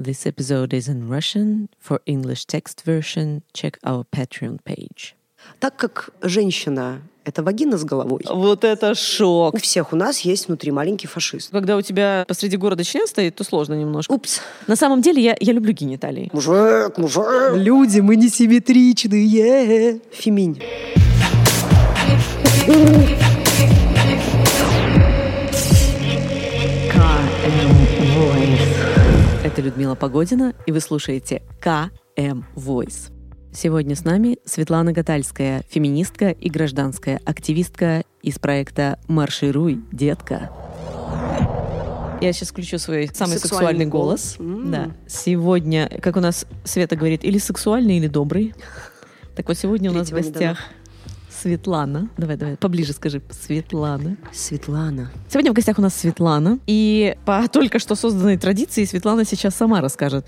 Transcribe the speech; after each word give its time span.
This 0.00 0.24
episode 0.24 0.72
is 0.72 0.88
in 0.88 1.08
Russian. 1.10 1.68
For 1.78 2.00
English 2.06 2.46
text 2.46 2.84
version, 2.86 3.42
check 3.52 3.76
our 3.84 4.04
Patreon 4.10 4.60
page. 4.64 5.14
Так 5.58 5.76
как 5.76 6.08
женщина— 6.22 7.02
это 7.24 7.42
вагина 7.42 7.76
с 7.76 7.84
головой, 7.84 8.22
Вот 8.26 8.64
это 8.64 8.94
шок! 8.94 9.52
у 9.54 9.58
всех 9.58 9.92
у 9.92 9.96
нас 9.96 10.20
есть 10.20 10.46
внутри 10.48 10.70
маленький 10.72 11.06
фашист. 11.06 11.50
Когда 11.50 11.76
у 11.76 11.82
тебя 11.82 12.24
посреди 12.26 12.56
города 12.56 12.82
член 12.82 13.06
стоит, 13.06 13.34
то 13.34 13.44
сложно 13.44 13.74
немножко. 13.74 14.10
Упс. 14.12 14.40
На 14.66 14.76
самом 14.76 15.02
деле 15.02 15.22
я, 15.22 15.36
я 15.38 15.52
люблю 15.52 15.74
гениталии. 15.74 16.30
Мужик, 16.32 16.96
мужик. 16.96 17.52
Люди, 17.56 18.00
мы 18.00 18.16
несимметричные. 18.16 20.00
Феминь. 20.12 20.62
Это 29.60 29.68
Людмила 29.68 29.94
Погодина, 29.94 30.54
и 30.64 30.72
вы 30.72 30.80
слушаете 30.80 31.42
КМ 31.60 32.44
Voice. 32.56 33.12
Сегодня 33.52 33.94
с 33.94 34.06
нами 34.06 34.38
Светлана 34.46 34.94
Гатальская, 34.94 35.64
феминистка 35.68 36.30
и 36.30 36.48
гражданская 36.48 37.20
активистка 37.26 38.04
из 38.22 38.38
проекта 38.38 38.98
«Маршируй, 39.06 39.82
детка». 39.92 40.50
Я 42.22 42.32
сейчас 42.32 42.48
включу 42.48 42.78
свой 42.78 43.10
самый 43.12 43.32
Сексуальный 43.36 43.40
сексуальный 43.40 43.84
голос. 43.84 44.36
голос. 44.38 44.50
М. 44.64 44.70
Да. 44.70 44.90
Сегодня, 45.06 45.90
как 46.00 46.16
у 46.16 46.20
нас 46.20 46.46
Света 46.64 46.96
говорит, 46.96 47.22
или 47.22 47.36
сексуальный, 47.36 47.98
или 47.98 48.06
добрый. 48.06 48.54
Так 49.36 49.46
вот, 49.48 49.58
сегодня 49.58 49.90
у 49.90 49.94
нас 49.94 50.08
в 50.08 50.14
гостях 50.14 50.56
Светлана. 51.40 52.08
Давай, 52.16 52.36
давай, 52.36 52.56
поближе 52.56 52.92
скажи. 52.92 53.22
Светлана. 53.30 54.16
Светлана. 54.32 55.10
Сегодня 55.28 55.52
в 55.52 55.54
гостях 55.54 55.78
у 55.78 55.82
нас 55.82 55.94
Светлана. 55.94 56.58
И 56.66 57.16
по 57.24 57.48
только 57.48 57.78
что 57.78 57.94
созданной 57.94 58.36
традиции 58.36 58.84
Светлана 58.84 59.24
сейчас 59.24 59.54
сама 59.54 59.80
расскажет, 59.80 60.26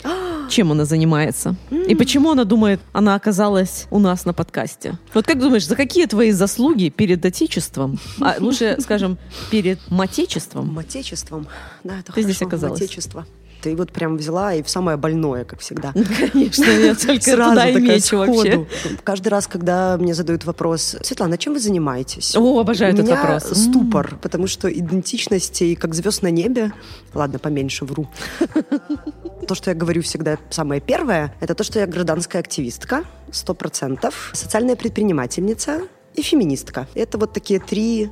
чем 0.49 0.73
она 0.73 0.85
занимается. 0.85 1.57
И 1.71 1.95
почему 1.95 2.31
она 2.31 2.45
думает, 2.45 2.81
она 2.93 3.15
оказалась 3.15 3.87
у 3.91 3.99
нас 3.99 4.25
на 4.25 4.33
подкасте. 4.33 4.99
Вот 5.13 5.27
как 5.27 5.39
думаешь, 5.39 5.67
за 5.67 5.77
какие 5.77 6.07
твои 6.07 6.31
заслуги 6.33 6.89
перед 6.89 7.25
Отечеством, 7.25 7.99
а 8.21 8.37
лучше, 8.39 8.77
скажем, 8.81 9.19
перед 9.51 9.79
Матечеством, 9.91 10.79
Отечеством. 10.79 11.47
Да, 11.85 11.99
это 11.99 12.13
Ты 12.13 12.23
здесь 12.23 12.39
хорошо. 12.39 12.49
оказалась. 12.49 12.81
Отечество. 12.81 13.27
Ты 13.63 13.77
вот 13.77 13.93
прям 13.93 14.17
взяла 14.17 14.55
и 14.55 14.63
в 14.63 14.69
самое 14.69 14.97
больное, 14.97 15.45
как 15.45 15.61
всегда. 15.61 15.93
Конечно, 15.93 16.65
я 16.65 16.95
только 17.07 17.23
Сразу 17.23 17.51
туда 17.51 17.69
и 17.69 17.75
такая 17.75 17.97
мечу 17.97 18.19
вообще. 18.19 18.67
Каждый 19.05 19.29
раз, 19.29 19.47
когда 19.47 19.97
мне 19.99 20.15
задают 20.15 20.45
вопрос, 20.45 20.97
Светлана, 21.03 21.39
чем 21.39 21.53
вы 21.53 21.61
занимаетесь? 21.61 22.35
О, 22.37 22.59
обожаю 22.59 22.93
этот 22.93 23.09
вопрос. 23.09 23.45
ступор, 23.57 24.19
потому 24.21 24.49
что 24.49 24.69
идентичности, 24.69 25.77
как 25.77 25.95
звезд 25.95 26.23
на 26.23 26.31
небе, 26.31 26.73
ладно, 27.15 27.39
поменьше 27.39 27.85
вру. 27.85 28.09
То, 29.47 29.55
что 29.55 29.71
я 29.71 29.77
говорю 29.77 30.03
всегда 30.03 30.39
самое 30.51 30.81
первое, 30.81 31.35
это 31.41 31.55
то, 31.55 31.65
что 31.65 31.81
я 31.81 31.87
гражданская 31.87 32.41
активистка, 32.41 33.05
сто 33.33 33.55
процентов, 33.55 34.31
социальная 34.35 34.77
предпринимательница 34.77 35.83
и 36.15 36.23
феминистка. 36.23 36.87
Это 36.95 37.19
вот 37.19 37.33
такие 37.33 37.59
три 37.59 38.11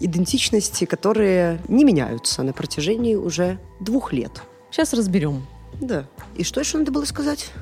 идентичности, 0.00 0.84
которые 0.84 1.60
не 1.68 1.84
меняются 1.84 2.42
на 2.42 2.52
протяжении 2.52 3.14
уже 3.14 3.58
двух 3.80 4.12
лет. 4.12 4.42
Сейчас 4.74 4.92
разберем. 4.92 5.46
Да. 5.80 6.04
И 6.34 6.42
что 6.42 6.58
еще 6.58 6.78
надо 6.78 6.90
было 6.90 7.04
сказать? 7.04 7.52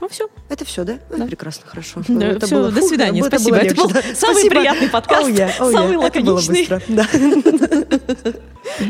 Ну 0.00 0.08
все. 0.08 0.28
Это 0.48 0.64
все, 0.64 0.82
да? 0.82 0.98
Да. 1.16 1.24
прекрасно, 1.24 1.62
хорошо. 1.64 2.00
Да, 2.00 2.12
Ну, 2.12 2.20
это 2.22 2.46
всё, 2.46 2.56
было- 2.56 2.72
до 2.72 2.82
свидания, 2.82 3.20
это 3.20 3.38
спасибо. 3.38 3.56
Это 3.58 3.74
был 3.76 3.88
да. 3.88 4.02
самый 4.16 4.34
Спасибо. 4.34 4.54
приятный 4.56 4.88
подкаст, 4.88 5.28
Oh 5.28 5.32
yeah, 5.32 5.52
oh 5.60 5.70
самый 5.70 5.96
yeah. 5.96 6.06
Это 6.06 6.20
было 6.22 6.34
лаконичный. 6.34 6.58
быстро, 6.58 6.82
да. 6.88 7.06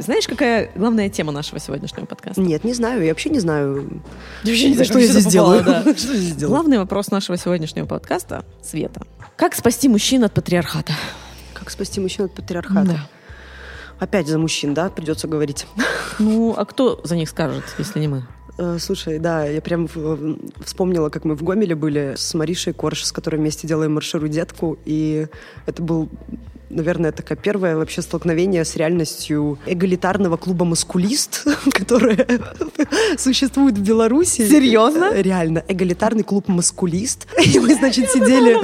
Знаешь, 0.00 0.26
какая 0.26 0.70
главная 0.74 1.10
тема 1.10 1.32
нашего 1.32 1.60
сегодняшнего 1.60 2.06
подкаста? 2.06 2.40
Нет, 2.40 2.64
не 2.64 2.72
знаю, 2.72 3.02
я 3.04 3.10
вообще 3.10 3.28
не 3.28 3.40
знаю, 3.40 4.00
Я 4.42 4.52
вообще 4.52 4.68
не 4.68 4.74
знаю, 4.74 4.86
что 4.86 4.98
я 4.98 5.06
здесь 5.06 5.24
попала, 5.26 5.62
делаю. 5.62 5.64
да. 5.64 5.82
Что 5.96 6.12
я 6.12 6.18
здесь 6.18 6.34
делаю? 6.34 6.54
Главный 6.54 6.78
вопрос 6.78 7.10
нашего 7.10 7.36
сегодняшнего 7.36 7.84
подкаста— 7.84 8.46
Света. 8.62 9.02
Как 9.36 9.54
спасти 9.54 9.90
мужчин 9.90 10.24
от 10.24 10.32
патриархата? 10.32 10.94
Как 11.52 11.68
спасти 11.68 12.00
мужчин 12.00 12.24
от 12.24 12.34
патриархата? 12.34 12.84
Да. 12.86 13.06
Опять 13.98 14.28
за 14.28 14.38
мужчин, 14.38 14.74
да, 14.74 14.90
придется 14.90 15.28
говорить. 15.28 15.66
Ну, 16.18 16.54
а 16.56 16.64
кто 16.64 16.98
за 17.04 17.14
них 17.14 17.28
скажет, 17.28 17.62
если 17.76 18.00
не 18.00 18.08
мы? 18.08 18.26
Э, 18.56 18.78
Слушай, 18.80 19.18
да, 19.18 19.44
я 19.44 19.60
прям 19.60 19.86
вспомнила, 20.64 21.10
как 21.10 21.26
мы 21.26 21.34
в 21.34 21.42
Гомеле 21.42 21.74
были 21.74 22.14
с 22.16 22.32
Маришей 22.32 22.72
Корж, 22.72 23.04
с 23.04 23.12
которой 23.12 23.36
вместе 23.36 23.68
делаем 23.68 23.92
марширу 23.92 24.26
детку, 24.28 24.78
и 24.86 25.26
это 25.66 25.82
был 25.82 26.08
наверное, 26.70 27.12
такое 27.12 27.36
первое 27.36 27.76
вообще 27.76 28.02
столкновение 28.02 28.64
с 28.64 28.76
реальностью 28.76 29.58
эгалитарного 29.66 30.36
клуба 30.36 30.64
«Маскулист», 30.64 31.44
которое 31.72 32.26
существует 33.18 33.78
в 33.78 33.82
Беларуси. 33.82 34.48
Серьезно? 34.48 35.10
Э, 35.12 35.22
Реально. 35.22 35.64
Эгалитарный 35.68 36.24
клуб 36.24 36.48
«Маскулист». 36.48 37.26
И 37.44 37.58
мы, 37.58 37.74
значит, 37.74 38.10
сидели... 38.10 38.54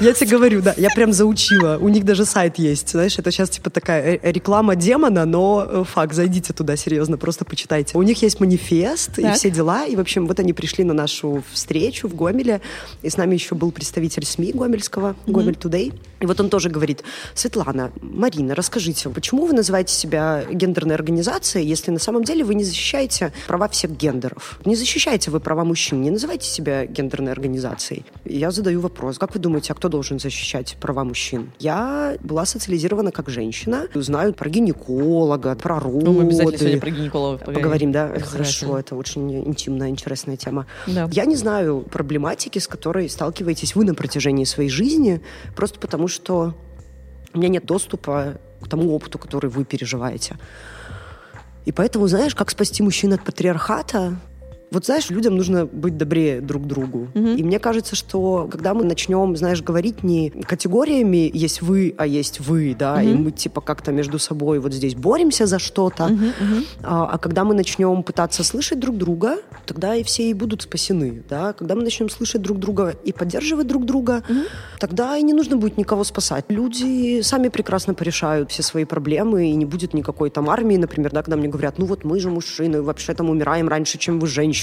я 0.00 0.12
тебе 0.12 0.30
говорю, 0.30 0.62
да, 0.62 0.74
я 0.76 0.88
прям 0.90 1.12
заучила. 1.12 1.78
У 1.80 1.88
них 1.88 2.04
даже 2.04 2.24
сайт 2.24 2.58
есть, 2.58 2.90
знаешь, 2.90 3.18
это 3.18 3.30
сейчас 3.30 3.50
типа 3.50 3.70
такая 3.70 4.18
реклама 4.22 4.76
демона, 4.76 5.24
но 5.24 5.66
э, 5.68 5.84
факт, 5.84 6.14
зайдите 6.14 6.52
туда, 6.52 6.76
серьезно, 6.76 7.16
просто 7.16 7.44
почитайте. 7.44 7.96
У 7.96 8.02
них 8.02 8.22
есть 8.22 8.40
манифест 8.40 9.18
и 9.18 9.30
все 9.32 9.50
дела, 9.50 9.84
и, 9.86 9.96
в 9.96 10.00
общем, 10.00 10.26
вот 10.26 10.40
они 10.40 10.52
пришли 10.52 10.84
на 10.84 10.94
нашу 10.94 11.42
встречу 11.52 12.08
в 12.08 12.14
Гомеле, 12.14 12.60
и 13.02 13.08
с 13.08 13.16
нами 13.16 13.34
еще 13.34 13.54
был 13.54 13.70
представитель 13.70 14.24
СМИ 14.24 14.52
гомельского, 14.52 15.14
Гомель 15.26 15.56
Тудей, 15.56 15.92
и 16.20 16.26
вот 16.26 16.40
он 16.40 16.48
тоже 16.48 16.68
говорит, 16.68 16.87
Светлана, 17.34 17.92
Марина, 18.00 18.54
расскажите, 18.54 19.08
почему 19.10 19.46
вы 19.46 19.52
называете 19.52 19.92
себя 19.92 20.44
гендерной 20.50 20.94
организацией, 20.94 21.66
если 21.66 21.90
на 21.90 21.98
самом 21.98 22.24
деле 22.24 22.44
вы 22.44 22.54
не 22.54 22.64
защищаете 22.64 23.32
права 23.46 23.68
всех 23.68 23.96
гендеров? 23.96 24.58
Не 24.64 24.76
защищаете 24.76 25.30
вы 25.30 25.40
права 25.40 25.64
мужчин, 25.64 26.00
не 26.00 26.10
называйте 26.10 26.46
себя 26.46 26.86
гендерной 26.86 27.32
организацией. 27.32 28.04
Я 28.24 28.50
задаю 28.50 28.80
вопрос, 28.80 29.18
как 29.18 29.34
вы 29.34 29.40
думаете, 29.40 29.72
а 29.72 29.74
кто 29.74 29.88
должен 29.88 30.18
защищать 30.18 30.76
права 30.80 31.04
мужчин? 31.04 31.50
Я 31.58 32.16
была 32.20 32.46
социализирована 32.46 33.12
как 33.12 33.28
женщина, 33.28 33.88
знаю 33.94 34.34
про 34.34 34.48
гинеколога, 34.48 35.54
про 35.54 35.80
роды. 35.80 36.04
Ну, 36.04 36.12
мы 36.12 36.22
обязательно 36.22 36.58
сегодня 36.58 36.80
про 36.80 36.90
гинекологов 36.90 37.40
поговорим. 37.40 37.62
Поговорим, 37.62 37.92
да? 37.92 38.18
Хорошо, 38.20 38.78
это 38.78 38.94
очень 38.94 39.46
интимная, 39.46 39.88
интересная 39.88 40.36
тема. 40.36 40.66
Да. 40.86 41.08
Я 41.12 41.24
не 41.24 41.36
знаю 41.36 41.86
проблематики, 41.90 42.58
с 42.58 42.68
которой 42.68 43.08
сталкиваетесь 43.08 43.74
вы 43.74 43.84
на 43.84 43.94
протяжении 43.94 44.44
своей 44.44 44.70
жизни, 44.70 45.20
просто 45.56 45.78
потому 45.78 46.08
что 46.08 46.54
у 47.34 47.38
меня 47.38 47.48
нет 47.48 47.66
доступа 47.66 48.38
к 48.60 48.68
тому 48.68 48.94
опыту, 48.94 49.18
который 49.18 49.50
вы 49.50 49.64
переживаете. 49.64 50.36
И 51.64 51.72
поэтому, 51.72 52.06
знаешь, 52.08 52.34
как 52.34 52.50
спасти 52.50 52.82
мужчин 52.82 53.12
от 53.12 53.22
патриархата? 53.22 54.16
Вот 54.70 54.84
знаешь, 54.84 55.08
людям 55.08 55.36
нужно 55.36 55.64
быть 55.66 55.96
добрее 55.96 56.40
друг 56.40 56.66
другу. 56.66 57.08
Мгм. 57.14 57.36
И 57.36 57.42
мне 57.42 57.58
кажется, 57.58 57.96
что 57.96 58.48
когда 58.50 58.74
мы 58.74 58.84
начнем, 58.84 59.34
знаешь, 59.36 59.62
говорить 59.62 60.02
не 60.02 60.30
категориями 60.30 61.30
есть 61.32 61.62
вы, 61.62 61.94
а 61.96 62.06
есть 62.06 62.40
вы, 62.40 62.76
да, 62.78 63.02
и 63.02 63.14
Мгм. 63.14 63.22
мы 63.24 63.30
типа 63.30 63.60
как-то 63.62 63.92
между 63.92 64.18
собой 64.18 64.58
вот 64.58 64.74
здесь 64.74 64.94
боремся 64.94 65.46
за 65.46 65.58
что-то, 65.58 66.08
Мгм, 66.08 66.26
мгм. 66.40 66.64
а, 66.82 67.08
а 67.12 67.18
когда 67.18 67.44
мы 67.44 67.54
начнем 67.54 68.02
пытаться 68.02 68.44
слышать 68.44 68.78
друг 68.78 68.96
друга, 68.98 69.38
тогда 69.64 69.94
и 69.94 70.02
все 70.02 70.28
и 70.28 70.34
будут 70.34 70.62
спасены, 70.62 71.22
да. 71.30 71.52
Когда 71.54 71.74
мы 71.74 71.82
начнем 71.82 72.10
слышать 72.10 72.42
друг 72.42 72.58
друга 72.58 72.94
и 73.04 73.12
поддерживать 73.12 73.66
друг 73.66 73.86
друга, 73.86 74.22
Мгм. 74.28 74.44
тогда 74.78 75.16
и 75.16 75.22
не 75.22 75.32
нужно 75.32 75.56
будет 75.56 75.78
никого 75.78 76.04
спасать. 76.04 76.44
Люди 76.48 77.22
сами 77.22 77.48
прекрасно 77.48 77.94
порешают 77.94 78.50
все 78.50 78.62
свои 78.62 78.84
проблемы, 78.84 79.50
и 79.50 79.54
не 79.54 79.64
будет 79.64 79.94
никакой 79.94 80.28
там 80.30 80.50
армии, 80.50 80.76
например, 80.76 81.10
да, 81.12 81.22
когда 81.22 81.36
мне 81.36 81.48
говорят, 81.48 81.78
ну 81.78 81.86
вот 81.86 82.04
мы 82.04 82.20
же 82.20 82.28
мужчины, 82.28 82.82
вообще 82.82 83.14
там 83.14 83.30
умираем 83.30 83.68
раньше, 83.68 83.96
чем 83.98 84.20
вы 84.20 84.26
женщины. 84.26 84.57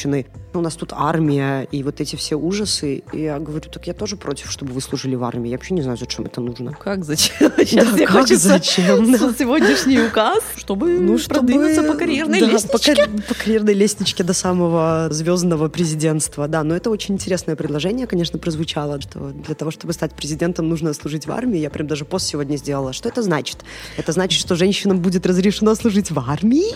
У 0.54 0.62
нас 0.62 0.76
тут 0.76 0.94
армия, 0.94 1.68
и 1.72 1.84
вот 1.84 2.00
эти 2.00 2.16
все 2.16 2.36
ужасы. 2.36 3.04
И 3.12 3.22
я 3.24 3.40
говорю, 3.40 3.70
так 3.70 3.88
я 3.88 3.94
тоже 3.94 4.16
против, 4.16 4.50
чтобы 4.52 4.72
вы 4.74 4.80
служили 4.82 5.16
в 5.16 5.24
армии. 5.24 5.50
Я 5.50 5.58
вообще 5.58 5.74
не 5.74 5.82
знаю, 5.82 5.98
зачем 5.98 6.26
это 6.26 6.40
нужно. 6.42 6.72
Как 6.74 7.04
зачем? 7.04 7.52
Сейчас 7.58 7.92
мне 7.92 8.06
как 8.08 8.28
зачем, 8.28 9.12
да. 9.12 9.34
сегодняшний 9.38 10.00
указ, 10.00 10.42
чтобы 10.56 11.00
Ну, 11.00 11.18
чтобы- 11.18 11.40
продвинуться 11.40 11.84
по 11.84 11.94
карьерной 11.98 12.40
да, 12.40 12.48
лестнице. 12.48 12.96
По, 12.96 13.34
по 13.34 13.34
карьерной 13.36 13.74
лестничке 13.74 14.24
до 14.24 14.34
самого 14.34 15.08
звездного 15.12 15.68
президентства. 15.68 16.48
Да, 16.48 16.64
но 16.64 16.76
это 16.76 16.90
очень 16.90 17.16
интересное 17.16 17.56
предложение, 17.58 18.08
конечно, 18.08 18.40
прозвучало, 18.40 19.02
что 19.02 19.32
для 19.32 19.56
того, 19.56 19.72
чтобы 19.72 19.92
стать 19.94 20.14
президентом, 20.14 20.70
нужно 20.70 20.94
служить 20.94 21.28
в 21.28 21.32
армии. 21.32 21.60
Я 21.60 21.70
прям 21.70 21.88
даже 21.88 22.06
пост 22.06 22.28
сегодня 22.28 22.56
сделала. 22.58 22.94
Что 22.94 23.10
это 23.10 23.22
значит? 23.22 23.58
Это 23.98 24.12
значит, 24.14 24.40
что 24.40 24.56
женщинам 24.56 25.00
будет 25.00 25.26
разрешено 25.26 25.76
служить 25.76 26.12
в 26.12 26.20
армии? 26.20 26.76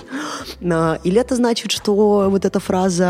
А, 0.61 0.99
Или 1.05 1.19
это 1.21 1.35
значит, 1.35 1.71
что 1.71 2.29
вот 2.29 2.43
эта 2.45 2.59
фраза 2.59 3.08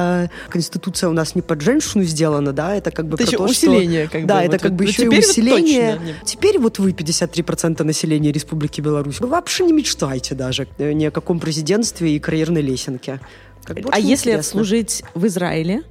«Конституция 0.49 1.09
у 1.09 1.13
нас 1.13 1.35
не 1.35 1.41
под 1.41 1.61
женщину 1.61 2.03
сделана», 2.03 2.53
да, 2.53 2.75
это 2.75 2.91
как 2.91 3.07
бы 3.07 3.15
Это 3.15 3.23
про 3.23 3.27
еще 3.27 3.37
то, 3.37 3.43
усиление, 3.45 4.03
что... 4.05 4.11
как 4.13 4.21
бы, 4.21 4.27
Да, 4.27 4.35
вот 4.35 4.43
это 4.43 4.51
вот- 4.53 4.61
как 4.61 4.73
бы 4.73 4.83
еще 4.85 5.03
и 5.03 5.07
вот 5.07 5.17
усиление. 5.19 5.91
точно 5.97 6.15
Теперь 6.25 6.59
вот 6.59 6.79
вы 6.79 6.91
53% 6.91 7.83
населения 7.83 8.31
Республики 8.31 8.81
Беларусь. 8.81 9.19
Вы 9.19 9.27
вообще 9.27 9.65
не 9.65 9.73
мечтайте 9.73 10.35
даже 10.35 10.67
ни 10.77 11.05
о 11.05 11.11
каком 11.11 11.39
президентстве 11.39 12.15
и 12.15 12.19
карьерной 12.19 12.61
лесенке. 12.61 13.19
Как 13.63 13.79
бы 13.81 13.89
А 13.91 13.99
если 13.99 14.29
интересно. 14.31 14.43
служить 14.51 15.03
в 15.13 15.25
Израиле, 15.27 15.83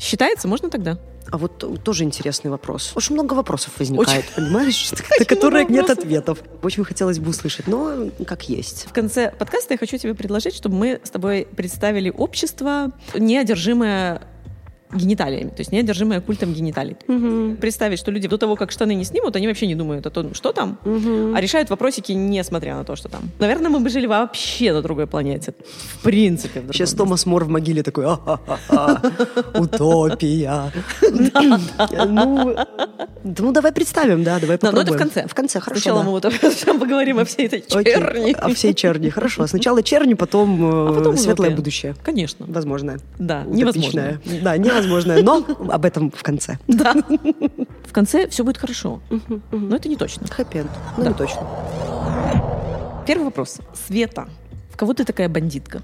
считается, 0.00 0.48
можно 0.48 0.70
тогда? 0.70 0.98
А 1.30 1.38
вот 1.38 1.82
тоже 1.82 2.04
интересный 2.04 2.50
вопрос. 2.50 2.92
Очень 2.94 3.14
много 3.14 3.34
вопросов 3.34 3.72
возникает, 3.78 4.24
Очень... 4.24 4.34
понимаешь, 4.34 4.90
на 5.18 5.24
которые 5.24 5.64
нет 5.66 5.90
ответов. 5.90 6.38
Очень 6.62 6.84
хотелось 6.84 7.18
бы 7.18 7.30
услышать, 7.30 7.66
но 7.66 8.10
как 8.26 8.48
есть. 8.48 8.86
В 8.88 8.92
конце 8.92 9.30
подкаста 9.30 9.74
я 9.74 9.78
хочу 9.78 9.96
тебе 9.96 10.14
предложить, 10.14 10.54
чтобы 10.54 10.76
мы 10.76 11.00
с 11.04 11.10
тобой 11.10 11.46
представили 11.56 12.10
общество, 12.10 12.92
неодержимое 13.14 14.22
гениталиями, 14.92 15.50
то 15.50 15.60
есть 15.60 15.72
неодержимая 15.72 16.20
культом 16.20 16.52
гениталий. 16.52 16.96
Угу. 17.06 17.56
Представить, 17.60 17.98
что 17.98 18.10
люди 18.10 18.28
до 18.28 18.38
того, 18.38 18.56
как 18.56 18.70
штаны 18.70 18.94
не 18.94 19.04
снимут, 19.04 19.36
они 19.36 19.46
вообще 19.46 19.66
не 19.66 19.74
думают 19.74 20.06
о 20.06 20.10
том, 20.10 20.34
что 20.34 20.52
там, 20.52 20.78
угу. 20.84 21.34
а 21.34 21.40
решают 21.40 21.70
вопросики, 21.70 22.12
несмотря 22.12 22.74
на 22.74 22.84
то, 22.84 22.96
что 22.96 23.08
там. 23.08 23.30
Наверное, 23.38 23.70
мы 23.70 23.80
бы 23.80 23.88
жили 23.88 24.06
вообще 24.06 24.72
на 24.72 24.82
другой 24.82 25.06
планете. 25.06 25.54
В 25.98 26.02
принципе. 26.02 26.60
В 26.60 26.72
Сейчас 26.72 26.92
Томас 26.94 27.26
Мор 27.26 27.44
в 27.44 27.48
могиле 27.48 27.82
такой, 27.82 28.06
утопия. 29.54 30.72
Ну, 32.10 32.56
ну, 33.24 33.52
давай 33.52 33.72
представим, 33.72 34.24
да, 34.24 34.38
давай 34.38 34.58
попробуем. 34.58 34.86
Но 34.86 34.94
это 34.94 34.94
в 34.94 34.96
конце. 34.96 35.26
В 35.28 35.34
конце, 35.34 35.60
хорошо. 35.60 35.80
Сначала 35.80 36.02
мы 36.02 36.80
поговорим 36.80 37.18
о 37.18 37.24
всей 37.24 37.46
этой 37.46 37.60
черни. 37.60 38.32
О 38.32 38.52
всей 38.54 38.74
черни, 38.74 39.08
хорошо. 39.10 39.46
Сначала 39.46 39.82
черни, 39.82 40.14
потом 40.14 41.12
э, 41.12 41.16
светлое 41.16 41.50
будущее. 41.50 41.94
Конечно. 42.02 42.46
Возможно. 42.48 42.98
Да, 43.18 43.44
невозможно. 43.44 44.20
Да, 44.42 44.56
невозможно 44.56 44.79
возможное, 44.80 45.22
но 45.22 45.44
об 45.68 45.84
этом 45.84 46.10
в 46.10 46.22
конце. 46.22 46.58
Да. 46.66 46.94
В 47.84 47.92
конце 47.92 48.28
все 48.28 48.44
будет 48.44 48.58
хорошо. 48.58 49.00
Но 49.50 49.76
это 49.76 49.88
не 49.88 49.96
точно. 49.96 50.26
Хэппи-энд. 50.26 50.70
Ну, 50.96 51.08
не 51.08 51.14
точно. 51.14 51.46
Первый 53.06 53.24
вопрос. 53.24 53.58
Света, 53.74 54.28
в 54.72 54.76
кого 54.76 54.94
ты 54.94 55.04
такая 55.04 55.28
бандитка? 55.28 55.82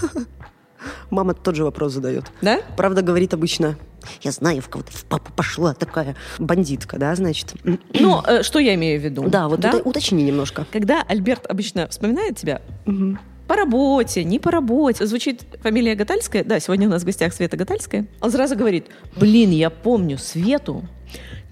Мама 1.10 1.34
тот 1.34 1.54
же 1.54 1.64
вопрос 1.64 1.92
задает. 1.92 2.24
Да? 2.40 2.60
Правда, 2.76 3.02
говорит 3.02 3.34
обычно, 3.34 3.76
я 4.22 4.32
знаю, 4.32 4.62
в 4.62 4.68
кого-то 4.68 4.92
в 4.92 5.04
папу 5.04 5.32
пошла 5.34 5.74
такая 5.74 6.16
бандитка, 6.38 6.98
да, 6.98 7.14
значит. 7.14 7.54
Ну, 7.64 8.22
э, 8.26 8.42
что 8.42 8.58
я 8.58 8.74
имею 8.74 9.00
в 9.00 9.04
виду? 9.04 9.28
Да, 9.28 9.48
вот 9.48 9.60
да? 9.60 9.80
уточни 9.84 10.22
немножко. 10.22 10.66
Когда 10.72 11.02
Альберт 11.02 11.46
обычно 11.46 11.86
вспоминает 11.88 12.36
тебя, 12.36 12.62
угу. 12.86 13.18
По 13.46 13.56
работе, 13.56 14.24
не 14.24 14.38
по 14.38 14.50
работе. 14.50 15.06
Звучит 15.06 15.42
фамилия 15.62 15.94
Гатальская. 15.94 16.44
Да, 16.44 16.60
сегодня 16.60 16.88
у 16.88 16.90
нас 16.90 17.02
в 17.02 17.06
гостях 17.06 17.32
Света 17.32 17.56
Гатальская. 17.56 18.06
Он 18.20 18.30
сразу 18.30 18.56
говорит, 18.56 18.86
блин, 19.16 19.50
я 19.50 19.70
помню 19.70 20.18
Свету, 20.18 20.84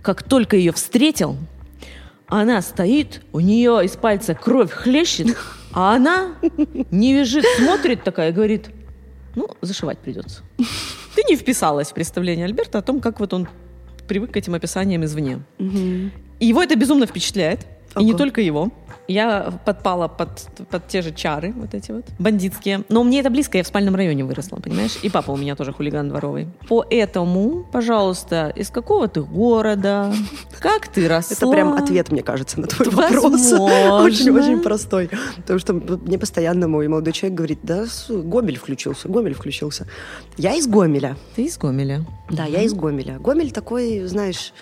как 0.02 0.22
только 0.22 0.56
ее 0.56 0.72
встретил, 0.72 1.36
она 2.26 2.62
стоит, 2.62 3.22
у 3.32 3.40
нее 3.40 3.84
из 3.84 3.96
пальца 3.96 4.34
кровь 4.34 4.70
хлещет, 4.70 5.36
а 5.72 5.96
она 5.96 6.36
не 6.90 7.12
вяжет, 7.12 7.44
смотрит 7.58 8.04
такая 8.04 8.30
и 8.30 8.32
говорит, 8.32 8.70
ну, 9.34 9.48
зашивать 9.60 9.98
придется. 9.98 10.42
Ты 11.16 11.24
не 11.28 11.36
вписалась 11.36 11.88
в 11.88 11.94
представление 11.94 12.46
Альберта 12.46 12.78
о 12.78 12.82
том, 12.82 13.00
как 13.00 13.20
вот 13.20 13.34
он 13.34 13.48
привык 14.06 14.32
к 14.32 14.36
этим 14.36 14.54
описаниям 14.54 15.04
извне. 15.04 15.40
И 15.58 16.46
его 16.46 16.62
это 16.62 16.76
безумно 16.76 17.06
впечатляет. 17.06 17.66
И 17.96 18.04
не 18.04 18.14
только 18.14 18.40
его. 18.40 18.70
Я 19.08 19.52
подпала 19.64 20.06
под, 20.06 20.46
под 20.70 20.86
те 20.86 21.02
же 21.02 21.12
чары, 21.12 21.52
вот 21.56 21.74
эти 21.74 21.90
вот, 21.90 22.04
бандитские. 22.20 22.84
Но 22.88 23.02
мне 23.02 23.20
это 23.20 23.30
близко, 23.30 23.58
я 23.58 23.64
в 23.64 23.66
спальном 23.66 23.96
районе 23.96 24.24
выросла, 24.24 24.56
понимаешь? 24.56 24.98
И 25.02 25.10
папа 25.10 25.32
у 25.32 25.36
меня 25.36 25.56
тоже 25.56 25.72
хулиган 25.72 26.08
дворовый. 26.08 26.46
Поэтому, 26.68 27.66
пожалуйста, 27.72 28.52
из 28.54 28.70
какого 28.70 29.08
ты 29.08 29.22
города? 29.22 30.12
Как 30.60 30.86
ты 30.86 31.08
росла? 31.08 31.36
Это 31.36 31.50
прям 31.50 31.72
ответ, 31.72 32.12
мне 32.12 32.22
кажется, 32.22 32.60
на 32.60 32.68
твой 32.68 32.88
вопрос. 32.90 33.52
Очень-очень 33.52 34.60
простой. 34.62 35.10
Потому 35.36 35.58
что 35.58 35.72
мне 35.72 36.18
постоянно 36.18 36.68
мой 36.68 36.86
молодой 36.86 37.12
человек 37.12 37.36
говорит, 37.36 37.58
да, 37.62 37.86
Гомель 38.08 38.58
включился, 38.58 39.08
Гомель 39.08 39.34
включился. 39.34 39.88
Я 40.36 40.54
из 40.54 40.68
Гомеля. 40.68 41.16
Ты 41.34 41.46
из 41.46 41.58
Гомеля? 41.58 42.04
Да, 42.30 42.44
я 42.44 42.62
из 42.62 42.74
Гомеля. 42.74 43.18
Гомель 43.18 43.50
такой, 43.50 44.04
знаешь 44.06 44.52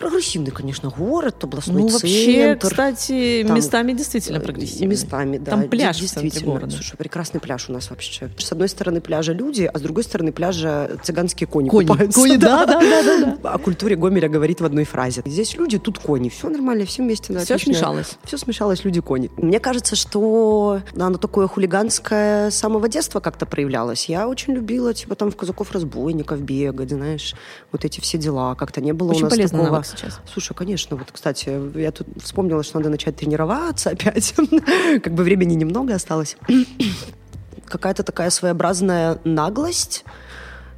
Прогрессивный, 0.00 0.50
конечно, 0.50 0.88
город, 0.88 1.44
областной 1.44 1.82
ну, 1.82 1.88
центр. 1.90 2.06
вообще, 2.06 2.56
кстати, 2.56 3.44
там, 3.46 3.54
местами 3.54 3.92
действительно 3.92 4.38
э, 4.38 4.40
прогрессивный. 4.40 4.86
Местами, 4.86 5.36
да. 5.36 5.50
Там 5.50 5.68
пляж 5.68 6.00
действительно. 6.00 6.54
города. 6.54 6.72
Слушай, 6.72 6.96
прекрасный 6.96 7.38
пляж 7.38 7.68
у 7.68 7.72
нас 7.72 7.90
вообще. 7.90 8.30
С 8.38 8.50
одной 8.50 8.70
стороны 8.70 9.02
пляжа 9.02 9.34
люди, 9.34 9.70
а 9.70 9.78
с 9.78 9.82
другой 9.82 10.02
стороны 10.04 10.32
пляжа 10.32 10.92
цыганские 11.02 11.46
кони, 11.46 11.68
кони. 11.68 11.86
купаются. 11.86 12.18
Кони, 12.18 12.36
да, 12.36 12.64
да, 12.64 12.80
да, 12.80 13.02
да, 13.02 13.36
да. 13.42 13.50
О 13.52 13.58
культуре 13.58 13.94
Гомеля 13.94 14.30
говорит 14.30 14.62
в 14.62 14.64
одной 14.64 14.84
фразе. 14.84 15.20
Здесь 15.26 15.54
люди, 15.58 15.78
тут 15.78 15.98
кони. 15.98 16.30
Все 16.30 16.48
нормально, 16.48 16.86
все 16.86 17.02
вместе. 17.02 17.34
Да, 17.34 17.40
все 17.40 17.56
отлично. 17.56 17.74
смешалось. 17.74 18.16
Все 18.24 18.38
смешалось, 18.38 18.82
люди-кони. 18.84 19.30
Мне 19.36 19.60
кажется, 19.60 19.96
что 19.96 20.80
оно 20.98 21.18
такое 21.18 21.46
хулиганское 21.46 22.50
с 22.50 22.54
самого 22.54 22.88
детства 22.88 23.20
как-то 23.20 23.44
проявлялось. 23.44 24.06
Я 24.06 24.28
очень 24.28 24.54
любила, 24.54 24.94
типа, 24.94 25.14
там 25.14 25.30
в 25.30 25.36
казаков-разбойников 25.36 26.40
бегать, 26.40 26.88
знаешь, 26.88 27.34
вот 27.70 27.84
эти 27.84 28.00
все 28.00 28.16
дела. 28.16 28.54
Как-то 28.54 28.80
не 28.80 28.92
было 28.92 29.10
очень 29.10 29.20
у 29.20 29.24
нас 29.24 29.34
полезно 29.34 29.58
такого... 29.58 29.89
сейчас. 29.90 30.20
Слушай, 30.32 30.54
конечно. 30.54 30.96
Вот, 30.96 31.08
кстати, 31.12 31.78
я 31.78 31.92
тут 31.92 32.06
вспомнила, 32.22 32.62
что 32.62 32.78
надо 32.78 32.90
начать 32.90 33.16
тренироваться 33.16 33.90
опять. 33.90 34.34
как 35.02 35.12
бы 35.14 35.22
времени 35.22 35.54
немного 35.54 35.94
осталось. 35.94 36.36
Какая-то 37.66 38.02
такая 38.02 38.30
своеобразная 38.30 39.18
наглость, 39.24 40.04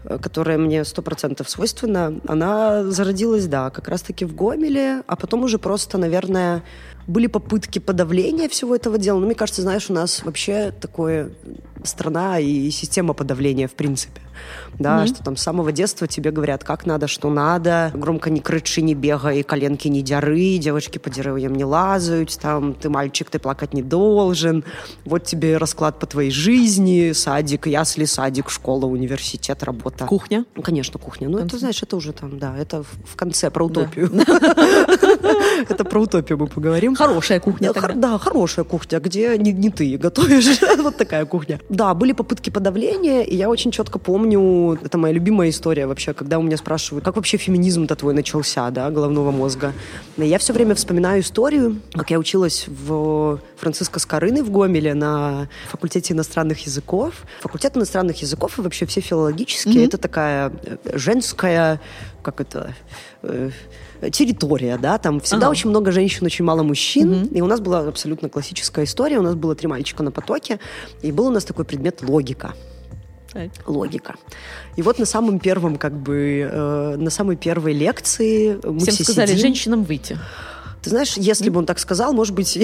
э, 0.04 0.18
которая 0.18 0.58
мне 0.58 0.84
сто 0.84 1.02
процентов 1.02 1.48
свойственна, 1.48 2.20
она 2.26 2.84
зародилась, 2.84 3.46
да, 3.46 3.70
как 3.70 3.88
раз-таки 3.88 4.24
в 4.24 4.34
Гомеле, 4.34 5.02
а 5.06 5.16
потом 5.16 5.44
уже 5.44 5.58
просто, 5.58 5.98
наверное, 5.98 6.62
были 7.06 7.26
попытки 7.26 7.78
подавления 7.78 8.48
всего 8.48 8.76
этого 8.76 8.98
дела. 8.98 9.18
Но 9.18 9.26
мне 9.26 9.34
кажется, 9.34 9.62
знаешь, 9.62 9.90
у 9.90 9.92
нас 9.92 10.22
вообще 10.22 10.72
такое 10.72 11.30
страна 11.88 12.38
и 12.38 12.70
система 12.70 13.14
подавления 13.14 13.68
в 13.68 13.74
принципе 13.74 14.20
да, 14.78 15.02
mm-hmm. 15.02 15.06
что 15.06 15.24
там 15.24 15.36
с 15.36 15.42
самого 15.42 15.72
детства 15.72 16.06
тебе 16.06 16.30
говорят, 16.30 16.64
как 16.64 16.86
надо, 16.86 17.06
что 17.06 17.30
надо, 17.30 17.90
громко 17.94 18.30
не 18.30 18.40
кричи, 18.40 18.82
не 18.82 18.94
бегай, 18.94 19.42
коленки 19.42 19.88
не 19.88 20.02
дяры, 20.02 20.58
девочки 20.58 20.98
по 20.98 21.10
деревьям 21.10 21.54
не 21.54 21.64
лазают, 21.64 22.36
там, 22.38 22.74
ты 22.74 22.88
мальчик, 22.88 23.30
ты 23.30 23.38
плакать 23.38 23.74
не 23.74 23.82
должен, 23.82 24.64
вот 25.04 25.24
тебе 25.24 25.58
расклад 25.58 25.98
по 25.98 26.06
твоей 26.06 26.30
жизни, 26.30 27.12
садик, 27.12 27.66
ясли, 27.66 28.04
садик, 28.04 28.50
школа, 28.50 28.86
университет, 28.86 29.62
работа. 29.62 30.06
Кухня? 30.06 30.44
Ну, 30.54 30.62
конечно, 30.62 30.98
кухня. 30.98 31.28
Ну, 31.28 31.38
это, 31.38 31.58
знаешь, 31.58 31.82
это 31.82 31.96
уже 31.96 32.12
там, 32.12 32.38
да, 32.38 32.56
это 32.56 32.82
в 32.82 33.16
конце 33.16 33.50
про 33.50 33.66
утопию. 33.66 34.10
Это 35.68 35.84
про 35.84 36.00
утопию 36.00 36.38
мы 36.38 36.46
поговорим. 36.46 36.94
Хорошая 36.94 37.38
кухня 37.38 37.72
Да, 37.94 38.18
хорошая 38.18 38.64
кухня, 38.64 38.98
где 38.98 39.38
не 39.38 39.70
ты 39.70 39.96
готовишь. 39.96 40.60
Вот 40.82 40.96
такая 40.96 41.24
кухня. 41.26 41.60
Да, 41.72 41.94
были 41.94 42.12
попытки 42.12 42.50
подавления, 42.50 43.22
и 43.22 43.34
я 43.34 43.48
очень 43.48 43.70
четко 43.70 43.98
помню, 43.98 44.78
это 44.84 44.98
моя 44.98 45.14
любимая 45.14 45.48
история 45.48 45.86
вообще, 45.86 46.12
когда 46.12 46.38
у 46.38 46.42
меня 46.42 46.58
спрашивают, 46.58 47.02
как 47.02 47.16
вообще 47.16 47.38
феминизм-то 47.38 47.96
твой 47.96 48.12
начался, 48.12 48.70
да, 48.70 48.90
головного 48.90 49.30
мозга. 49.30 49.72
Я 50.18 50.36
все 50.38 50.52
время 50.52 50.74
вспоминаю 50.74 51.22
историю, 51.22 51.80
как 51.94 52.10
я 52.10 52.18
училась 52.18 52.66
в 52.68 53.40
Франциско 53.56 54.00
Скорыны 54.00 54.42
в 54.44 54.50
Гомеле 54.50 54.92
на 54.92 55.48
факультете 55.70 56.12
иностранных 56.12 56.66
языков. 56.66 57.24
Факультет 57.40 57.74
иностранных 57.74 58.20
языков 58.20 58.58
и 58.58 58.60
вообще 58.60 58.84
все 58.84 59.00
филологические, 59.00 59.84
mm-hmm. 59.84 59.86
это 59.86 59.96
такая 59.96 60.52
э, 60.62 60.76
женская, 60.98 61.80
как 62.22 62.42
это 62.42 62.74
э, 63.22 63.48
территория, 64.10 64.78
да, 64.78 64.98
там 64.98 65.20
всегда 65.20 65.46
ага. 65.46 65.52
очень 65.52 65.70
много 65.70 65.92
женщин, 65.92 66.26
очень 66.26 66.44
мало 66.44 66.62
мужчин, 66.62 67.22
угу. 67.22 67.34
и 67.34 67.40
у 67.40 67.46
нас 67.46 67.60
была 67.60 67.80
абсолютно 67.80 68.28
классическая 68.28 68.84
история, 68.84 69.18
у 69.18 69.22
нас 69.22 69.34
было 69.34 69.54
три 69.54 69.68
мальчика 69.68 70.02
на 70.02 70.10
потоке, 70.10 70.58
и 71.02 71.12
был 71.12 71.26
у 71.26 71.30
нас 71.30 71.44
такой 71.44 71.64
предмет 71.64 72.02
логика. 72.02 72.54
Так. 73.32 73.50
Логика. 73.66 74.16
И 74.76 74.82
вот 74.82 74.98
на 74.98 75.06
самом 75.06 75.38
первом, 75.38 75.76
как 75.76 75.94
бы, 75.94 76.48
э, 76.50 76.96
на 76.96 77.08
самой 77.08 77.36
первой 77.36 77.72
лекции 77.72 78.58
мы 78.62 78.80
Всем 78.80 78.94
все 78.94 79.04
сказали 79.04 79.28
сидим. 79.28 79.40
женщинам 79.40 79.84
выйти. 79.84 80.18
Ты 80.82 80.90
знаешь, 80.90 81.16
если 81.16 81.48
бы 81.48 81.58
он 81.60 81.66
так 81.66 81.78
сказал, 81.78 82.12
может 82.12 82.34
быть. 82.34 82.58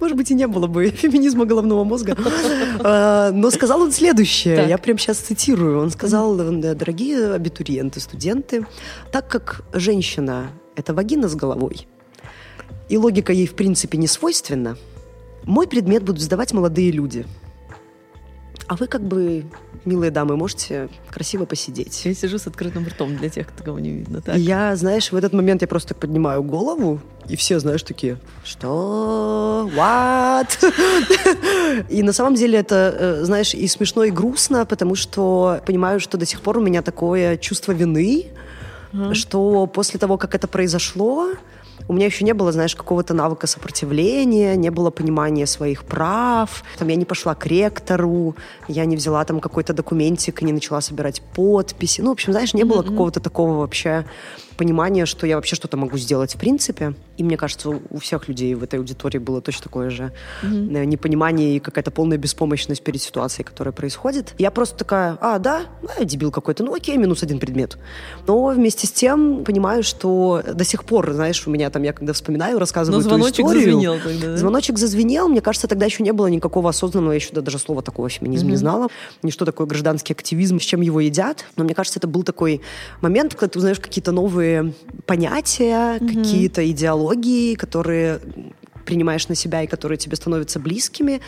Может 0.00 0.16
быть, 0.16 0.30
и 0.30 0.34
не 0.34 0.46
было 0.46 0.66
бы 0.66 0.90
феминизма 0.90 1.44
головного 1.44 1.84
мозга. 1.84 2.16
А, 2.82 3.30
но 3.32 3.50
сказал 3.50 3.82
он 3.82 3.92
следующее, 3.92 4.66
я 4.68 4.78
прям 4.78 4.98
сейчас 4.98 5.18
цитирую. 5.18 5.80
Он 5.80 5.90
сказал, 5.90 6.34
дорогие 6.36 7.34
абитуриенты, 7.34 8.00
студенты, 8.00 8.66
так 9.12 9.28
как 9.28 9.62
женщина— 9.72 10.50
это 10.76 10.94
вагина 10.94 11.28
с 11.28 11.34
головой, 11.34 11.86
и 12.88 12.96
логика 12.96 13.32
ей, 13.32 13.46
в 13.46 13.54
принципе, 13.54 13.98
не 13.98 14.06
свойственна, 14.06 14.76
мой 15.44 15.66
предмет 15.66 16.02
будут 16.02 16.22
сдавать 16.22 16.52
молодые 16.52 16.90
люди— 16.90 17.26
а 18.70 18.76
вы 18.76 18.86
как 18.86 19.02
бы, 19.02 19.46
милые 19.84 20.12
дамы, 20.12 20.36
можете 20.36 20.88
красиво 21.10 21.44
посидеть. 21.44 22.04
Я 22.04 22.14
сижу 22.14 22.38
с 22.38 22.46
открытым 22.46 22.86
ртом 22.86 23.16
для 23.16 23.28
тех, 23.28 23.48
кого 23.64 23.80
не 23.80 23.90
видно. 23.90 24.20
Так? 24.20 24.36
Я, 24.36 24.76
знаешь, 24.76 25.10
в 25.10 25.16
этот 25.16 25.32
момент 25.32 25.62
я 25.62 25.66
просто 25.66 25.92
поднимаю 25.92 26.44
голову, 26.44 27.00
и 27.28 27.34
все, 27.34 27.58
знаешь, 27.58 27.82
такие, 27.82 28.18
что? 28.44 29.68
What? 29.74 30.72
И 31.88 32.04
на 32.04 32.12
самом 32.12 32.36
деле 32.36 32.60
это, 32.60 32.94
э, 32.96 33.24
знаешь, 33.24 33.54
и 33.54 33.66
смешно, 33.66 34.04
и 34.04 34.12
грустно, 34.12 34.64
потому 34.64 34.94
что 34.94 35.60
понимаю, 35.66 35.98
что 35.98 36.16
до 36.16 36.24
сих 36.24 36.40
пор 36.40 36.58
у 36.58 36.60
меня 36.60 36.82
такое 36.82 37.38
чувство 37.38 37.72
вины, 37.72 38.26
что 39.14 39.66
после 39.66 39.98
того, 39.98 40.16
как 40.16 40.36
это 40.36 40.46
произошло, 40.46 41.32
у 41.90 41.92
меня 41.92 42.06
еще 42.06 42.24
не 42.24 42.34
было, 42.34 42.52
знаешь, 42.52 42.76
какого-то 42.76 43.14
навыка 43.14 43.48
сопротивления, 43.48 44.54
не 44.54 44.70
было 44.70 44.90
понимания 44.90 45.44
своих 45.44 45.82
прав. 45.82 46.62
Там 46.78 46.86
я 46.86 46.94
не 46.94 47.04
пошла 47.04 47.34
к 47.34 47.46
ректору, 47.46 48.36
я 48.68 48.84
не 48.84 48.94
взяла 48.94 49.24
там 49.24 49.40
какой-то 49.40 49.72
документик 49.72 50.40
и 50.40 50.44
не 50.44 50.52
начала 50.52 50.80
собирать 50.80 51.20
подписи. 51.20 52.00
Ну, 52.00 52.10
в 52.10 52.12
общем, 52.12 52.32
знаешь, 52.32 52.54
не 52.54 52.62
было 52.62 52.82
какого-то 52.82 53.18
такого 53.18 53.58
вообще 53.58 54.04
понимание, 54.60 55.06
что 55.06 55.26
я 55.26 55.36
вообще 55.36 55.56
что-то 55.56 55.78
могу 55.78 55.96
сделать 55.96 56.34
в 56.34 56.38
принципе. 56.38 56.92
И 57.16 57.24
мне 57.24 57.38
кажется, 57.38 57.70
у 57.70 57.98
всех 57.98 58.28
людей 58.28 58.54
в 58.54 58.62
этой 58.62 58.78
аудитории 58.78 59.16
было 59.16 59.40
точно 59.40 59.62
такое 59.62 59.88
же 59.88 60.12
mm-hmm. 60.42 60.84
непонимание 60.84 61.56
и 61.56 61.60
какая-то 61.60 61.90
полная 61.90 62.18
беспомощность 62.18 62.82
перед 62.82 63.00
ситуацией, 63.00 63.46
которая 63.46 63.72
происходит. 63.72 64.34
Я 64.36 64.50
просто 64.50 64.76
такая, 64.76 65.16
а, 65.22 65.38
да, 65.38 65.62
а, 65.96 66.04
дебил 66.04 66.30
какой-то, 66.30 66.62
ну 66.62 66.74
окей, 66.74 66.98
минус 66.98 67.22
один 67.22 67.38
предмет. 67.38 67.78
Но 68.26 68.48
вместе 68.48 68.86
с 68.86 68.92
тем 68.92 69.44
понимаю, 69.44 69.82
что 69.82 70.42
до 70.46 70.64
сих 70.64 70.84
пор, 70.84 71.10
знаешь, 71.12 71.46
у 71.46 71.50
меня 71.50 71.70
там, 71.70 71.82
я 71.82 71.94
когда 71.94 72.12
вспоминаю, 72.12 72.58
рассказываю 72.58 73.02
Но 73.02 73.08
звоночек 73.08 73.46
эту 73.46 73.48
историю. 73.48 73.72
зазвенел 73.72 73.94
тогда, 73.98 74.26
да? 74.26 74.36
Звоночек 74.36 74.78
зазвенел, 74.78 75.28
мне 75.28 75.40
кажется, 75.40 75.68
тогда 75.68 75.86
еще 75.86 76.02
не 76.02 76.12
было 76.12 76.26
никакого 76.26 76.68
осознанного, 76.68 77.12
я 77.12 77.16
еще 77.16 77.32
даже 77.32 77.58
слова 77.58 77.80
такого 77.80 78.10
феминизм 78.10 78.46
mm-hmm. 78.46 78.50
не 78.50 78.56
знала, 78.56 78.88
ни 79.22 79.30
что 79.30 79.46
такое 79.46 79.66
гражданский 79.66 80.12
активизм, 80.12 80.60
с 80.60 80.64
чем 80.64 80.82
его 80.82 81.00
едят. 81.00 81.46
Но 81.56 81.64
мне 81.64 81.74
кажется, 81.74 81.98
это 81.98 82.08
был 82.08 82.24
такой 82.24 82.60
момент, 83.00 83.32
когда 83.34 83.48
ты 83.48 83.58
узнаешь 83.58 83.80
какие-то 83.80 84.12
новые 84.12 84.49
понятия, 85.06 85.98
mm-hmm. 85.98 86.08
какие-то 86.08 86.70
идеологии, 86.70 87.54
которые 87.54 88.20
принимаешь 88.84 89.28
на 89.28 89.34
себя 89.34 89.62
и 89.62 89.66
которые 89.66 89.98
тебе 89.98 90.16
становятся 90.16 90.58
близкими, 90.58 91.20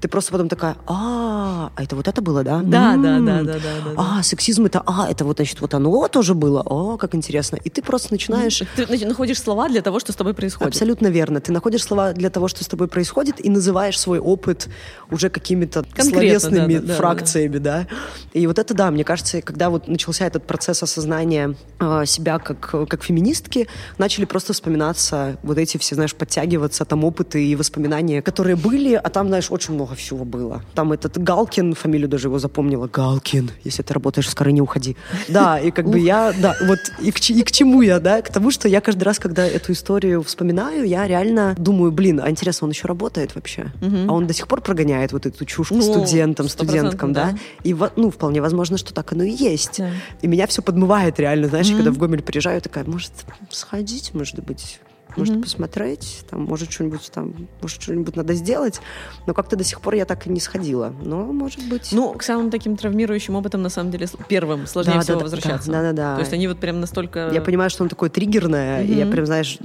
ты 0.00 0.08
просто 0.08 0.32
потом 0.32 0.48
такая, 0.48 0.76
а, 0.86 1.72
а 1.74 1.82
это 1.82 1.96
вот 1.96 2.06
это 2.06 2.20
было, 2.20 2.44
да? 2.44 2.60
Да, 2.62 2.96
да, 2.96 3.18
да, 3.18 3.42
да, 3.42 3.52
да, 3.54 3.58
да. 3.84 3.90
А, 3.96 4.22
сексизм 4.22 4.66
это, 4.66 4.82
а, 4.86 5.08
это 5.10 5.24
вот, 5.24 5.36
значит, 5.36 5.60
вот 5.60 5.72
оно 5.74 6.06
тоже 6.08 6.34
было. 6.34 6.62
О, 6.62 6.96
как 6.98 7.14
интересно. 7.14 7.56
И 7.64 7.70
ты 7.70 7.82
просто 7.82 8.12
начинаешь... 8.12 8.62
Ты 8.76 9.06
находишь 9.06 9.40
слова 9.40 9.68
для 9.68 9.80
того, 9.80 9.98
что 9.98 10.12
с 10.12 10.16
тобой 10.16 10.34
происходит. 10.34 10.74
Абсолютно 10.74 11.06
верно. 11.06 11.40
Ты 11.40 11.52
находишь 11.52 11.82
слова 11.82 12.12
для 12.12 12.30
того, 12.30 12.48
что 12.48 12.62
с 12.62 12.66
тобой 12.66 12.88
происходит, 12.88 13.44
и 13.44 13.48
называешь 13.48 13.98
свой 13.98 14.18
опыт 14.18 14.68
уже 15.10 15.30
какими-то 15.30 15.84
словесными 15.98 16.78
фракциями, 16.78 17.58
да. 17.58 17.86
И 18.34 18.46
вот 18.46 18.58
это, 18.58 18.74
да, 18.74 18.90
мне 18.90 19.04
кажется, 19.04 19.40
когда 19.40 19.70
вот 19.70 19.88
начался 19.88 20.26
этот 20.26 20.46
процесс 20.46 20.82
осознания 20.82 21.54
э, 21.80 22.04
себя 22.06 22.38
как, 22.38 22.88
как 22.88 23.02
феминистки, 23.02 23.66
начали 23.98 24.26
просто 24.26 24.52
вспоминаться 24.52 25.38
вот 25.42 25.58
эти 25.58 25.78
все, 25.78 25.94
знаешь, 25.94 26.14
подтягиваться 26.14 26.84
там 26.84 27.04
опыты 27.04 27.44
и 27.44 27.56
воспоминания, 27.56 28.20
которые 28.20 28.56
были, 28.56 28.94
а 28.94 29.08
там, 29.08 29.28
знаешь, 29.28 29.50
очень 29.50 29.74
много 29.74 29.85
много 29.86 29.94
всего 29.94 30.24
было. 30.24 30.62
Там 30.74 30.92
этот 30.92 31.18
Галкин, 31.18 31.74
фамилию 31.74 32.08
даже 32.08 32.28
его 32.28 32.38
запомнила, 32.38 32.88
Галкин, 32.88 33.50
если 33.64 33.82
ты 33.82 33.94
работаешь 33.94 34.26
в 34.26 34.30
Скоры, 34.30 34.52
не 34.52 34.60
уходи. 34.60 34.96
Да, 35.28 35.58
и 35.58 35.70
как 35.70 35.88
бы 35.88 35.98
я, 35.98 36.32
да, 36.40 36.56
вот 36.66 36.78
и 37.00 37.12
к, 37.12 37.30
и 37.30 37.42
к 37.42 37.50
чему 37.52 37.82
я, 37.82 38.00
да, 38.00 38.20
к 38.20 38.32
тому, 38.32 38.50
что 38.50 38.68
я 38.68 38.80
каждый 38.80 39.04
раз, 39.04 39.18
когда 39.18 39.46
эту 39.46 39.72
историю 39.72 40.22
вспоминаю, 40.22 40.84
я 40.84 41.06
реально 41.06 41.54
думаю, 41.58 41.92
блин, 41.92 42.20
а 42.20 42.30
интересно, 42.30 42.66
он 42.66 42.72
еще 42.72 42.88
работает 42.88 43.34
вообще? 43.34 43.72
А 43.80 44.12
он 44.12 44.26
до 44.26 44.34
сих 44.34 44.48
пор 44.48 44.60
прогоняет 44.60 45.12
вот 45.12 45.26
эту 45.26 45.44
чушь 45.44 45.70
ну, 45.70 45.82
студентам, 45.82 46.48
студенткам, 46.48 47.12
да? 47.12 47.32
да? 47.32 47.38
И, 47.62 47.76
ну, 47.96 48.10
вполне 48.10 48.40
возможно, 48.40 48.78
что 48.78 48.92
так 48.92 49.12
оно 49.12 49.22
и 49.22 49.30
есть. 49.30 49.78
Да. 49.78 49.90
И 50.22 50.26
меня 50.26 50.46
все 50.46 50.62
подмывает 50.62 51.20
реально, 51.20 51.48
знаешь, 51.48 51.70
когда 51.70 51.90
в 51.90 51.98
Гомель 51.98 52.22
приезжаю, 52.22 52.60
такая, 52.60 52.84
может, 52.84 53.12
сходить, 53.50 54.12
может 54.14 54.40
быть, 54.40 54.80
может 55.16 55.36
mm-hmm. 55.36 55.42
посмотреть, 55.42 56.24
там, 56.28 56.44
может 56.44 56.70
что-нибудь 56.70 57.10
там, 57.12 57.34
может 57.60 57.82
что-нибудь 57.82 58.16
надо 58.16 58.34
сделать, 58.34 58.80
но 59.26 59.34
как-то 59.34 59.56
до 59.56 59.64
сих 59.64 59.80
пор 59.80 59.94
я 59.94 60.04
так 60.04 60.26
и 60.26 60.30
не 60.30 60.40
сходила. 60.40 60.92
Но 61.02 61.24
может 61.32 61.66
быть. 61.68 61.88
Ну, 61.92 62.12
к 62.14 62.22
самым 62.22 62.50
таким 62.50 62.76
травмирующим 62.76 63.34
опытам 63.34 63.62
на 63.62 63.68
самом 63.68 63.90
деле 63.90 64.06
первым 64.28 64.66
сложнее 64.66 64.96
да, 64.96 65.00
всего 65.00 65.18
да, 65.18 65.24
возвращаться. 65.24 65.70
Да, 65.70 65.82
да, 65.82 65.92
да. 65.92 66.14
То 66.14 66.20
есть 66.20 66.32
они 66.32 66.48
вот 66.48 66.58
прям 66.58 66.80
настолько. 66.80 67.30
Я 67.32 67.40
понимаю, 67.40 67.70
что 67.70 67.82
он 67.82 67.88
такое 67.88 68.10
триггерное, 68.10 68.82
и 68.82 68.94
я 68.94 69.06
прям 69.06 69.26
знаешь, 69.26 69.58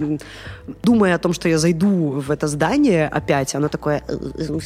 думая 0.84 1.15
о 1.15 1.20
том, 1.20 1.34
что 1.34 1.50
я 1.50 1.58
зайду 1.58 2.22
в 2.22 2.31
это 2.31 2.48
здание 2.48 3.08
опять, 3.08 3.55
оно 3.55 3.67
такое, 3.67 4.03
«Э, 4.08 4.17
э, 4.38 4.60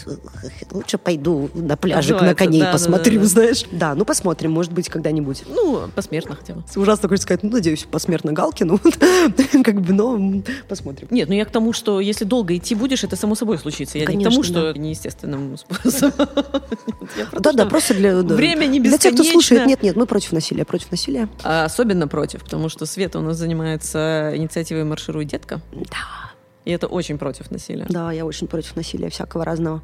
лучше 0.72 0.98
пойду 0.98 1.50
на 1.54 1.78
пляжик 1.78 2.22
на 2.22 2.36
коней 2.36 2.64
посмотрю, 2.72 3.24
знаешь. 3.24 3.66
Да, 3.72 3.96
ну 3.96 4.06
посмотрим, 4.06 4.52
может 4.52 4.72
быть 4.72 4.90
когда-нибудь. 4.90 5.44
Ну 5.48 5.88
посмертно 5.94 6.36
хотя 6.36 6.54
бы. 6.54 6.64
Ужасно 6.76 7.10
хочется 7.10 7.26
сказать, 7.26 7.44
ну 7.44 7.52
надеюсь 7.52 7.88
посмертно 7.90 8.34
Галкину, 8.34 8.80
как 9.64 9.82
бы, 9.82 9.94
но 9.94 10.42
посмотрим. 10.76 11.08
Нет, 11.12 11.30
ну 11.30 11.36
я 11.36 11.46
к 11.46 11.52
тому, 11.52 11.74
что 11.74 12.00
если 12.00 12.26
долго 12.26 12.56
идти 12.56 12.76
будешь, 12.76 13.04
это 13.04 13.16
само 13.16 13.36
собой 13.36 13.58
случится. 13.58 13.98
Я 13.98 14.06
Конечно, 14.06 14.20
не 14.20 14.26
к 14.26 14.30
тому, 14.30 14.44
что 14.44 14.74
да. 14.74 14.80
неестественным 14.80 15.58
способом. 15.58 16.28
Да, 17.40 17.54
да, 17.54 17.66
просто 17.66 17.94
для... 17.94 18.16
Время 18.18 18.66
не 18.66 18.80
Для 18.80 18.98
тех, 18.98 19.14
кто 19.14 19.24
слушает, 19.24 19.66
нет, 19.66 19.84
нет, 19.84 19.96
мы 19.96 20.06
против 20.06 20.32
насилия, 20.32 20.66
против 20.66 20.92
насилия. 20.92 21.30
А 21.44 21.66
особенно 21.66 22.08
против, 22.08 22.44
потому 22.44 22.70
что 22.70 22.86
Света 22.86 23.20
у 23.20 23.22
нас 23.22 23.38
занимается 23.38 24.34
инициативой 24.36 24.84
«Маршируй, 24.84 25.26
детка». 25.26 25.62
Да. 25.74 26.32
И 26.66 26.72
это 26.72 26.88
очень 26.88 27.18
против 27.18 27.52
насилия. 27.52 27.86
Да, 27.90 28.12
я 28.12 28.26
очень 28.26 28.48
против 28.48 28.76
насилия 28.76 29.10
всякого 29.10 29.46
разного. 29.46 29.82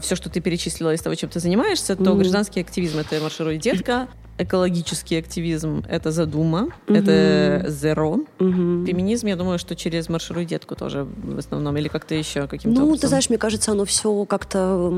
Все, 0.00 0.16
что 0.16 0.28
ты 0.28 0.40
перечислила 0.40 0.92
из 0.92 1.00
того, 1.00 1.14
чем 1.14 1.30
ты 1.30 1.40
занимаешься, 1.40 1.96
то 1.96 2.10
mm. 2.10 2.16
гражданский 2.16 2.60
активизм— 2.60 2.98
это 3.00 3.20
«Маршируй, 3.20 3.58
детка», 3.58 4.08
экологический 4.38 5.16
активизм— 5.16 5.84
это 5.88 6.10
«Задума», 6.10 6.68
mm-hmm. 6.86 6.96
это 6.98 7.70
«Зеро». 7.70 8.20
Mm-hmm. 8.38 8.86
Феминизм, 8.86 9.26
я 9.26 9.36
думаю, 9.36 9.58
что 9.58 9.76
через 9.76 10.08
«Маршируй, 10.08 10.44
детку» 10.44 10.74
тоже 10.74 11.06
в 11.22 11.38
основном, 11.38 11.76
или 11.76 11.88
как-то 11.88 12.14
еще 12.14 12.46
каким-то 12.46 12.80
Ну, 12.80 12.86
образом. 12.86 13.00
ты 13.00 13.08
знаешь, 13.08 13.28
мне 13.28 13.38
кажется, 13.38 13.72
оно 13.72 13.84
все 13.84 14.24
как-то 14.24 14.92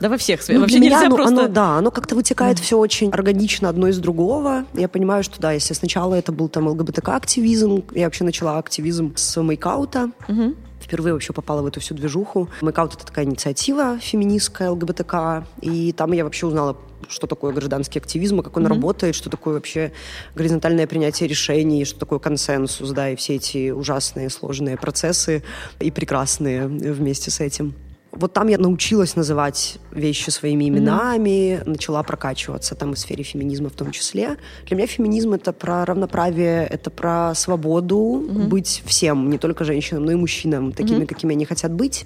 да 0.00 0.08
во 0.08 0.16
всех 0.16 0.40
сферах. 0.40 0.60
Ну, 0.60 0.64
Вообще 0.64 0.78
нельзя 0.78 1.06
оно, 1.06 1.16
просто... 1.16 1.40
Оно, 1.40 1.48
да, 1.48 1.76
оно 1.76 1.90
как-то 1.90 2.14
вытекает 2.14 2.56
mm. 2.58 2.62
все 2.62 2.78
очень 2.78 3.10
органично 3.10 3.68
одно 3.68 3.86
из 3.88 3.98
другого. 3.98 4.64
Я 4.72 4.88
понимаю, 4.88 5.22
что 5.22 5.38
да, 5.40 5.52
если 5.52 5.74
сначала 5.74 6.14
это 6.14 6.32
был 6.32 6.48
там 6.48 6.68
ЛГБТК-активизм, 6.68 7.84
я 7.94 8.06
вообще 8.06 8.24
начала 8.24 8.58
активизм 8.58 9.12
с 9.16 9.40
мейкаута. 9.40 10.10
Mm-hmm 10.28 10.56
впервые 10.80 11.12
вообще 11.12 11.32
попала 11.32 11.62
в 11.62 11.66
эту 11.66 11.78
всю 11.78 11.94
движуху. 11.94 12.48
Мейкаут— 12.62 12.94
это 12.96 13.06
такая 13.06 13.24
инициатива 13.24 13.98
феминистская, 14.00 14.70
ЛГБТК, 14.70 15.44
и 15.60 15.92
там 15.92 16.10
я 16.10 16.24
вообще 16.24 16.46
узнала 16.46 16.76
что 17.10 17.26
такое 17.26 17.52
гражданский 17.52 17.98
активизм, 17.98 18.40
как 18.40 18.56
он 18.56 18.64
mm-hmm. 18.64 18.68
работает, 18.68 19.14
что 19.14 19.28
такое 19.28 19.54
вообще 19.54 19.92
горизонтальное 20.34 20.86
принятие 20.86 21.28
решений, 21.28 21.84
что 21.84 21.98
такое 21.98 22.18
консенсус, 22.18 22.90
да, 22.90 23.10
и 23.10 23.16
все 23.16 23.36
эти 23.36 23.70
ужасные 23.70 24.30
сложные 24.30 24.76
процессы 24.76 25.42
и 25.80 25.90
прекрасные 25.90 26.66
вместе 26.66 27.30
с 27.30 27.40
этим. 27.40 27.74
Вот 28.12 28.32
там 28.32 28.48
я 28.48 28.58
научилась 28.58 29.14
называть 29.14 29.78
вещи 29.92 30.30
своими 30.30 30.68
именами, 30.68 31.28
mm-hmm. 31.28 31.68
начала 31.68 32.02
прокачиваться 32.02 32.74
там 32.74 32.94
в 32.94 32.98
сфере 32.98 33.22
феминизма 33.22 33.68
в 33.68 33.74
том 33.74 33.92
числе. 33.92 34.36
Для 34.66 34.76
меня 34.76 34.86
феминизм 34.88 35.32
это 35.32 35.52
про 35.52 35.84
равноправие, 35.84 36.66
это 36.66 36.90
про 36.90 37.34
свободу 37.36 37.96
mm-hmm. 37.96 38.48
быть 38.48 38.82
всем, 38.84 39.30
не 39.30 39.38
только 39.38 39.64
женщинам, 39.64 40.04
но 40.04 40.12
и 40.12 40.16
мужчинам, 40.16 40.72
такими, 40.72 41.02
mm-hmm. 41.02 41.06
какими 41.06 41.34
они 41.34 41.44
хотят 41.44 41.72
быть. 41.72 42.04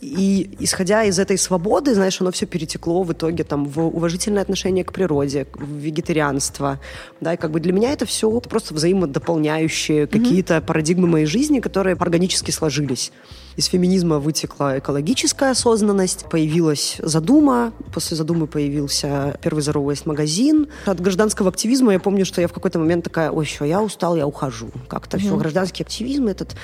И 0.00 0.56
исходя 0.60 1.04
из 1.04 1.18
этой 1.18 1.36
свободы, 1.36 1.94
знаешь, 1.94 2.20
оно 2.20 2.30
все 2.30 2.46
перетекло 2.46 3.02
в 3.02 3.12
итоге 3.12 3.44
там 3.44 3.66
в 3.66 3.80
уважительное 3.80 4.42
отношение 4.42 4.82
к 4.82 4.92
природе, 4.92 5.46
в 5.54 5.76
вегетарианство. 5.76 6.80
Да, 7.20 7.34
и 7.34 7.36
как 7.36 7.50
бы 7.50 7.60
для 7.60 7.72
меня 7.74 7.92
это 7.92 8.06
все 8.06 8.40
просто 8.40 8.72
взаимодополняющие 8.72 10.04
mm-hmm. 10.04 10.06
какие-то 10.06 10.60
парадигмы 10.62 11.06
моей 11.06 11.26
жизни, 11.26 11.60
которые 11.60 11.96
органически 11.96 12.50
сложились. 12.50 13.12
Из 13.56 13.66
феминизма 13.66 14.18
вытекла 14.18 14.78
экологическая 14.78 15.50
осознанность, 15.50 16.26
появилась 16.30 16.96
задума, 17.00 17.72
после 17.92 18.16
задумы 18.16 18.46
появился 18.46 19.38
первый 19.42 19.60
Waste 19.60 20.02
магазин. 20.06 20.68
От 20.86 21.00
гражданского 21.00 21.50
активизма 21.50 21.92
я 21.92 22.00
помню, 22.00 22.24
что 22.24 22.40
я 22.40 22.48
в 22.48 22.52
какой-то 22.52 22.78
момент 22.78 23.04
такая, 23.04 23.30
ой, 23.30 23.44
все, 23.44 23.64
я 23.64 23.82
устал, 23.82 24.16
я 24.16 24.26
ухожу. 24.26 24.70
Как-то 24.88 25.16
mm-hmm. 25.16 25.20
все, 25.20 25.36
гражданский 25.36 25.82
активизм 25.82 26.28
этот, 26.28 26.54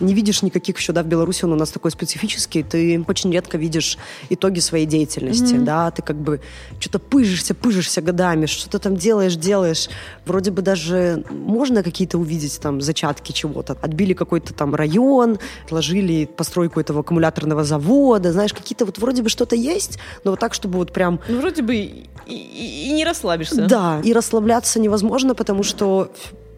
не 0.00 0.14
видишь 0.14 0.42
никаких 0.42 0.78
еще, 0.78 0.92
да, 0.92 1.02
в 1.02 1.06
Беларуси 1.06 1.44
он 1.44 1.52
у 1.52 1.56
нас 1.56 1.70
такой 1.70 1.90
специфический, 1.90 2.62
ты 2.62 3.04
очень 3.08 3.32
редко 3.32 3.58
видишь 3.58 3.98
итоги 4.28 4.60
своей 4.60 4.86
деятельности, 4.86 5.54
mm-hmm. 5.54 5.64
да, 5.64 5.90
ты 5.90 6.02
как 6.02 6.16
бы 6.16 6.40
что-то 6.78 6.98
пыжишься, 6.98 7.54
пыжишься 7.54 8.02
годами, 8.02 8.46
что-то 8.46 8.78
там 8.78 8.96
делаешь, 8.96 9.36
делаешь, 9.36 9.88
вроде 10.26 10.50
бы 10.50 10.62
даже 10.62 11.24
можно 11.30 11.82
какие-то 11.82 12.18
увидеть 12.18 12.60
там 12.60 12.80
зачатки 12.80 13.32
чего-то. 13.32 13.76
Отбили 13.80 14.14
какой-то 14.14 14.54
там 14.54 14.74
район, 14.74 15.38
отложили 15.64 16.24
постройку 16.26 16.80
этого 16.80 17.00
аккумуляторного 17.00 17.64
завода, 17.64 18.32
знаешь, 18.32 18.52
какие-то 18.52 18.84
вот 18.84 18.98
вроде 18.98 19.22
бы 19.22 19.28
что-то 19.28 19.56
есть, 19.56 19.98
но 20.24 20.32
вот 20.32 20.40
так, 20.40 20.54
чтобы 20.54 20.78
вот 20.78 20.92
прям... 20.92 21.20
Ну, 21.28 21.40
вроде 21.40 21.62
бы 21.62 21.76
и, 21.76 22.08
и, 22.26 22.88
и 22.88 22.92
не 22.92 23.04
расслабишься. 23.04 23.66
Да, 23.66 24.00
и 24.02 24.12
расслабляться 24.12 24.80
невозможно, 24.80 25.34
потому 25.34 25.62
что 25.62 26.10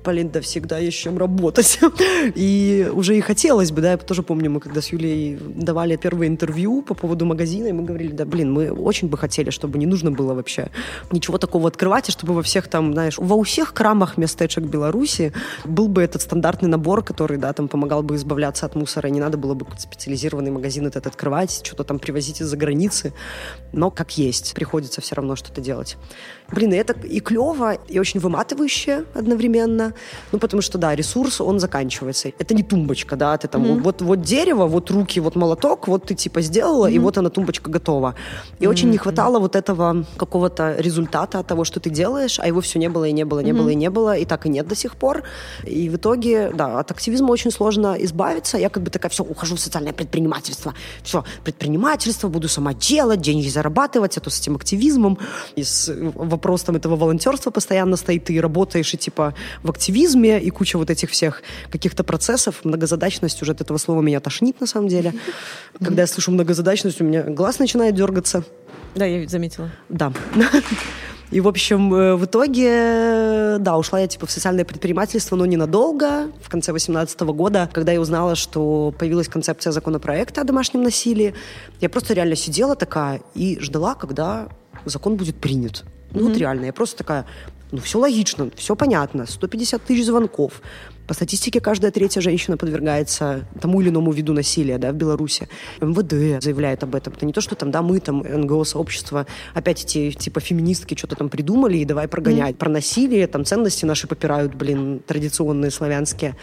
блин, 0.07 0.31
да 0.31 0.41
всегда 0.41 0.79
есть 0.79 0.97
чем 0.97 1.19
работать. 1.19 1.81
и 2.35 2.89
уже 2.93 3.17
и 3.17 3.21
хотелось 3.21 3.73
бы, 3.73 3.81
да, 3.81 3.93
я 3.93 3.97
тоже 3.97 4.23
помню, 4.23 4.51
мы 4.51 4.61
когда 4.61 4.81
с 4.81 4.93
Юлей 4.93 5.37
давали 5.41 5.97
первое 5.97 6.29
интервью 6.29 6.83
по 6.83 6.95
поводу 6.95 7.27
магазина, 7.27 7.69
и 7.69 7.73
мы 7.73 7.83
говорили, 7.83 8.13
да, 8.13 8.25
блин, 8.25 8.53
мы 8.53 8.71
очень 8.71 9.09
бы 9.09 9.19
хотели, 9.19 9.51
чтобы 9.51 9.79
не 9.79 9.87
нужно 9.87 10.11
было 10.11 10.35
вообще 10.35 10.71
ничего 11.11 11.39
такого 11.39 11.69
открывать, 11.69 12.09
и 12.09 12.13
чтобы 12.13 12.35
во 12.35 12.43
всех 12.43 12.69
там, 12.69 12.93
знаешь, 12.93 13.19
во 13.19 13.43
всех 13.43 13.75
крамах 13.75 14.17
местечек 14.17 14.65
Беларуси 14.65 15.33
был 15.65 15.89
бы 15.89 16.03
этот 16.03 16.23
стандартный 16.23 16.69
набор, 16.69 17.03
который, 17.03 17.39
да, 17.39 17.53
там 17.53 17.69
помогал 17.69 18.03
бы 18.03 18.15
избавляться 18.15 18.67
от 18.67 18.77
мусора, 18.77 19.09
и 19.09 19.13
не 19.13 19.21
надо 19.21 19.39
было 19.39 19.55
бы 19.55 19.67
специализированный 19.77 20.51
магазин 20.51 20.87
этот 20.87 21.07
открывать, 21.07 21.63
что-то 21.65 21.85
там 21.85 21.99
привозить 21.99 22.41
из-за 22.41 22.57
границы, 22.57 23.13
но 23.73 23.91
как 23.91 24.19
есть, 24.19 24.55
приходится 24.55 25.01
все 25.01 25.15
равно 25.17 25.37
что-то 25.37 25.61
делать. 25.61 25.97
Блин, 26.53 26.73
и 26.73 26.77
это 26.77 26.95
и 27.07 27.21
клево, 27.21 27.75
и 27.89 27.99
очень 27.99 28.21
выматывающе 28.21 29.05
одновременно, 29.15 29.95
Ну, 30.33 30.39
потому 30.39 30.63
что, 30.63 30.79
да, 30.79 30.95
ресурс, 30.95 31.41
он 31.41 31.59
заканчивается. 31.59 32.29
Это 32.39 32.55
не 32.55 32.63
тумбочка, 32.63 33.17
да, 33.17 33.37
ты 33.37 33.49
там 33.49 33.65
mm-hmm. 33.65 33.83
вот, 33.83 34.03
вот 34.03 34.21
дерево, 34.23 34.67
вот 34.67 34.91
руки, 34.91 35.21
вот 35.21 35.37
молоток, 35.37 35.89
вот 35.89 36.05
ты 36.05 36.15
типа 36.15 36.43
сделала, 36.43 36.89
mm-hmm. 36.89 36.95
и 36.95 36.99
вот 36.99 37.19
она 37.19 37.31
тумбочка 37.31 37.71
готова. 37.71 38.15
И 38.59 38.65
mm-hmm. 38.65 38.69
очень 38.69 38.91
не 38.91 38.99
хватало 38.99 39.39
вот 39.39 39.57
этого 39.57 40.05
какого-то 40.17 40.77
результата 40.79 41.41
от 41.41 41.47
того, 41.47 41.65
что 41.65 41.81
ты 41.81 41.91
делаешь, 41.91 42.39
а 42.39 42.47
его 42.47 42.61
все 42.61 42.79
не 42.79 42.89
было 42.89 43.05
и 43.05 43.13
не 43.13 43.25
было, 43.25 43.41
не 43.41 43.51
mm-hmm. 43.51 43.57
было 43.57 43.69
и 43.71 43.75
не 43.75 43.91
было, 43.91 44.17
и 44.17 44.25
так 44.25 44.47
и 44.47 44.49
нет 44.49 44.69
до 44.69 44.77
сих 44.77 44.97
пор. 44.97 45.25
И 45.65 45.89
в 45.89 45.97
итоге, 45.97 46.51
да, 46.55 46.79
от 46.79 46.91
активизма 46.91 47.33
очень 47.33 47.51
сложно 47.51 47.97
избавиться. 47.99 48.59
Я 48.59 48.69
как 48.69 48.83
бы 48.83 48.91
такая, 48.91 49.11
все, 49.11 49.25
ухожу 49.25 49.57
в 49.57 49.61
социальное 49.61 49.93
предпринимательство. 49.93 50.75
Все, 51.03 51.25
предпринимательство, 51.45 52.29
буду 52.29 52.49
сама 52.49 52.73
делать, 52.75 53.21
деньги 53.21 53.49
зарабатывать, 53.49 54.17
а 54.17 54.21
то 54.21 54.31
с 54.31 54.41
этим 54.41 54.55
активизмом. 54.57 55.19
И 55.57 55.65
с 55.65 55.93
вопрос 56.37 56.63
там 56.63 56.77
этого 56.77 56.97
волонтерства 56.97 57.51
постоянно 57.51 57.97
стоит. 57.97 58.25
Ты 58.25 58.41
работаешь 58.41 58.95
и 58.95 58.97
типа 58.97 59.35
в 59.63 59.71
активизме, 59.71 60.41
и 60.41 60.51
куча 60.51 60.79
вот 60.79 60.91
этих 60.91 61.11
всех 61.11 61.43
каких-то 61.71 62.05
процессов. 62.05 62.65
Многозадачность 62.65 63.43
уже 63.43 63.53
от 63.53 63.61
этого 63.61 63.79
слова 63.79 64.03
меня 64.03 64.21
тошнит 64.21 64.61
на 64.61 64.67
самом 64.67 64.89
деле. 64.89 65.13
Когда 65.85 66.03
я 66.03 66.07
слышу 66.07 66.31
многозадачность, 66.31 67.01
у 67.01 67.05
меня 67.05 67.23
глаз 67.23 67.59
начинает 67.59 67.95
дергаться. 67.95 68.45
Да, 68.95 69.05
я 69.05 69.29
заметила. 69.29 69.71
Да. 69.89 70.13
И, 71.33 71.41
в 71.41 71.49
общем, 71.49 71.93
э, 71.93 72.15
в 72.15 72.25
итоге, 72.25 73.57
да, 73.59 73.77
ушла 73.77 74.01
я 74.01 74.07
типа 74.07 74.27
в 74.27 74.31
социальное 74.31 74.65
предпринимательство, 74.65 75.35
но 75.35 75.45
ненадолго, 75.45 76.31
в 76.41 76.49
конце 76.49 76.71
2018 76.71 77.21
года, 77.35 77.69
когда 77.73 77.93
я 77.93 78.01
узнала, 78.01 78.37
что 78.37 78.95
появилась 78.97 79.29
концепция 79.29 79.73
законопроекта 79.73 80.43
о 80.43 80.45
домашнем 80.45 80.83
насилии. 80.83 81.35
Я 81.81 81.89
просто 81.89 82.15
реально 82.15 82.37
сидела 82.37 82.77
такая 82.77 83.21
и 83.35 83.59
ждала, 83.61 83.97
когда 83.97 84.49
закон 84.85 85.17
будет 85.17 85.37
принят. 85.37 85.85
Ну 86.17 86.23
mm-hmm. 86.23 86.29
вот 86.29 86.39
реально, 86.39 86.65
я 86.67 86.73
просто 86.73 86.99
такая, 86.99 87.27
ну 87.73 87.79
все 87.79 87.99
логично, 87.99 88.51
все 88.57 88.75
понятно, 88.75 89.27
150 89.27 89.83
тысяч 89.83 90.07
звонков, 90.07 90.63
по 91.07 91.15
статистике, 91.15 91.61
каждая 91.61 91.93
третья 91.93 92.21
женщина 92.21 92.57
подвергается 92.57 93.47
тому 93.61 93.81
или 93.81 93.91
иному 93.91 94.11
виду 94.11 94.33
насилия 94.33 94.79
да, 94.79 94.91
в 94.91 94.97
Беларуси. 94.97 95.49
МВД 95.81 96.43
заявляет 96.43 96.83
об 96.83 96.95
этом. 96.95 97.13
Это 97.13 97.25
не 97.27 97.33
то, 97.33 97.41
что 97.41 97.55
там, 97.55 97.71
да, 97.71 97.83
мы, 97.83 98.01
там, 98.01 98.21
НГО-сообщество, 98.21 99.27
опять 99.55 99.85
эти, 99.85 100.11
типа, 100.11 100.41
феминистки 100.41 100.97
что-то 100.97 101.15
там 101.17 101.29
придумали 101.29 101.79
и 101.79 101.85
давай 101.85 102.09
прогонять. 102.09 102.57
Mm. 102.57 102.59
Про 102.59 102.71
насилие, 102.71 103.27
там, 103.29 103.45
ценности 103.45 103.85
наши 103.85 104.09
попирают, 104.09 104.55
блин, 104.55 105.01
традиционные 105.07 105.71
славянские. 105.71 106.35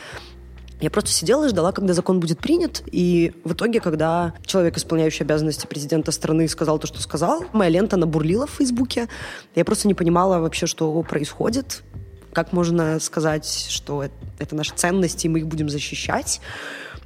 Я 0.84 0.90
просто 0.90 1.12
сидела 1.12 1.46
и 1.46 1.48
ждала, 1.48 1.72
когда 1.72 1.94
закон 1.94 2.20
будет 2.20 2.40
принят. 2.40 2.84
И 2.92 3.32
в 3.46 3.54
итоге, 3.54 3.80
когда 3.80 4.34
человек, 4.46 4.76
исполняющий 4.76 5.24
обязанности 5.24 5.66
президента 5.66 6.12
страны, 6.12 6.46
сказал 6.50 6.78
то, 6.78 6.88
что 6.88 7.02
сказал, 7.02 7.46
моя 7.54 7.70
лента 7.70 7.96
набурлила 7.96 8.48
в 8.48 8.50
Фейсбуке. 8.50 9.08
Я 9.56 9.64
просто 9.64 9.88
не 9.88 9.94
понимала 9.94 10.40
вообще, 10.40 10.66
что 10.66 11.02
происходит. 11.04 11.84
Как 12.34 12.52
можно 12.52 13.00
сказать, 13.00 13.68
что 13.70 14.04
это 14.40 14.56
наши 14.58 14.74
ценности, 14.76 15.28
и 15.28 15.30
мы 15.30 15.40
их 15.40 15.48
будем 15.48 15.70
защищать? 15.70 16.42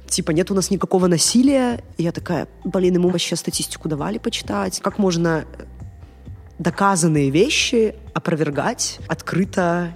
Типа, 0.08 0.32
нет 0.32 0.50
у 0.50 0.54
нас 0.54 0.72
никакого 0.72 1.06
насилия. 1.06 1.80
И 1.98 2.02
я 2.02 2.10
такая, 2.10 2.48
блин, 2.64 2.94
ему 2.94 3.10
вообще 3.10 3.36
статистику 3.36 3.88
давали 3.88 4.18
почитать. 4.18 4.80
Как 4.80 4.98
можно 4.98 5.44
доказанные 6.58 7.30
вещи 7.30 7.94
опровергать, 8.12 8.98
открыто 9.06 9.94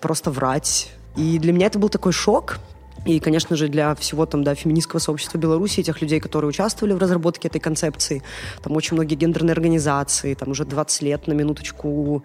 просто 0.00 0.32
врать? 0.32 0.88
И 1.14 1.38
для 1.38 1.52
меня 1.52 1.66
это 1.66 1.78
был 1.78 1.88
такой 1.88 2.12
шок, 2.12 2.58
и, 3.04 3.18
конечно 3.18 3.56
же, 3.56 3.68
для 3.68 3.94
всего 3.94 4.26
там, 4.26 4.44
да, 4.44 4.54
феминистского 4.54 5.00
сообщества 5.00 5.38
Беларуси, 5.38 5.80
этих 5.80 6.00
людей, 6.00 6.20
которые 6.20 6.48
участвовали 6.48 6.92
в 6.92 6.98
разработке 6.98 7.48
этой 7.48 7.60
концепции, 7.60 8.22
там 8.62 8.76
очень 8.76 8.94
многие 8.96 9.16
гендерные 9.16 9.52
организации, 9.52 10.34
там 10.34 10.50
уже 10.50 10.64
20 10.64 11.02
лет 11.02 11.26
на 11.26 11.32
минуточку 11.32 12.24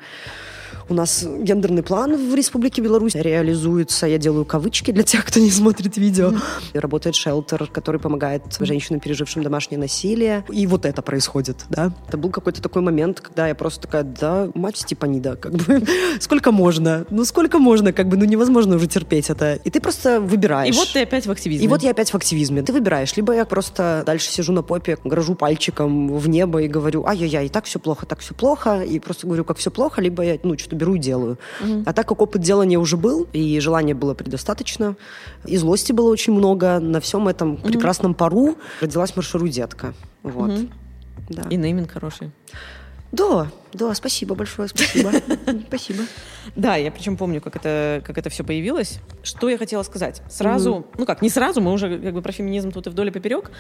у 0.90 0.94
нас 0.94 1.24
гендерный 1.24 1.84
план 1.84 2.16
в 2.16 2.36
Республике 2.36 2.82
Беларусь 2.82 3.16
реализуется. 3.16 4.08
Я 4.08 4.18
делаю 4.18 4.46
кавычки 4.46 4.92
для 4.92 5.04
тех, 5.04 5.26
кто 5.26 5.40
не 5.40 5.52
смотрит 5.52 5.98
видео. 5.98 6.34
И 6.74 6.80
работает 6.80 7.16
шелтер, 7.16 7.68
который 7.68 8.00
помогает 8.00 8.44
женщинам, 8.60 9.00
пережившим 9.00 9.44
домашнее 9.44 9.80
насилие. 9.80 10.46
И 10.50 10.66
вот 10.68 10.86
это 10.86 11.02
происходит, 11.02 11.66
да. 11.70 11.92
Это 12.08 12.18
был 12.18 12.30
какой-то 12.30 12.62
такой 12.62 12.82
момент, 12.82 13.22
когда 13.22 13.48
я 13.48 13.56
просто 13.56 13.82
такая, 13.82 14.04
да, 14.04 14.50
мать 14.54 14.78
Степанида, 14.78 15.36
как 15.36 15.54
бы, 15.54 15.84
сколько 16.20 16.52
можно? 16.52 17.06
Ну, 17.10 17.26
сколько 17.26 17.60
можно, 17.60 17.94
как 17.94 18.08
бы, 18.08 18.18
ну, 18.18 18.26
невозможно 18.26 18.76
уже 18.76 18.88
терпеть 18.88 19.30
это. 19.30 19.56
И 19.64 19.70
ты 19.70 19.82
просто 19.82 20.22
выбираешь. 20.22 20.74
И 20.74 20.78
вот 20.78 20.90
ты 20.94 21.02
опять 21.02 21.28
в 21.28 21.32
активизме. 21.32 21.66
И 21.66 21.68
вот 21.68 21.84
я 21.84 21.92
опять 21.92 22.12
в 22.12 22.16
активизме. 22.16 22.62
Ты 22.62 22.74
выбираешь. 22.74 23.16
Либо 23.16 23.34
я 23.34 23.46
просто 23.46 24.04
дальше 24.06 24.30
сижу 24.30 24.54
на 24.54 24.64
попе, 24.64 24.98
грожу 25.04 25.36
пальчиком 25.36 26.16
в 26.18 26.30
небо 26.30 26.62
и 26.62 26.68
говорю, 26.68 27.06
ай-яй-яй, 27.06 27.50
так 27.50 27.66
все 27.66 27.80
плохо, 27.80 28.06
так 28.06 28.20
все 28.20 28.34
плохо, 28.34 28.82
и 28.82 29.00
просто 29.00 29.28
говорю, 29.28 29.44
как 29.44 29.58
все 29.58 29.72
плохо, 29.72 30.02
либо 30.02 30.24
я, 30.24 30.40
ну, 30.44 30.58
что-то 30.58 30.77
беру 30.78 30.96
и 30.96 31.00
делаю. 31.00 31.38
Угу. 31.62 31.84
А 31.86 31.94
так 31.94 32.08
как 32.08 32.22
опыт 32.22 32.42
делания 32.42 32.80
уже 32.80 32.98
был, 32.98 33.28
и 33.34 33.60
желания 33.60 33.94
было 33.94 34.14
предостаточно, 34.14 34.96
и 35.46 35.58
злости 35.58 35.92
было 35.92 36.10
очень 36.10 36.34
много, 36.34 36.80
на 36.80 37.00
всем 37.00 37.28
этом 37.28 37.54
угу. 37.54 37.64
прекрасном 37.64 38.14
пару 38.14 38.56
родилась 38.82 39.16
марширу 39.16 39.48
детка. 39.48 39.94
Вот. 40.24 40.52
Угу. 40.52 40.68
Да. 41.30 41.44
И 41.50 41.58
нейминг 41.58 41.92
хороший. 41.92 42.32
Да, 43.12 43.48
да, 43.74 43.94
спасибо 43.94 44.36
большое, 44.36 44.68
спасибо. 44.68 45.12
Спасибо. 45.68 46.04
Да, 46.56 46.76
я 46.76 46.92
причем 46.92 47.18
помню, 47.18 47.42
как 47.42 47.56
это, 47.56 48.02
как 48.06 48.18
это 48.18 48.30
все 48.30 48.44
появилось. 48.44 49.00
Что 49.24 49.50
я 49.50 49.58
хотела 49.58 49.84
сказать? 49.84 50.22
Сразу, 50.30 50.88
ну 50.98 51.06
как, 51.06 51.22
не 51.22 51.30
сразу, 51.30 51.62
мы 51.62 51.72
уже 51.72 52.00
как 52.00 52.14
бы 52.14 52.22
про 52.22 52.32
феминизм 52.32 52.72
тут 52.72 52.88
и 52.88 52.90
вдоль 52.90 53.10
и 53.10 53.12
поперек, 53.12 53.52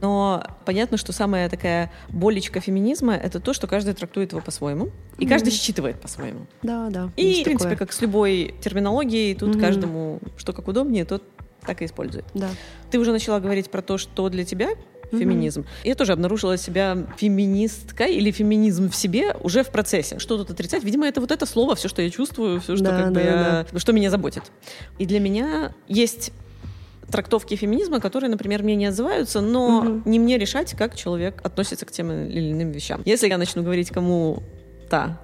но 0.00 0.44
понятно, 0.64 0.96
что 0.96 1.12
самая 1.12 1.48
такая 1.48 1.92
болечка 2.08 2.60
феминизма— 2.60 3.14
это 3.14 3.40
то, 3.40 3.52
что 3.52 3.66
каждый 3.66 3.94
трактует 3.94 4.32
его 4.32 4.40
по-своему, 4.40 4.90
и 5.18 5.26
каждый 5.26 5.50
считывает 5.50 6.00
по-своему. 6.00 6.46
Да, 6.62 6.88
да. 6.90 7.10
И, 7.16 7.40
в 7.40 7.44
принципе, 7.44 7.76
как 7.76 7.92
с 7.92 8.00
любой 8.00 8.54
терминологией, 8.60 9.34
тут 9.34 9.60
каждому 9.60 10.20
что 10.36 10.52
как 10.52 10.68
удобнее, 10.68 11.04
тот 11.04 11.22
так 11.66 11.82
и 11.82 11.84
использует. 11.84 12.24
Да. 12.34 12.48
Ты 12.90 12.98
уже 12.98 13.12
начала 13.12 13.40
говорить 13.40 13.70
про 13.70 13.82
то, 13.82 13.98
что 13.98 14.28
для 14.28 14.44
тебя 14.44 14.70
феминизм. 15.10 15.62
Mm-hmm. 15.62 15.84
Я 15.88 15.94
тоже 15.94 16.12
обнаружила 16.12 16.56
себя 16.56 16.96
феминисткой 17.16 18.14
или 18.14 18.30
феминизм 18.30 18.90
в 18.90 18.96
себе 18.96 19.34
уже 19.40 19.62
в 19.62 19.70
процессе. 19.70 20.18
Что 20.18 20.38
тут 20.38 20.50
отрицать? 20.50 20.84
Видимо, 20.84 21.06
это 21.06 21.20
вот 21.20 21.30
это 21.30 21.46
слово, 21.46 21.74
все, 21.74 21.88
что 21.88 22.02
я 22.02 22.10
чувствую, 22.10 22.60
все, 22.60 22.76
что 22.76 22.84
да, 22.84 23.02
как 23.02 23.12
да, 23.12 23.20
бы 23.20 23.20
я, 23.20 23.66
да. 23.70 23.78
что 23.78 23.92
меня 23.92 24.10
заботит. 24.10 24.42
И 24.98 25.06
для 25.06 25.20
меня 25.20 25.72
есть 25.86 26.32
трактовки 27.10 27.56
феминизма, 27.56 28.00
которые, 28.00 28.30
например, 28.30 28.62
мне 28.62 28.76
не 28.76 28.86
отзываются, 28.86 29.40
но 29.40 29.78
угу. 29.78 30.02
не 30.04 30.18
мне 30.18 30.38
решать, 30.38 30.74
как 30.74 30.94
человек 30.94 31.40
относится 31.42 31.86
к 31.86 31.90
тем 31.90 32.10
или 32.10 32.52
иным 32.52 32.70
вещам. 32.70 33.02
Если 33.04 33.28
я 33.28 33.38
начну 33.38 33.62
говорить 33.62 33.90
кому-то, 33.90 35.18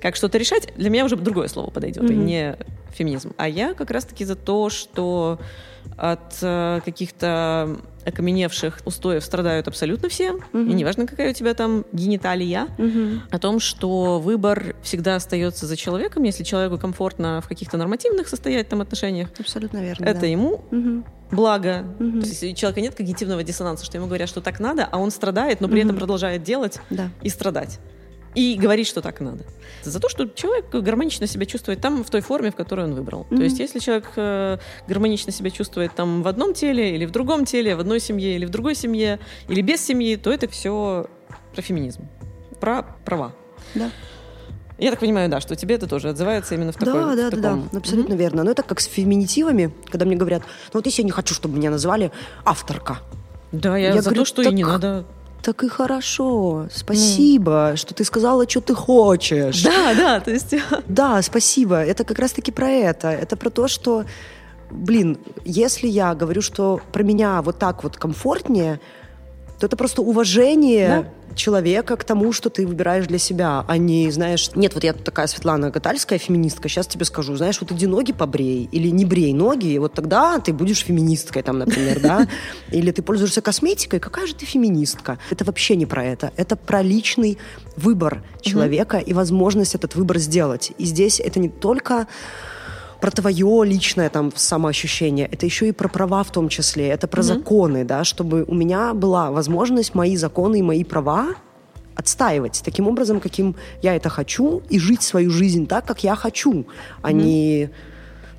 как 0.00 0.16
что-то 0.16 0.38
решать, 0.38 0.72
для 0.76 0.90
меня 0.90 1.04
уже 1.04 1.16
другое 1.16 1.48
слово 1.48 1.70
подойдет, 1.70 2.04
угу. 2.04 2.12
и 2.12 2.16
не 2.16 2.56
феминизм. 2.92 3.32
А 3.36 3.48
я 3.48 3.74
как 3.74 3.90
раз-таки 3.90 4.24
за 4.24 4.34
то, 4.34 4.70
что 4.70 5.38
от 5.96 6.38
э, 6.42 6.80
каких-то 6.84 7.76
окаменевших 8.06 8.80
устоев 8.84 9.24
страдают 9.24 9.68
абсолютно 9.68 10.08
все, 10.08 10.32
угу. 10.32 10.40
и 10.52 10.72
неважно, 10.72 11.06
какая 11.06 11.30
у 11.30 11.34
тебя 11.34 11.54
там 11.54 11.84
гениталия, 11.92 12.68
угу. 12.78 13.22
о 13.30 13.38
том, 13.38 13.60
что 13.60 14.18
выбор 14.18 14.74
всегда 14.82 15.16
остается 15.16 15.66
за 15.66 15.76
человеком, 15.76 16.22
если 16.22 16.42
человеку 16.44 16.78
комфортно 16.78 17.40
в 17.42 17.48
каких-то 17.48 17.76
нормативных 17.76 18.28
состоять 18.28 18.68
там 18.68 18.80
отношениях. 18.80 19.28
Абсолютно 19.38 19.78
верно. 19.78 20.04
Это 20.04 20.20
да. 20.20 20.26
ему 20.26 20.62
угу. 20.70 21.04
благо. 21.30 21.84
Угу. 21.98 22.20
То 22.20 22.26
есть, 22.26 22.42
у 22.42 22.54
человека 22.54 22.80
нет 22.80 22.94
когнитивного 22.94 23.42
диссонанса, 23.42 23.84
что 23.84 23.98
ему 23.98 24.06
говорят, 24.06 24.28
что 24.28 24.40
так 24.40 24.60
надо, 24.60 24.88
а 24.90 24.98
он 24.98 25.10
страдает, 25.10 25.60
но 25.60 25.68
при 25.68 25.80
угу. 25.80 25.88
этом 25.88 25.96
продолжает 25.98 26.42
делать 26.42 26.80
да. 26.88 27.10
и 27.22 27.28
страдать 27.28 27.78
и 28.34 28.56
говорить, 28.56 28.86
что 28.86 29.00
так 29.00 29.20
надо. 29.20 29.44
За 29.82 29.98
то, 29.98 30.08
что 30.08 30.26
человек 30.26 30.70
гармонично 30.70 31.26
себя 31.26 31.46
чувствует 31.46 31.80
там 31.80 32.04
в 32.04 32.10
той 32.10 32.20
форме, 32.20 32.50
в 32.50 32.54
которой 32.54 32.84
он 32.84 32.94
выбрал. 32.94 33.26
Mm-hmm. 33.30 33.36
То 33.36 33.42
есть, 33.42 33.58
если 33.58 33.78
человек 33.78 34.06
э, 34.16 34.58
гармонично 34.86 35.32
себя 35.32 35.50
чувствует 35.50 35.94
там 35.94 36.22
в 36.22 36.28
одном 36.28 36.54
теле 36.54 36.94
или 36.94 37.06
в 37.06 37.10
другом 37.10 37.44
теле, 37.44 37.74
в 37.74 37.80
одной 37.80 38.00
семье 38.00 38.36
или 38.36 38.44
в 38.44 38.50
другой 38.50 38.74
семье, 38.74 39.18
или 39.48 39.62
без 39.62 39.84
семьи, 39.84 40.16
то 40.16 40.32
это 40.32 40.48
все 40.48 41.06
про 41.54 41.62
феминизм, 41.62 42.08
про 42.60 42.82
права. 43.04 43.32
Да. 43.74 43.90
Я 44.78 44.90
так 44.90 45.00
понимаю, 45.00 45.28
да, 45.28 45.40
что 45.40 45.56
тебе 45.56 45.74
это 45.74 45.86
тоже 45.86 46.08
отзывается 46.08 46.54
именно 46.54 46.72
в 46.72 46.76
такой 46.76 46.92
Да, 46.94 47.14
да, 47.14 47.26
в 47.28 47.30
таком... 47.30 47.68
да, 47.70 47.78
абсолютно 47.78 48.14
mm-hmm. 48.14 48.18
верно. 48.18 48.44
Но 48.44 48.50
это 48.50 48.62
как 48.62 48.80
с 48.80 48.86
феминитивами, 48.86 49.74
когда 49.90 50.06
мне 50.06 50.16
говорят, 50.16 50.42
ну 50.72 50.78
вот 50.78 50.86
если 50.86 51.02
я 51.02 51.06
не 51.06 51.12
хочу, 51.12 51.34
чтобы 51.34 51.58
меня 51.58 51.70
называли 51.70 52.12
авторка. 52.44 53.00
Да, 53.52 53.76
я, 53.76 53.94
я 53.94 54.02
за 54.02 54.10
говорю, 54.10 54.22
то, 54.22 54.24
что 54.24 54.42
так... 54.42 54.52
и 54.52 54.54
не 54.54 54.64
надо 54.64 55.04
так 55.42 55.64
и 55.64 55.68
хорошо. 55.68 56.68
Спасибо, 56.72 57.72
mm. 57.72 57.76
что 57.76 57.94
ты 57.94 58.04
сказала, 58.04 58.48
что 58.48 58.60
ты 58.60 58.74
хочешь. 58.74 59.62
Да, 59.62 59.94
да, 59.94 60.20
то 60.20 60.30
есть... 60.30 60.54
Да, 60.86 61.22
спасибо. 61.22 61.76
Это 61.76 62.04
как 62.04 62.18
раз-таки 62.18 62.52
про 62.52 62.68
это. 62.68 63.08
Это 63.08 63.36
про 63.36 63.50
то, 63.50 63.68
что, 63.68 64.04
блин, 64.70 65.18
если 65.44 65.88
я 65.88 66.14
говорю, 66.14 66.42
что 66.42 66.80
про 66.92 67.02
меня 67.02 67.42
вот 67.42 67.58
так 67.58 67.82
вот 67.82 67.96
комфортнее, 67.96 68.80
то 69.60 69.66
это 69.66 69.76
просто 69.76 70.00
уважение 70.00 70.88
да? 70.88 71.34
человека 71.36 71.96
к 71.96 72.04
тому, 72.04 72.32
что 72.32 72.48
ты 72.48 72.66
выбираешь 72.66 73.06
для 73.06 73.18
себя, 73.18 73.62
а 73.68 73.76
не, 73.76 74.10
знаешь, 74.10 74.50
нет, 74.54 74.74
вот 74.74 74.84
я 74.84 74.94
тут 74.94 75.04
такая 75.04 75.26
Светлана 75.26 75.70
Гатальская, 75.70 76.18
феминистка, 76.18 76.68
сейчас 76.70 76.86
тебе 76.86 77.04
скажу, 77.04 77.36
знаешь, 77.36 77.60
вот 77.60 77.70
иди 77.70 77.86
ноги 77.86 78.12
побрей 78.12 78.70
или 78.72 78.88
не 78.88 79.04
брей 79.04 79.34
ноги, 79.34 79.66
и 79.66 79.78
вот 79.78 79.92
тогда 79.92 80.38
ты 80.38 80.54
будешь 80.54 80.82
феминисткой 80.82 81.42
там, 81.42 81.58
например, 81.58 82.00
да, 82.00 82.26
или 82.72 82.90
ты 82.90 83.02
пользуешься 83.02 83.42
косметикой, 83.42 84.00
какая 84.00 84.26
же 84.26 84.34
ты 84.34 84.46
феминистка? 84.46 85.18
Это 85.28 85.44
вообще 85.44 85.76
не 85.76 85.84
про 85.84 86.04
это, 86.04 86.32
это 86.36 86.56
про 86.56 86.80
личный 86.80 87.36
выбор 87.76 88.24
человека 88.40 88.96
и 88.96 89.12
возможность 89.12 89.74
этот 89.74 89.94
выбор 89.94 90.18
сделать. 90.18 90.72
И 90.78 90.86
здесь 90.86 91.20
это 91.20 91.38
не 91.38 91.50
только 91.50 92.06
про 93.00 93.10
твое 93.10 93.64
личное 93.64 94.10
там 94.10 94.32
самоощущение, 94.34 95.26
это 95.26 95.46
еще 95.46 95.68
и 95.68 95.72
про 95.72 95.88
права 95.88 96.22
в 96.22 96.30
том 96.30 96.48
числе, 96.48 96.88
это 96.88 97.08
про 97.08 97.20
mm-hmm. 97.20 97.24
законы, 97.24 97.84
да, 97.84 98.04
чтобы 98.04 98.44
у 98.44 98.54
меня 98.54 98.94
была 98.94 99.30
возможность 99.30 99.94
мои 99.94 100.16
законы 100.16 100.58
и 100.58 100.62
мои 100.62 100.84
права 100.84 101.34
отстаивать 101.94 102.62
таким 102.64 102.88
образом, 102.88 103.20
каким 103.20 103.56
я 103.82 103.94
это 103.94 104.08
хочу, 104.08 104.62
и 104.70 104.78
жить 104.78 105.02
свою 105.02 105.30
жизнь 105.30 105.66
так, 105.66 105.86
как 105.86 106.04
я 106.04 106.14
хочу, 106.14 106.52
mm-hmm. 106.52 106.64
а 107.02 107.12
не 107.12 107.70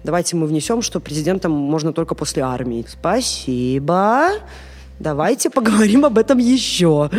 давайте 0.03 0.35
мы 0.35 0.47
внесем, 0.47 0.81
что 0.81 0.99
президентом 0.99 1.51
можно 1.51 1.93
только 1.93 2.15
после 2.15 2.43
армии. 2.43 2.85
Спасибо. 2.87 4.29
Давайте 5.01 5.49
поговорим 5.49 6.05
об 6.05 6.17
этом 6.17 6.37
еще. 6.37 7.09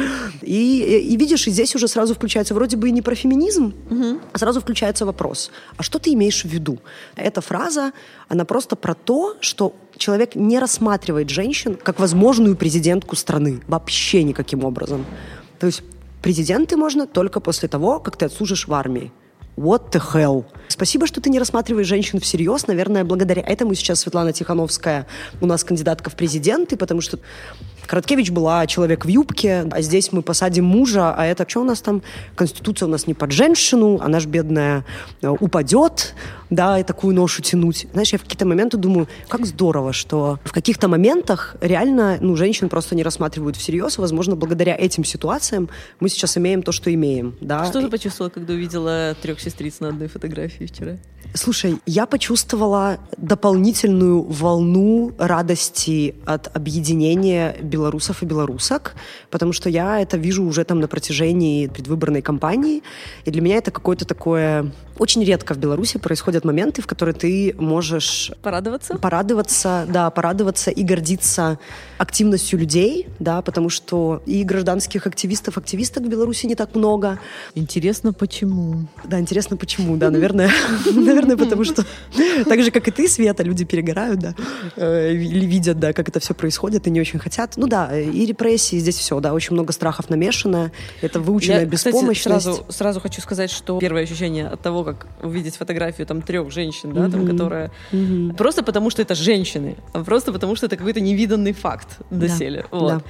И, 0.41 1.09
и 1.11 1.17
видишь, 1.17 1.49
и 1.49 1.51
здесь 1.51 1.75
уже 1.75 1.89
сразу 1.89 2.15
включается 2.15 2.55
вроде 2.55 2.77
бы 2.77 2.89
и 2.89 2.93
не 2.93 3.03
про 3.03 3.15
феминизм, 3.15 3.75
угу. 3.91 4.21
а 4.33 4.39
сразу 4.39 4.61
включается 4.61 5.05
вопрос. 5.05 5.51
А 5.77 5.83
что 5.83 5.99
ты 5.99 6.13
имеешь 6.13 6.45
в 6.45 6.49
виду? 6.49 6.79
Эта 7.17 7.41
фраза, 7.41 7.93
она 8.29 8.45
просто 8.45 8.77
про 8.77 8.95
то, 8.95 9.37
что 9.41 9.75
человек 9.97 10.37
не 10.37 10.61
рассматривает 10.61 11.29
женщин 11.31 11.75
как 11.75 11.99
возможную 11.99 12.57
президентку 12.57 13.17
страны. 13.17 13.61
Вообще 13.67 14.23
никаким 14.23 14.65
образом. 14.65 15.05
То 15.59 15.67
есть 15.67 15.83
президенты 16.23 16.77
можно 16.77 17.07
только 17.07 17.41
после 17.41 17.69
того, 17.69 17.99
как 17.99 18.17
ты 18.17 18.27
отслужишь 18.27 18.69
в 18.69 18.75
армии. 18.75 19.11
What 19.57 19.93
the 19.93 20.03
hell? 20.15 20.45
Спасибо, 20.69 21.07
что 21.07 21.21
ты 21.21 21.29
не 21.29 21.39
рассматриваешь 21.39 21.87
женщин 21.87 22.19
всерьез. 22.21 22.67
Наверное, 22.67 23.05
благодаря 23.05 23.43
этому 23.43 23.75
сейчас 23.75 24.01
Светлана 24.01 24.33
Тихановская 24.33 25.07
у 25.41 25.47
нас 25.47 25.63
кандидатка 25.63 26.09
в 26.09 26.17
президенты, 26.17 26.77
потому 26.77 27.03
что 27.03 27.19
Короткевич 27.87 28.31
была 28.31 28.67
человек 28.67 29.05
в 29.05 29.09
юбке, 29.09 29.67
а 29.71 29.83
здесь 29.83 30.13
мы 30.13 30.23
посадим 30.23 30.65
мужа, 30.65 31.15
а 31.15 31.25
это 31.25 31.49
что 31.49 31.61
у 31.61 31.65
нас 31.65 31.81
там? 31.81 32.03
Конституция 32.35 32.87
у 32.87 32.91
нас 32.91 33.07
не 33.07 33.15
под 33.15 33.33
женщину, 33.33 33.99
она 34.03 34.21
ж 34.21 34.27
бедная 34.27 34.85
э, 35.21 35.29
упадет, 35.29 36.15
да, 36.51 36.79
и 36.79 36.85
такую 36.85 37.15
ношу 37.15 37.43
тянуть. 37.43 37.87
Знаешь, 37.93 38.13
я 38.13 38.19
в 38.19 38.23
какие-то 38.23 38.47
моменты 38.47 38.77
думаю, 38.77 39.09
как 39.29 39.47
здорово, 39.47 39.93
что 39.93 40.39
в 40.45 40.53
каких-то 40.53 40.89
моментах 40.89 41.57
реально, 41.61 42.19
ну, 42.21 42.37
женщин 42.37 42.69
просто 42.69 42.95
не 42.95 43.03
рассматривают 43.03 43.57
всерьез, 43.57 43.99
и, 43.99 44.01
возможно, 44.01 44.37
благодаря 44.37 44.77
этим 44.77 45.05
ситуациям 45.05 45.69
мы 46.01 46.09
сейчас 46.09 46.37
имеем 46.37 46.63
то, 46.63 46.73
что 46.73 46.93
имеем, 46.93 47.37
да. 47.41 47.65
Что 47.65 47.81
ты 47.81 47.89
почувствовала, 47.89 48.31
когда 48.31 48.53
увидела 48.53 49.17
трех 49.21 49.41
сестриц 49.41 49.81
на 49.81 49.89
одной 49.89 50.09
фотографии 50.09 50.65
вчера? 50.65 50.99
Слушай, 51.35 51.79
я 51.87 52.05
почувствовала 52.05 52.99
дополнительную 53.17 54.23
волну 54.23 55.13
радости 55.19 56.15
от 56.27 56.55
объединения 56.55 57.57
белорусов 57.73 58.23
и 58.23 58.27
белорусок, 58.27 58.95
потому 59.31 59.53
что 59.53 59.69
я 59.69 60.01
это 60.01 60.17
вижу 60.17 60.45
уже 60.45 60.65
там 60.65 60.81
на 60.81 60.89
протяжении 60.89 61.67
предвыборной 61.67 62.23
кампании, 62.23 62.83
и 63.25 63.31
для 63.31 63.41
меня 63.41 63.57
это 63.57 63.71
какое-то 63.71 64.05
такое... 64.05 64.71
Очень 64.99 65.25
редко 65.25 65.55
в 65.55 65.59
Беларуси 65.59 65.99
происходят 65.99 66.45
моменты, 66.45 66.83
в 66.83 66.87
которые 66.87 67.15
ты 67.15 67.55
можешь... 67.59 68.31
Порадоваться? 68.43 68.99
Порадоваться, 68.99 69.87
да, 69.89 70.11
порадоваться 70.11 70.71
и 70.71 70.85
гордиться 70.85 71.59
активностью 71.99 72.59
людей, 72.59 73.09
да, 73.19 73.41
потому 73.43 73.71
что 73.71 74.23
и 74.27 74.45
гражданских 74.45 75.07
активистов, 75.07 75.57
активисток 75.57 76.05
в 76.05 76.09
Беларуси 76.09 76.47
не 76.47 76.55
так 76.55 76.75
много. 76.75 77.19
Интересно, 77.55 78.13
почему? 78.13 78.87
Да, 79.05 79.19
интересно, 79.19 79.57
почему, 79.57 79.97
да, 79.97 80.11
наверное, 80.11 80.51
наверное, 80.93 81.37
потому 81.37 81.65
что 81.65 81.85
так 82.49 82.63
же, 82.63 82.71
как 82.71 82.87
и 82.89 82.91
ты, 82.91 83.09
Света, 83.09 83.43
люди 83.43 83.65
перегорают, 83.65 84.21
да, 84.21 84.35
э, 84.77 85.15
или 85.15 85.47
видят, 85.47 85.79
да, 85.79 85.93
как 85.93 86.09
это 86.09 86.21
все 86.21 86.35
происходит 86.35 86.87
и 86.87 86.91
не 86.91 87.01
очень 87.01 87.19
хотят. 87.19 87.57
Ну 87.63 87.69
да, 87.69 87.97
и 87.97 88.27
репрессии, 88.27 88.77
здесь 88.77 88.97
все, 88.97 89.21
да, 89.21 89.33
очень 89.33 89.55
много 89.55 89.73
страхов 89.73 90.11
намешано, 90.11 90.73
это 91.01 91.21
выученная 91.21 91.61
Я, 91.61 91.67
беспомощность. 91.67 92.23
Кстати, 92.23 92.43
сразу, 92.43 92.73
сразу 92.73 93.01
хочу 93.01 93.21
сказать, 93.21 93.53
что 93.53 93.79
первое 93.79 94.03
ощущение 94.03 94.49
от 94.49 94.61
того, 94.61 94.83
как 94.83 95.07
увидеть 95.23 95.55
фотографию 95.55 96.05
там 96.09 96.23
трех 96.23 96.51
женщин, 96.51 96.93
да, 96.93 97.09
там, 97.09 97.25
которая... 97.25 97.71
Просто 98.37 98.65
потому, 98.65 98.91
что 98.91 99.01
это 99.01 99.15
женщины, 99.15 99.77
а 99.93 100.03
просто 100.03 100.33
потому, 100.33 100.57
что 100.57 100.67
это 100.67 100.77
какой-то 100.77 101.01
невиданный 101.01 101.53
факт 101.53 102.01
доселе. 102.11 102.67
Да. 102.73 102.79
Вот. 102.79 102.89
Да. 102.89 103.03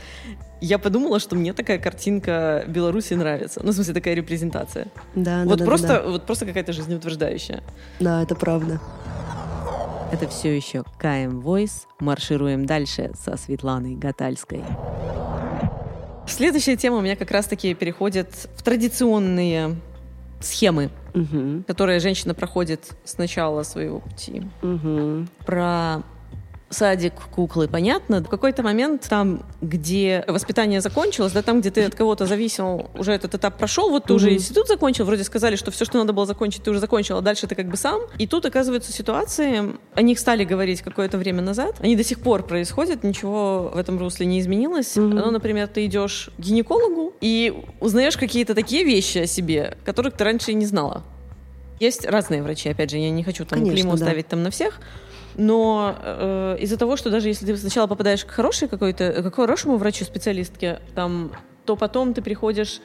Я 0.61 0.79
подумала, 0.79 1.19
что 1.19 1.35
мне 1.35 1.55
такая 1.55 1.79
картинка 1.79 2.65
Беларуси 2.69 3.15
нравится. 3.15 3.61
Ну, 3.65 3.71
в 3.71 3.75
смысле, 3.75 3.95
такая 3.95 4.13
репрезентация. 4.13 4.89
Да, 5.15 5.45
вот 5.45 5.61
да, 5.61 5.65
просто, 5.65 5.89
да, 5.89 6.03
да. 6.03 6.11
Вот 6.11 6.27
просто 6.27 6.45
какая-то 6.45 6.75
жизнеутверждающая. 6.75 7.63
Да, 8.01 8.23
это 8.23 8.35
правда. 8.35 8.81
Это 10.13 10.29
все 10.29 10.55
еще 10.55 10.85
КМ 10.99 11.41
Voice. 11.41 11.87
Маршируем 11.99 12.67
дальше 12.67 13.13
со 13.19 13.39
Светланой 13.39 13.95
Гатальской. 13.95 14.63
Следующая 16.27 16.77
тема 16.77 16.99
у 16.99 17.01
меня 17.01 17.17
как 17.17 17.31
раз-таки 17.31 17.73
переходит 17.73 18.29
в 18.55 18.63
традиционные 18.63 19.77
схемы, 20.39 20.91
угу. 21.15 21.63
которые 21.67 21.99
женщина 21.99 22.35
проходит 22.35 22.91
с 23.05 23.17
начала 23.17 23.63
своего 23.63 24.01
пути. 24.01 24.43
Угу. 24.61 25.29
Про 25.47 26.03
садик, 26.73 27.15
куклы, 27.35 27.69
понятно. 27.69 28.21
В 28.23 28.29
какой-то 28.29 28.63
момент 28.63 29.07
там, 29.09 29.45
где 29.61 30.25
воспитание 30.27 30.81
закончилось, 30.81 31.33
да, 31.33 31.43
там, 31.43 31.61
где 31.61 31.71
ты 31.71 31.85
от 31.85 31.95
кого-то 31.95 32.27
зависел, 32.27 32.91
уже 32.95 33.13
этот 33.13 33.35
этап 33.35 33.59
прошел, 33.59 33.91
вот 33.91 34.05
ты 34.05 34.13
mm-hmm. 34.13 34.17
уже 34.17 34.35
институт 34.35 34.69
закончил, 34.69 35.05
вроде 35.05 35.25
сказали, 35.25 35.57
что 35.57 35.71
все, 35.71 35.85
что 35.85 35.99
надо 35.99 36.13
было 36.13 36.27
закончить, 36.27 36.63
ты 36.63 36.71
уже 36.71 36.81
закончил, 36.81 37.19
а 37.19 37.21
дальше 37.21 37.47
ты 37.47 37.55
как 37.55 37.69
бы 37.69 37.77
сам. 37.77 38.01
И 38.19 38.27
тут 38.27 38.47
оказываются 38.47 38.93
ситуации, 38.93 39.77
о 39.95 40.03
них 40.03 40.19
стали 40.19 40.45
говорить 40.45 40.83
какое-то 40.83 41.19
время 41.19 41.43
назад, 41.43 41.77
они 41.81 41.97
до 41.97 42.05
сих 42.05 42.21
пор 42.21 42.43
происходят, 42.45 43.05
ничего 43.05 43.71
в 43.75 43.79
этом 43.79 43.99
русле 43.99 44.27
не 44.27 44.41
изменилось. 44.41 44.97
Mm-hmm. 44.97 45.25
Ну, 45.25 45.31
например, 45.31 45.69
ты 45.69 45.87
идешь 45.87 46.31
к 46.37 46.41
гинекологу 46.41 47.15
и 47.21 47.65
узнаешь 47.81 48.17
какие-то 48.17 48.55
такие 48.55 48.85
вещи 48.85 49.19
о 49.19 49.27
себе, 49.27 49.77
которых 49.85 50.17
ты 50.17 50.25
раньше 50.25 50.53
и 50.53 50.55
не 50.55 50.67
знала. 50.67 51.05
Есть 51.81 52.07
разные 52.07 52.43
врачи, 52.43 52.69
опять 52.69 52.91
же, 52.91 52.99
я 52.99 53.11
не 53.11 53.25
хочу 53.25 53.45
там 53.45 53.59
Конечно, 53.59 53.75
клеймо 53.75 53.97
да. 53.97 54.05
ставить 54.05 54.29
там 54.29 54.43
на 54.45 54.51
всех, 54.51 54.81
но 55.37 55.97
э, 55.99 56.57
из-за 56.61 56.77
того, 56.77 56.97
что 56.97 57.11
даже 57.11 57.29
если 57.29 57.47
ты 57.47 57.57
сначала 57.57 57.87
попадаешь 57.87 58.25
к 58.25 58.31
хорошей 58.31 58.69
какой-то, 58.69 59.31
к 59.31 59.35
хорошему 59.35 59.77
врачу, 59.77 60.05
специалистке, 60.05 60.81
там, 60.95 61.33
то 61.65 61.77
потом 61.77 62.15
ты 62.15 62.23
приходишь 62.23 62.81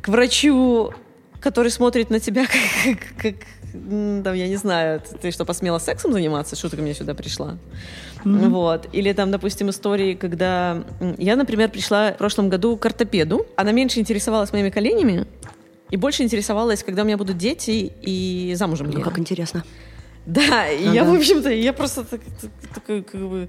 к 0.00 0.08
врачу, 0.08 0.92
который 1.40 1.70
смотрит 1.70 2.10
на 2.10 2.20
тебя 2.20 2.46
как, 2.84 2.98
как, 3.20 3.34
там, 3.72 4.34
я 4.34 4.48
не 4.48 4.56
знаю, 4.56 5.02
ты 5.20 5.30
что, 5.30 5.44
посмела 5.44 5.78
сексом 5.78 6.12
заниматься? 6.12 6.56
Что 6.56 6.68
ты 6.70 6.76
ко 6.76 6.82
мне 6.82 6.94
сюда 6.94 7.14
пришла? 7.14 7.58
Mm-hmm. 8.24 8.48
Вот. 8.48 8.88
Или 8.92 9.12
там, 9.12 9.30
допустим, 9.30 9.70
истории, 9.70 10.14
когда... 10.14 10.84
Я, 11.18 11.36
например, 11.36 11.70
пришла 11.70 12.12
в 12.12 12.16
прошлом 12.16 12.48
году 12.48 12.76
к 12.76 12.86
ортопеду. 12.86 13.46
Она 13.56 13.72
меньше 13.72 14.00
интересовалась 14.00 14.52
моими 14.52 14.70
коленями 14.70 15.26
и 15.90 15.96
больше 15.96 16.22
интересовалась, 16.22 16.82
когда 16.82 17.02
у 17.02 17.04
меня 17.04 17.16
будут 17.16 17.36
дети 17.36 17.92
и 18.02 18.54
замужем. 18.56 18.90
Ну, 18.90 19.00
как 19.02 19.18
интересно. 19.18 19.64
Да, 20.26 20.68
и 20.68 20.88
я, 20.88 21.04
в 21.04 21.14
общем-то, 21.14 21.50
я 21.50 21.72
просто 21.72 22.04
такой, 22.74 23.02
как 23.02 23.20
бы, 23.20 23.48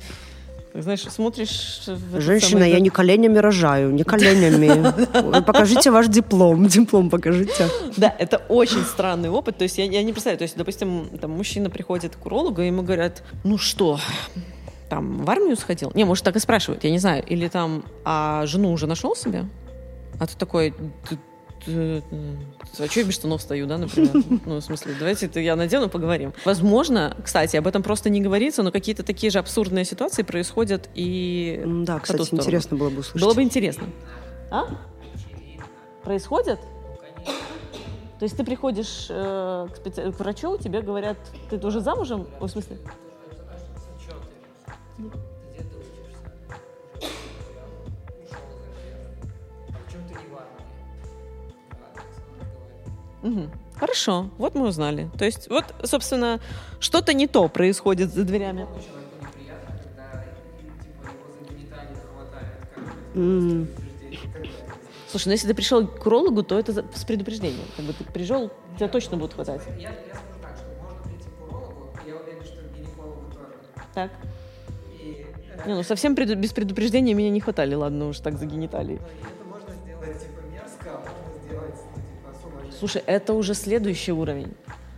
знаешь, 0.74 1.02
смотришь... 1.02 1.82
Женщина, 2.14 2.52
самое... 2.52 2.72
я 2.72 2.80
не 2.80 2.90
коленями 2.90 3.40
рожаю, 3.40 3.92
не 3.92 4.04
коленями. 4.04 5.42
Покажите 5.46 5.90
ваш 5.90 6.08
диплом, 6.08 6.68
диплом 6.68 7.10
покажите. 7.10 7.68
Да, 7.98 8.14
это 8.18 8.38
очень 8.50 8.84
странный 8.84 9.30
опыт. 9.30 9.58
То 9.58 9.64
есть 9.64 9.78
я, 9.80 9.86
я 9.86 10.04
не 10.04 10.14
представляю, 10.14 10.38
то 10.38 10.44
есть, 10.44 10.56
допустим, 10.56 11.10
там 11.20 11.32
мужчина 11.32 11.70
приходит 11.70 12.16
к 12.16 12.26
урологу, 12.26 12.62
и 12.62 12.68
ему 12.68 12.84
говорят, 12.84 13.24
ну 13.44 13.58
что, 13.58 14.00
там 14.90 15.24
в 15.26 15.30
армию 15.30 15.58
сходил? 15.58 15.92
Не, 15.96 16.06
может, 16.06 16.24
так 16.24 16.36
и 16.36 16.40
спрашивают, 16.40 16.84
я 16.84 16.92
не 16.92 17.00
знаю. 17.00 17.24
Или 17.26 17.48
там, 17.48 17.84
а 18.06 18.46
жену 18.46 18.72
уже 18.72 18.86
нашел 18.86 19.16
себе? 19.16 19.46
А 20.20 20.28
ты 20.28 20.36
такой, 20.38 20.74
ты, 21.10 21.18
а 21.68 22.88
что 22.88 23.00
я 23.00 23.06
без 23.06 23.16
штанов 23.16 23.42
стою, 23.42 23.66
да, 23.68 23.78
например? 23.78 24.12
Ну, 24.46 24.58
в 24.58 24.62
смысле, 24.62 24.96
давайте 24.98 25.26
это 25.26 25.40
я 25.40 25.56
надену, 25.56 25.90
поговорим. 25.90 26.34
Возможно, 26.46 27.16
кстати, 27.24 27.58
об 27.58 27.68
этом 27.68 27.84
просто 27.84 28.10
не 28.10 28.22
говорится, 28.22 28.64
но 28.64 28.72
какие-то 28.72 29.04
такие 29.04 29.32
же 29.32 29.40
абсурдные 29.40 29.86
ситуации 29.86 30.24
происходят 30.24 30.90
и 30.96 31.62
Да, 31.66 32.00
кстати, 32.00 32.34
интересно 32.34 32.78
было 32.78 32.90
бы 32.90 33.00
услышать. 33.00 33.22
Было 33.22 33.34
бы 33.34 33.44
интересно. 33.44 33.88
А? 34.52 34.68
Происходит? 36.04 36.60
То 38.20 38.24
есть 38.24 38.36
ты 38.36 38.44
приходишь 38.44 39.08
э, 39.10 39.68
к, 39.72 39.76
специ... 39.76 40.12
к 40.12 40.20
врачу, 40.20 40.58
тебе 40.58 40.82
говорят, 40.82 41.18
ты 41.50 41.58
уже 41.58 41.82
замужем? 41.82 42.28
В 42.40 42.48
смысле? 42.48 42.78
Угу. 53.28 53.50
Хорошо, 53.80 54.30
вот 54.38 54.56
мы 54.56 54.68
узнали. 54.68 55.10
То 55.18 55.26
есть, 55.26 55.50
вот, 55.50 55.66
собственно, 55.84 56.40
что-то 56.80 57.14
не 57.14 57.28
то 57.28 57.48
происходит 57.48 58.14
за 58.14 58.24
дверями. 58.24 58.66
Mm. 63.14 63.68
Слушай, 65.10 65.28
ну 65.28 65.32
если 65.32 65.48
ты 65.48 65.56
пришел 65.56 65.88
к 65.88 66.06
урологу, 66.06 66.44
то 66.44 66.60
это 66.60 66.86
с 66.94 67.04
предупреждением. 67.04 67.66
Как 67.76 67.86
бы 67.86 67.94
ты 67.94 68.04
пришел, 68.04 68.52
тебя 68.76 68.88
точно 68.88 69.18
будут 69.18 69.34
хватать. 69.34 69.62
Я, 69.80 69.90
я 69.90 69.94
скажу 70.14 70.38
так, 70.42 70.56
что 70.56 70.68
можно 70.84 71.04
прийти 71.04 71.30
к 71.30 71.50
урологу, 71.50 71.90
я 72.06 72.16
уверен, 72.16 72.44
что 72.44 72.58
к 72.58 72.76
гинекологу 72.76 73.32
тоже. 73.34 73.54
Так. 73.96 74.12
И, 75.02 75.26
не, 75.66 75.74
ну 75.74 75.84
совсем 75.84 76.16
пред, 76.16 76.38
без 76.38 76.52
предупреждения 76.52 77.16
меня 77.16 77.32
не 77.32 77.40
хватали, 77.40 77.74
ладно 77.74 78.10
уж 78.10 78.20
так 78.20 78.38
за 78.38 78.46
гениталии. 78.46 79.02
Слушай, 82.80 83.04
это 83.06 83.34
уже 83.34 83.54
следующий 83.54 84.12
уровень. 84.12 84.54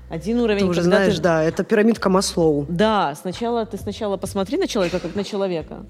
Один 0.09 0.39
уровень, 0.39 0.61
Ты 0.61 0.65
уже 0.65 0.81
знаешь, 0.81 1.15
ты- 1.15 1.21
да, 1.21 1.43
это 1.43 1.63
пирамидка 1.63 2.09
Маслоу. 2.09 2.65
Да, 2.67 3.13
сначала 3.15 3.65
ты 3.65 3.77
сначала 3.77 4.17
посмотри 4.17 4.57
на 4.57 4.67
человека 4.67 4.99
как 4.99 5.15
на 5.15 5.23
человека, 5.23 5.85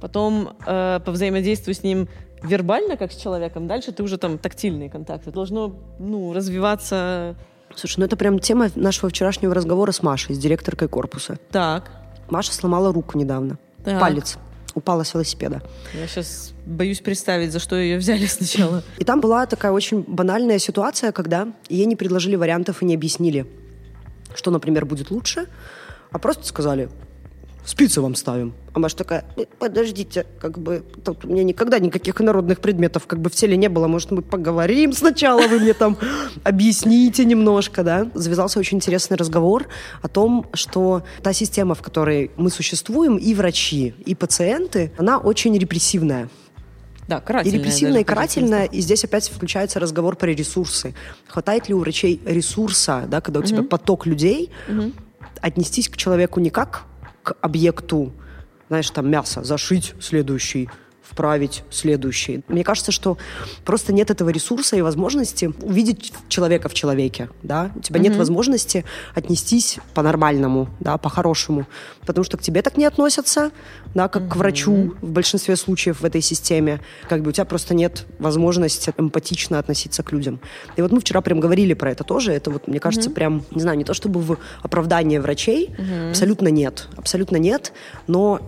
потом 0.00 0.56
э, 0.66 1.00
повзаимодействуй 1.04 1.74
с 1.74 1.82
ним 1.82 2.08
вербально 2.42 2.96
как 2.96 3.12
с 3.12 3.16
человеком, 3.16 3.66
дальше 3.66 3.92
ты 3.92 4.02
уже 4.02 4.18
там 4.18 4.36
тактильные 4.36 4.90
контакты. 4.90 5.30
Должно 5.30 5.74
ну, 5.98 6.32
развиваться 6.32 7.34
Слушай, 7.74 8.00
ну 8.00 8.04
это 8.04 8.16
прям 8.16 8.38
тема 8.38 8.68
нашего 8.74 9.08
вчерашнего 9.08 9.54
разговора 9.54 9.92
с 9.92 10.02
Машей, 10.02 10.34
с 10.34 10.38
директоркой 10.38 10.88
корпуса. 10.88 11.38
так. 11.50 11.90
Маша 12.28 12.52
сломала 12.54 12.92
руку 12.92 13.18
недавно. 13.18 13.58
Так. 13.84 14.00
Палец. 14.00 14.38
Упала 14.74 15.02
с 15.02 15.14
велосипеда. 15.14 15.62
Я 15.94 16.06
сейчас 16.06 16.52
боюсь 16.66 17.00
представить, 17.00 17.52
за 17.52 17.58
что 17.58 17.76
ее 17.76 17.98
взяли 17.98 18.26
сначала. 18.26 18.82
И 18.98 19.04
там 19.04 19.20
была 19.20 19.46
такая 19.46 19.72
очень 19.72 20.02
банальная 20.06 20.58
ситуация, 20.58 21.12
когда 21.12 21.48
ей 21.68 21.84
не 21.86 21.96
предложили 21.96 22.36
вариантов 22.36 22.82
и 22.82 22.84
не 22.84 22.94
объяснили, 22.94 23.46
что, 24.34 24.50
например, 24.50 24.86
будет 24.86 25.10
лучше, 25.10 25.46
а 26.10 26.18
просто 26.18 26.46
сказали, 26.46 26.88
спицы 27.64 28.00
вам 28.00 28.14
ставим. 28.14 28.54
А 28.74 28.78
Маша 28.78 28.96
такая, 28.96 29.24
«Э, 29.36 29.44
подождите, 29.58 30.26
как 30.40 30.58
бы 30.58 30.82
тут 31.04 31.24
у 31.24 31.28
меня 31.28 31.44
никогда 31.44 31.78
никаких 31.78 32.20
инородных 32.20 32.60
предметов 32.60 33.06
как 33.06 33.20
бы 33.20 33.30
в 33.30 33.34
теле 33.34 33.56
не 33.56 33.68
было, 33.68 33.86
может, 33.86 34.10
мы 34.10 34.22
поговорим 34.22 34.92
сначала, 34.92 35.46
вы 35.46 35.60
мне 35.60 35.74
там 35.74 35.96
объясните 36.44 37.24
немножко, 37.24 37.82
да? 37.82 38.10
Завязался 38.14 38.58
очень 38.58 38.78
интересный 38.78 39.16
разговор 39.16 39.68
о 40.00 40.08
том, 40.08 40.46
что 40.54 41.02
та 41.22 41.32
система, 41.32 41.74
в 41.74 41.82
которой 41.82 42.30
мы 42.36 42.50
существуем, 42.50 43.16
и 43.16 43.34
врачи, 43.34 43.94
и 44.04 44.14
пациенты, 44.14 44.92
она 44.98 45.18
очень 45.18 45.56
репрессивная. 45.56 46.28
Да, 47.08 47.18
И 47.18 47.20
карательная. 47.20 47.58
репрессивная, 47.58 48.00
и 48.00 48.04
карательная, 48.04 48.64
и 48.64 48.80
здесь 48.80 49.04
опять 49.04 49.28
включается 49.28 49.80
разговор 49.80 50.16
про 50.16 50.28
ресурсы. 50.28 50.94
Хватает 51.26 51.68
ли 51.68 51.74
у 51.74 51.78
врачей 51.80 52.20
ресурса, 52.24 53.04
да, 53.08 53.20
когда 53.20 53.40
у 53.40 53.42
тебя 53.42 53.62
поток 53.62 54.06
людей, 54.06 54.50
отнестись 55.40 55.88
к 55.88 55.96
человеку 55.96 56.40
не 56.40 56.50
как 56.50 56.84
к 57.22 57.36
объекту, 57.40 58.12
знаешь, 58.68 58.90
там 58.90 59.10
мясо, 59.10 59.42
зашить 59.44 59.94
следующий, 60.00 60.68
вправить 61.12 61.62
следующий. 61.70 62.42
Мне 62.48 62.64
кажется, 62.64 62.90
что 62.90 63.18
просто 63.64 63.92
нет 63.92 64.10
этого 64.10 64.30
ресурса 64.30 64.76
и 64.76 64.80
возможности 64.80 65.52
увидеть 65.60 66.12
человека 66.28 66.68
в 66.68 66.74
человеке, 66.74 67.28
да. 67.42 67.70
У 67.76 67.80
тебя 67.80 68.00
нет 68.00 68.16
возможности 68.16 68.84
отнестись 69.14 69.78
по-нормальному, 69.94 70.68
да, 70.80 70.96
по-хорошему, 70.96 71.66
потому 72.06 72.24
что 72.24 72.38
к 72.38 72.40
тебе 72.40 72.62
так 72.62 72.78
не 72.78 72.86
относятся, 72.86 73.50
да, 73.94 74.08
как 74.08 74.28
к 74.28 74.36
врачу 74.36 74.94
в 75.02 75.10
большинстве 75.10 75.56
случаев 75.56 76.00
в 76.00 76.04
этой 76.04 76.22
системе. 76.22 76.80
Как 77.08 77.22
бы 77.22 77.28
у 77.28 77.32
тебя 77.32 77.44
просто 77.44 77.74
нет 77.74 78.06
возможности 78.18 78.94
эмпатично 78.96 79.58
относиться 79.58 80.02
к 80.02 80.12
людям. 80.12 80.40
И 80.76 80.82
вот 80.82 80.92
мы 80.92 81.00
вчера 81.00 81.20
прям 81.20 81.40
говорили 81.40 81.74
про 81.74 81.90
это 81.90 82.04
тоже. 82.04 82.32
Это 82.32 82.50
вот, 82.50 82.68
мне 82.68 82.80
кажется, 82.80 83.10
прям, 83.10 83.44
не 83.50 83.60
знаю, 83.60 83.76
не 83.76 83.84
то 83.84 83.92
чтобы 83.92 84.20
в 84.20 84.38
оправдание 84.62 85.20
врачей, 85.20 85.74
абсолютно 86.08 86.48
нет, 86.48 86.88
абсолютно 86.96 87.36
нет, 87.36 87.72
но 88.06 88.40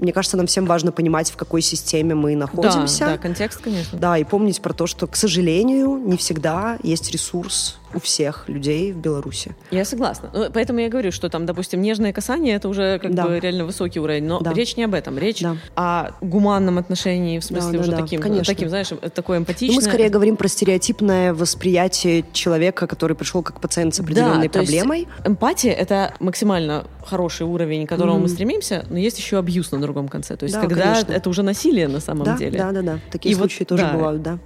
мне 0.00 0.12
кажется, 0.12 0.36
нам 0.36 0.46
всем 0.46 0.66
важно 0.66 0.92
понимать, 0.92 1.30
в 1.30 1.36
какой 1.36 1.62
системе 1.62 2.14
мы 2.14 2.32
Да, 2.32 2.38
находимся. 2.40 3.06
да, 3.06 3.18
контекст, 3.18 3.60
конечно. 3.60 3.98
Да, 3.98 4.16
и 4.18 4.24
помнить 4.24 4.60
про 4.60 4.72
то, 4.72 4.86
что, 4.86 5.06
к 5.06 5.16
сожалению, 5.16 5.96
не 5.98 6.16
всегда 6.16 6.78
есть 6.82 7.10
ресурс 7.10 7.76
у 7.94 8.00
всех 8.00 8.44
людей 8.48 8.92
в 8.92 8.96
Беларуси. 8.98 9.54
Я 9.70 9.84
согласна. 9.84 10.30
Ну, 10.32 10.46
Поэтому 10.52 10.78
я 10.80 10.88
говорю, 10.88 11.12
что 11.12 11.28
там, 11.28 11.46
допустим, 11.46 11.80
нежное 11.82 12.12
касание 12.12 12.56
это 12.56 12.68
уже 12.68 12.98
как 12.98 13.14
Да. 13.14 13.26
бы 13.26 13.38
реально 13.40 13.64
высокий 13.64 14.00
уровень. 14.00 14.24
Но 14.24 14.40
Да. 14.40 14.52
речь 14.52 14.76
не 14.76 14.84
об 14.84 14.94
этом. 14.94 15.18
Речь 15.18 15.40
Да. 15.40 15.56
о 15.76 16.10
гуманном 16.20 16.78
отношении, 16.78 17.38
в 17.38 17.44
смысле, 17.44 17.72
Да, 17.72 17.76
да, 17.78 17.80
уже 17.82 17.90
да, 17.92 17.96
таким, 17.98 18.20
конечно. 18.20 18.44
таким, 18.54 18.68
знаешь, 18.68 18.88
такое 19.14 19.38
Ну, 19.38 19.42
эмпатичное. 19.42 19.76
мы 19.76 19.82
скорее 19.82 20.08
говорим 20.08 20.36
про 20.36 20.48
стереотипное 20.48 21.34
восприятие 21.34 22.24
человека, 22.32 22.86
который 22.86 23.16
пришел 23.16 23.42
как 23.42 23.60
пациент 23.60 23.94
с 23.94 24.00
определенной 24.00 24.46
Да, 24.48 24.52
то 24.52 24.60
есть 24.60 24.72
проблемой. 24.72 25.08
эмпатия 25.24 25.72
это 25.72 26.14
максимально 26.20 26.84
хороший 27.04 27.46
уровень, 27.46 27.86
к 27.86 27.88
которому 27.88 28.18
мы 28.20 28.28
стремимся, 28.28 28.84
но 28.90 28.98
есть 28.98 29.18
еще 29.18 29.38
абьюз 29.38 29.72
на 29.72 29.80
другом 29.80 30.08
конце. 30.08 30.36
То 30.36 30.44
есть, 30.44 30.54
Да, 30.54 30.60
когда 30.60 30.82
конечно. 30.92 31.12
это 31.12 31.28
уже 31.30 31.42
насилие 31.42 31.88
на 31.88 32.00
самом 32.00 32.24
Да, 32.24 32.36
деле. 32.36 32.58
да, 32.58 32.72
да, 32.72 32.82
да. 32.82 32.98
Такие 33.10 33.32
И 33.32 33.34
вот, 33.34 33.50
случаи 33.50 33.64
тоже 33.64 33.82
да. 33.82 33.92
бывают, 33.92 34.22
да. 34.22 34.38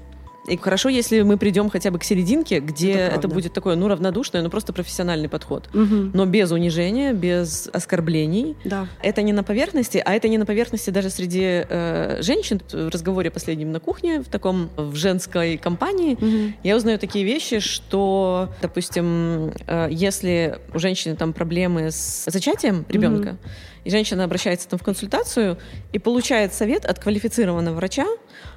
И 0.47 0.57
хорошо, 0.59 0.89
если 0.91 1.23
мы 1.23 1.39
придем 1.39 1.71
хотя 1.71 1.91
бы 1.91 1.99
к 1.99 2.05
серединке, 2.05 2.61
где 2.61 2.93
Это 2.93 3.17
это, 3.17 3.29
будет 3.29 3.53
такое, 3.53 3.77
ну, 3.77 3.89
равнодушное, 3.89 4.43
но 4.43 4.51
просто 4.51 4.73
профессиональный 4.73 5.29
подход. 5.29 5.69
Мгм. 5.73 6.11
Но 6.13 6.27
без 6.27 6.51
унижения, 6.51 7.13
без 7.13 7.69
оскорблений. 7.73 8.57
Да. 8.65 8.87
Это 9.03 9.23
не 9.23 9.33
на 9.33 9.43
поверхности, 9.43 10.03
а 10.05 10.13
это 10.13 10.29
не 10.29 10.37
на 10.39 10.45
поверхности 10.47 10.91
даже 10.91 11.11
среди 11.11 11.65
э, 11.69 12.19
женщин. 12.23 12.61
В 12.71 12.89
разговоре 12.91 13.31
последнем 13.31 13.73
на 13.73 13.81
кухне, 13.81 14.21
в 14.21 14.27
таком, 14.29 14.71
в 14.77 14.95
женской 14.97 15.57
компании, 15.57 16.17
Мгм. 16.21 16.55
я 16.63 16.77
узнаю 16.77 16.99
такие 16.99 17.25
вещи, 17.25 17.61
что, 17.61 18.51
допустим, 18.61 19.53
э, 19.67 19.89
если 19.91 20.59
у 20.75 20.79
женщины 20.79 21.17
там 21.17 21.33
проблемы 21.33 21.91
с 21.91 22.25
зачатием 22.27 22.85
ребенка, 22.89 23.39
и 23.85 23.91
женщина 23.91 24.25
обращается 24.25 24.69
там 24.69 24.79
в 24.79 24.83
консультацию 24.83 25.59
и 25.93 25.99
получает 25.99 26.55
совет 26.55 26.85
от 26.87 26.99
квалифицированного 26.99 27.75
врача 27.75 28.07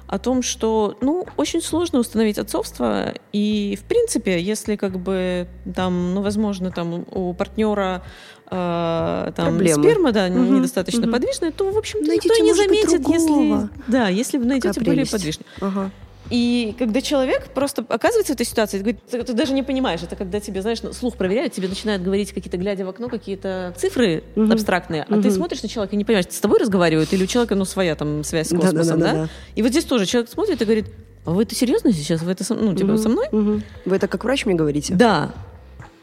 о 0.08 0.18
том, 0.18 0.42
что, 0.42 0.96
ну, 1.02 1.26
очень 1.36 1.60
сложно 1.60 1.98
установить 1.98 2.38
отцовство, 2.38 3.14
и, 3.32 3.78
в 3.80 3.84
принципе, 3.84 4.40
если 4.40 4.76
как 4.76 4.98
бы 4.98 5.46
там, 5.76 6.14
ну, 6.14 6.22
возможно, 6.22 6.70
там 6.70 7.04
у 7.12 7.34
партнера 7.34 8.02
э, 8.50 9.32
там 9.36 9.48
Проблемы. 9.48 9.82
сперма, 9.82 10.12
да, 10.12 10.28
Мгм, 10.28 10.62
достаточно 10.62 11.02
мгм. 11.02 11.12
подвижная, 11.12 11.52
то, 11.52 11.70
в 11.70 11.76
общем, 11.76 12.00
Найдите, 12.00 12.28
никто 12.28 12.42
не 12.42 12.54
заметит, 12.54 13.06
если, 13.06 13.68
да, 13.86 14.08
если 14.08 14.38
вы 14.38 14.46
найдете 14.46 14.80
более 14.80 15.06
подвижную. 15.06 15.46
Ага. 15.60 15.90
И 16.30 16.74
когда 16.78 17.00
человек 17.00 17.48
просто 17.54 17.84
оказывается 17.88 18.32
в 18.32 18.36
этой 18.36 18.46
ситуации, 18.46 18.78
ты, 18.78 18.82
говорит, 18.84 19.00
ты- 19.10 19.22
ты 19.22 19.32
даже 19.32 19.52
не 19.52 19.62
понимаешь, 19.62 20.00
это 20.02 20.14
когда 20.16 20.40
тебе, 20.40 20.62
знаешь, 20.62 20.82
ну, 20.82 20.92
слух 20.92 21.16
проверяют, 21.16 21.52
тебе 21.52 21.68
начинают 21.68 22.02
говорить 22.02 22.32
какие-то, 22.32 22.56
глядя 22.58 22.84
в 22.84 22.88
окно, 22.88 23.08
какие-то 23.08 23.74
цифры 23.76 24.22
Мгм. 24.36 24.52
абстрактные, 24.52 25.02
а 25.04 25.14
ты 25.14 25.16
Мгм. 25.28 25.30
смотришь 25.30 25.62
на 25.62 25.68
человека 25.68 25.94
и 25.94 25.98
не 25.98 26.04
понимаешь, 26.04 26.26
с 26.30 26.40
тобой 26.40 26.58
разговаривают 26.58 27.12
или 27.12 27.24
у 27.24 27.26
человека, 27.26 27.54
ну, 27.54 27.64
своя 27.64 27.94
там 27.94 28.24
связь 28.24 28.48
с 28.48 28.54
космосом, 28.54 29.00
да? 29.00 29.28
И 29.54 29.62
вот 29.62 29.70
здесь 29.70 29.84
тоже 29.84 30.06
человек 30.06 30.30
смотрит 30.30 30.60
и 30.60 30.64
говорит, 30.64 30.86
а 31.24 31.30
вы 31.30 31.42
это 31.42 31.54
серьезно 31.54 31.92
сейчас? 31.92 32.22
Вы 32.22 32.32
это 32.32 32.44
со, 32.44 32.54
ну, 32.54 32.74
типа, 32.74 32.92
Мгм. 32.92 32.98
со 32.98 33.08
мной? 33.08 33.26
Мгм. 33.32 33.62
Вы 33.84 33.96
это 33.96 34.08
как 34.08 34.24
врач 34.24 34.46
мне 34.46 34.54
говорите? 34.54 34.94
Да. 34.94 35.30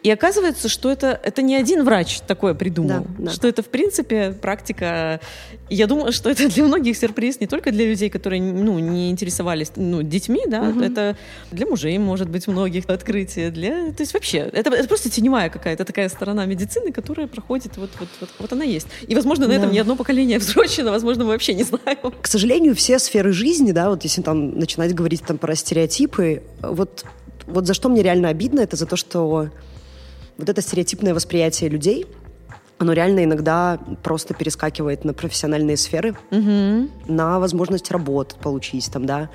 И 0.06 0.12
оказывается, 0.12 0.70
что 0.70 0.92
это, 0.92 1.20
это 1.24 1.42
не 1.42 1.56
один 1.56 1.84
врач 1.84 2.20
такое 2.28 2.54
придумал. 2.54 3.08
Да, 3.18 3.26
да. 3.26 3.32
Что 3.32 3.48
это, 3.48 3.64
в 3.64 3.70
принципе, 3.70 4.34
практика... 4.40 5.20
Я 5.68 5.88
думаю, 5.88 6.12
что 6.12 6.30
это 6.30 6.48
для 6.48 6.64
многих 6.64 6.96
сюрприз, 6.96 7.40
не 7.40 7.48
только 7.48 7.72
для 7.72 7.88
людей, 7.88 8.12
которые 8.12 8.40
ну, 8.40 8.78
не 8.78 9.10
интересовались 9.10 9.72
ну, 9.76 10.04
детьми, 10.04 10.44
да, 10.46 10.62
Мгм. 10.62 10.84
это 10.84 11.18
для 11.52 11.66
мужей, 11.66 11.98
может 11.98 12.30
быть, 12.30 12.46
многих 12.46 12.88
открытие. 12.88 13.50
Для... 13.50 13.92
То 13.94 14.02
есть 14.02 14.14
вообще, 14.14 14.48
это, 14.54 14.70
это 14.70 14.88
просто 14.88 15.10
теневая 15.10 15.50
какая-то 15.50 15.86
такая 15.86 16.08
сторона 16.10 16.46
медицины, 16.46 16.92
которая 16.92 17.26
проходит, 17.26 17.78
вот, 17.78 17.90
вот, 18.00 18.10
вот, 18.20 18.30
вот 18.38 18.54
она 18.54 18.64
есть. 18.64 18.86
И, 19.08 19.16
возможно, 19.16 19.48
на 19.48 19.54
этом 19.54 19.70
Да. 19.70 19.74
ни 19.74 19.80
одно 19.80 19.96
поколение 19.96 20.38
взросшено, 20.44 20.92
возможно, 20.92 21.24
мы 21.24 21.32
вообще 21.32 21.56
не 21.56 21.64
знаем. 21.64 22.14
К 22.22 22.28
сожалению, 22.28 22.76
все 22.76 23.00
сферы 23.00 23.32
жизни, 23.32 23.72
да, 23.72 23.90
вот 23.90 24.04
если 24.04 24.22
там 24.22 24.60
начинать 24.60 24.94
говорить 24.94 25.24
там 25.26 25.40
про 25.40 25.56
стереотипы, 25.56 26.44
вот, 26.62 27.06
вот 27.48 27.66
за 27.66 27.74
что 27.74 27.90
мне 27.90 28.04
реально 28.04 28.30
обидно, 28.30 28.60
это 28.60 28.76
за 28.76 28.86
то, 28.86 28.98
что 28.98 29.50
вот 30.38 30.50
это 30.50 30.62
стереотипное 30.62 31.14
восприятие 31.14 31.70
людей, 31.70 32.06
оно 32.78 32.92
реально 32.92 33.24
иногда 33.24 33.80
просто 34.04 34.34
перескакивает 34.34 35.06
на 35.06 35.14
профессиональные 35.14 35.78
сферы, 35.78 36.14
Мгм. 36.30 36.90
на 37.08 37.40
возможность 37.40 37.90
работать, 37.90 38.38
получить 38.38 38.92
там, 38.92 39.06
да. 39.06 39.30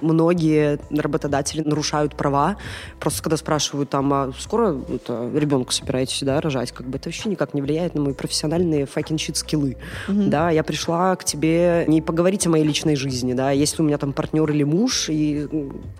Многие 0.00 0.80
работодатели 0.90 1.60
нарушают 1.60 2.16
права. 2.16 2.56
Просто 2.98 3.22
когда 3.22 3.36
спрашивают 3.36 3.90
там, 3.90 4.12
а 4.12 4.32
скоро 4.36 4.76
это, 4.92 5.30
ребенка 5.32 5.72
собираетесь, 5.72 6.20
да, 6.22 6.40
рожать, 6.40 6.72
как 6.72 6.88
бы 6.88 6.98
это 6.98 7.10
вообще 7.10 7.28
никак 7.28 7.54
не 7.54 7.62
влияет 7.62 7.94
на 7.94 8.00
мои 8.00 8.12
профессиональные 8.12 8.86
fucking 8.86 9.16
shit 9.18 9.36
скиллы. 9.36 9.76
Да, 10.08 10.50
я 10.50 10.64
пришла 10.64 11.14
к 11.14 11.24
тебе 11.24 11.84
не 11.86 12.02
поговорить 12.02 12.44
о 12.48 12.50
моей 12.50 12.64
личной 12.64 12.96
жизни, 12.96 13.34
да, 13.34 13.52
если 13.52 13.82
у 13.82 13.84
меня 13.84 13.98
там 13.98 14.12
партнер 14.12 14.50
или 14.50 14.64
муж, 14.64 15.08
и 15.10 15.48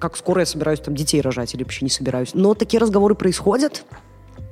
как 0.01 0.17
скоро 0.17 0.41
я 0.41 0.47
собираюсь 0.47 0.81
там 0.81 0.97
детей 0.97 1.21
рожать 1.21 1.55
или 1.55 1.63
вообще 1.63 1.85
не 1.85 1.91
собираюсь. 1.91 2.31
Но 2.35 2.55
такие 2.55 2.81
разговоры 2.81 3.15
происходят, 3.15 3.85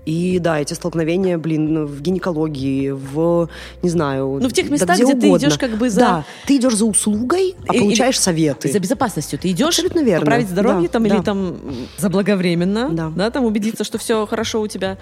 и 0.09 0.39
да, 0.39 0.59
эти 0.59 0.73
столкновения, 0.73 1.37
блин, 1.37 1.85
в 1.85 2.01
гинекологии, 2.01 2.91
в, 2.93 3.51
не 3.83 3.91
знаю... 3.91 4.39
Ну, 4.41 4.49
в 4.49 4.53
тех 4.55 4.67
да 4.69 4.73
местах, 4.73 4.97
где 4.99 5.15
ты 5.15 5.29
идешь 5.37 5.59
как 5.59 5.73
бы 5.77 5.91
за- 5.91 6.01
Да, 6.01 6.25
ты 6.47 6.57
идешь 6.57 6.77
за 6.77 6.87
услугой, 6.87 7.55
а 7.69 7.75
И- 7.75 7.79
получаешь 7.81 8.19
советы. 8.19 8.73
За 8.73 8.79
безопасностью 8.79 9.39
ты 9.39 9.51
идешь, 9.51 9.69
Абсолютно 9.69 10.01
верно. 10.03 10.21
поправить 10.25 10.49
здоровье 10.49 10.89
Да, 10.89 10.93
там 10.93 11.03
да. 11.07 11.15
или 11.15 11.23
там 11.23 11.57
заблаговременно, 11.99 12.89
Да. 12.91 13.13
да. 13.15 13.31
там 13.31 13.45
убедиться, 13.45 13.85
что 13.85 13.99
все 13.99 14.25
хорошо 14.27 14.63
у 14.63 14.67
тебя. 14.67 14.97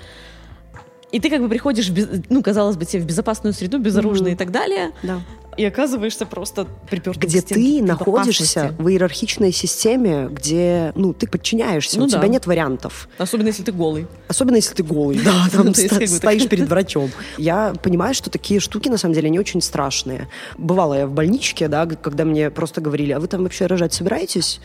И 1.12 1.20
ты 1.20 1.30
как 1.30 1.40
бы 1.40 1.48
приходишь, 1.48 1.88
без- 1.88 2.08
ну, 2.28 2.42
казалось 2.42 2.76
бы, 2.76 2.84
тебе 2.84 3.02
в 3.02 3.06
безопасную 3.06 3.52
среду, 3.52 3.78
безоружный 3.78 4.30
Мгм. 4.32 4.34
и 4.34 4.36
так 4.36 4.50
далее, 4.50 4.90
Да. 5.04 5.20
И 5.56 5.64
оказываешься 5.64 6.26
просто 6.26 6.66
припертым 6.88 7.28
Где 7.28 7.40
ты 7.40 7.82
находишься 7.82 8.74
в 8.78 8.88
иерархичной 8.88 9.52
системе, 9.52 10.28
где, 10.30 10.92
ну, 10.94 11.12
ты 11.12 11.26
подчиняешься, 11.26 11.98
Ну 11.98 12.04
у 12.04 12.08
да. 12.08 12.18
тебя 12.18 12.28
нет 12.28 12.46
вариантов. 12.46 13.08
Особенно 13.18 13.48
если 13.48 13.62
ты 13.62 13.72
голый. 13.72 14.06
Особенно 14.28 14.56
если 14.56 14.74
ты 14.74 14.82
голый, 14.82 15.18
да, 15.24 15.48
там 15.50 15.74
стоишь 15.74 16.48
перед 16.48 16.68
врачом. 16.68 17.10
Я 17.38 17.74
понимаю, 17.82 18.14
что 18.14 18.30
такие 18.30 18.60
штуки, 18.60 18.88
на 18.88 18.98
самом 18.98 19.14
деле, 19.14 19.30
не 19.30 19.38
очень 19.38 19.60
страшные. 19.60 20.28
Бывала 20.58 20.94
я 20.94 21.06
в 21.06 21.12
больничке, 21.12 21.68
да, 21.68 21.86
когда 21.86 22.24
мне 22.24 22.50
просто 22.50 22.80
говорили, 22.80 23.12
а 23.12 23.20
вы 23.20 23.26
там 23.26 23.42
вообще 23.42 23.66
рожать 23.66 23.94
собираетесь? 23.94 24.60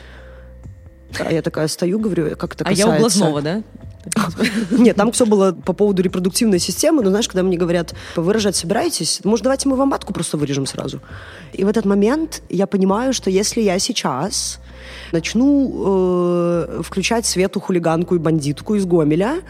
А 1.20 1.32
я 1.32 1.42
такая 1.42 1.68
стою, 1.68 2.00
говорю, 2.00 2.36
как 2.36 2.56
это 2.56 2.66
А 2.66 2.72
я 2.72 2.86
касается... 2.86 2.96
у 2.96 3.00
глазного, 3.00 3.42
да? 3.42 3.64
Нет, 4.72 4.96
там 4.96 5.12
все 5.12 5.26
было 5.26 5.52
по 5.52 5.74
поводу 5.74 6.02
репродуктивной 6.02 6.60
системы, 6.60 7.04
но 7.04 7.10
знаешь, 7.10 7.28
когда 7.28 7.44
мне 7.44 7.58
говорят, 7.58 7.94
вы 8.16 8.34
рожать 8.34 8.56
собираетесь, 8.56 9.22
может, 9.24 9.44
давайте 9.44 9.70
мы 9.70 9.76
вам 9.76 9.90
матку 9.90 10.14
просто 10.14 10.38
вырежем 10.38 10.66
сразу. 10.66 11.02
И 11.54 11.64
в 11.64 11.68
этот 11.68 11.86
момент 11.86 12.42
я 12.50 12.68
понимаю, 12.68 13.14
что 13.14 13.30
если 13.30 13.62
я 13.62 13.78
сейчас 13.80 14.60
начну 15.12 15.84
э, 15.86 16.82
включать 16.84 17.26
свету 17.26 17.60
хулиганку 17.60 18.16
и 18.16 18.18
бандитку 18.18 18.76
из 18.76 18.86
Гомеля, 18.86 19.42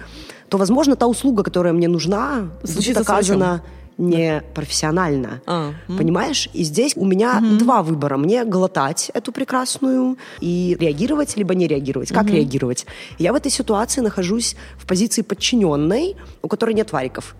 то, 0.49 0.57
возможно, 0.57 0.95
та 0.95 1.07
услуга, 1.07 1.43
которая 1.43 1.73
мне 1.73 1.87
нужна, 1.87 2.49
будет 2.61 2.97
оказана 2.97 3.63
не 3.97 4.43
профессионально. 4.53 5.41
А. 5.45 5.73
Понимаешь? 5.87 6.49
И 6.53 6.63
здесь 6.63 6.93
у 6.95 7.05
меня 7.05 7.41
два 7.59 7.83
выбора. 7.83 8.17
Мне 8.17 8.45
глотать 8.45 9.11
эту 9.13 9.31
прекрасную 9.31 10.17
и 10.39 10.77
реагировать, 10.79 11.37
либо 11.37 11.55
не 11.55 11.67
реагировать. 11.67 12.09
Как 12.09 12.27
реагировать? 12.27 12.85
Я 13.19 13.33
в 13.33 13.35
этой 13.35 13.51
ситуации 13.51 14.01
нахожусь 14.01 14.55
в 14.77 14.85
позиции 14.87 15.21
подчиненной, 15.21 16.15
у 16.41 16.47
которой 16.47 16.73
нет 16.73 16.91
вариков. 16.91 17.35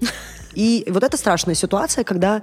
И 0.54 0.84
вот 0.88 1.02
это 1.02 1.16
страшная 1.16 1.54
ситуация, 1.54 2.04
когда 2.04 2.42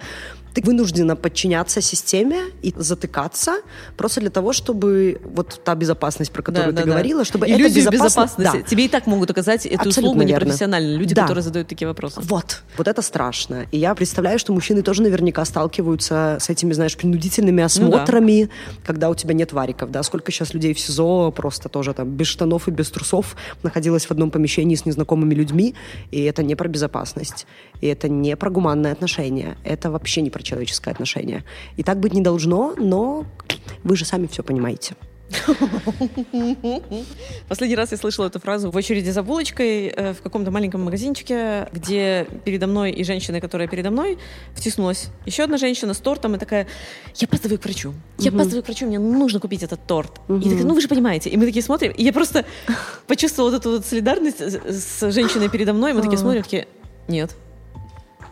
ты 0.56 0.62
вынуждена 0.62 1.18
подчиняться 1.18 1.82
системе 1.82 2.46
и 2.62 2.74
затыкаться 2.78 3.58
просто 3.98 4.22
для 4.22 4.30
того, 4.30 4.54
чтобы 4.54 5.20
вот 5.24 5.62
та 5.65 5.76
безопасность, 5.76 6.32
про 6.32 6.41
которую 6.41 6.72
Да, 6.72 6.78
ты 6.82 6.86
да, 6.86 6.86
да. 6.86 6.91
говорила, 6.94 7.26
чтобы 7.26 7.46
эта 7.46 7.56
Иллюзию 7.60 7.91
безопасность... 7.91 8.38
безопасности. 8.39 8.63
Да. 8.63 8.70
Тебе 8.70 8.86
и 8.86 8.88
так 8.88 9.06
могут 9.06 9.30
оказать 9.32 9.65
эту 9.65 9.76
Абсолютно 9.76 10.02
услугу 10.12 10.20
верно. 10.22 10.46
непрофессионально. 10.46 10.96
Люди, 10.96 11.13
Да. 11.13 11.24
которые 11.24 11.44
задают 11.44 11.68
такие 11.68 11.88
вопросы. 11.89 12.22
Вот, 12.22 12.63
вот 12.78 12.88
это 12.88 13.02
страшно. 13.02 13.65
И 13.74 13.78
я 13.78 13.94
представляю, 13.96 14.39
что 14.39 14.54
мужчины 14.54 14.82
тоже 14.82 15.02
наверняка 15.02 15.44
сталкиваются 15.44 16.38
с 16.39 16.50
этими, 16.50 16.72
знаешь, 16.72 16.96
принудительными 16.96 17.62
осмотрами, 17.62 18.50
когда 18.86 19.10
у 19.10 19.15
тебя 19.15 19.34
нет 19.34 19.52
вариков, 19.52 19.91
да. 19.91 20.04
Сколько 20.04 20.32
сейчас 20.32 20.54
людей 20.54 20.74
в 20.74 20.80
СИЗО 20.80 21.32
просто 21.32 21.68
тоже 21.68 21.94
там 21.94 22.08
без 22.10 22.28
штанов 22.28 22.70
и 22.70 22.72
без 22.72 22.89
трусов 22.91 23.36
находилось 23.62 24.06
в 24.06 24.12
одном 24.12 24.32
помещении 24.32 24.76
с 24.76 24.86
незнакомыми 24.86 25.34
людьми, 25.34 25.76
и 26.12 26.24
это 26.24 26.44
не 26.44 26.56
про 26.56 26.70
безопасность, 26.70 27.46
и 27.82 27.88
это 27.88 28.08
не 28.08 28.38
про 28.38 28.50
гуманное 28.50 28.94
отношение, 28.94 29.58
это 29.65 29.91
вообще 29.91 30.22
не 30.22 30.30
про 30.30 30.44
человеческое 30.45 30.91
отношение. 30.91 31.43
И 31.75 31.84
так 31.84 31.99
быть 31.99 32.13
не 32.13 32.21
должно, 32.21 32.73
но 32.77 33.25
вы 33.84 33.95
же 33.95 34.05
сами 34.05 34.27
все 34.27 34.43
понимаете. 34.43 34.95
Последний 37.49 37.75
раз 37.75 37.91
я 37.91 37.97
слышала 37.97 38.27
эту 38.27 38.39
фразу 38.39 38.69
в 38.69 38.75
очереди 38.75 39.10
за 39.10 39.23
булочкой 39.23 39.88
э, 39.88 40.13
в 40.13 40.21
каком-то 40.21 40.51
маленьком 40.51 40.84
магазинчике, 40.84 41.67
где 41.71 42.27
передо 42.43 42.67
мной 42.67 42.91
и 42.91 43.03
женщина, 43.03 43.41
которая 43.41 43.67
передо 43.67 43.89
мной, 43.89 44.17
втиснулась 44.53 45.08
еще 45.25 45.43
одна 45.43 45.58
женщина 45.58 45.93
с 45.93 45.97
тортом 45.97 46.36
и 46.36 46.38
такая, 46.38 46.67
я 47.15 47.27
опаздываю 47.27 47.60
к 47.60 47.63
врачу, 47.63 47.93
я 48.19 48.31
опаздываю 48.31 48.63
к 48.63 48.67
врачу, 48.67 48.86
мне 48.86 48.99
нужно 48.99 49.39
купить 49.39 49.63
этот 49.63 49.86
торт. 49.88 50.21
И 50.29 50.49
такая, 50.49 50.63
ну 50.63 50.73
вы 50.73 50.81
же 50.81 50.88
понимаете. 50.88 51.29
И 51.29 51.38
мы 51.38 51.45
такие 51.45 51.63
смотрим, 51.63 51.91
и 51.91 52.03
я 52.03 52.13
просто 52.13 52.45
почувствовала 53.08 53.51
вот 53.51 53.60
эту 53.60 53.71
вот 53.71 53.86
солидарность 53.86 54.41
с 54.41 54.86
с 54.95 55.12
женщиной 55.12 55.49
передо 55.49 55.73
мной, 55.73 55.91
и 55.91 55.93
мы 55.93 56.01
такие 56.01 56.17
смотрим, 56.17 56.43
такие, 56.43 56.67
нет, 57.08 57.36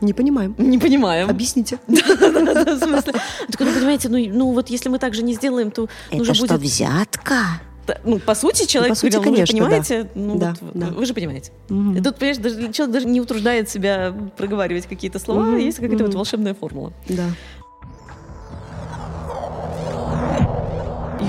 Не 0.04 0.14
понимаем. 0.14 0.54
не 0.58 0.78
понимаем. 0.78 1.30
Объясните. 1.30 1.80
В 1.88 2.78
смысле. 2.80 3.14
Так, 3.14 3.60
ну, 3.60 3.74
понимаете, 3.74 4.10
ну, 4.10 4.18
ну 4.34 4.52
вот 4.52 4.70
если 4.70 4.90
мы 4.90 5.00
так 5.00 5.14
же 5.14 5.24
не 5.24 5.34
сделаем, 5.34 5.72
то 5.72 5.88
уже 6.12 6.34
будет... 6.34 6.52
взятка? 6.60 7.62
Да, 7.88 7.98
Ну, 8.04 8.20
по 8.20 8.36
сути, 8.36 8.66
человек 8.66 8.92
по 8.92 8.96
сути, 8.96 9.14
говорил, 9.14 9.32
ну, 9.34 9.40
вы 9.40 9.46
же 9.46 9.52
конечно, 9.54 9.66
понимаете, 9.66 10.04
да. 10.04 10.10
ну, 10.16 10.38
Да, 10.38 10.56
вот, 10.60 10.72
да. 10.74 10.88
вы 10.88 11.06
же 11.06 11.14
понимаете. 11.14 11.52
И 11.70 12.02
тут, 12.02 12.18
понимаешь, 12.18 12.38
даже, 12.38 12.72
человек 12.72 12.94
даже 12.94 13.08
не 13.08 13.22
утруждает 13.22 13.70
себя 13.70 14.14
проговаривать 14.38 14.88
какие-то 14.88 15.20
слова, 15.20 15.42
Мгм, 15.44 15.58
есть 15.58 15.78
какая-то 15.78 16.04
вот 16.04 16.10
мгм. 16.10 16.18
волшебная 16.18 16.54
формула. 16.54 16.92
Да. 17.10 17.26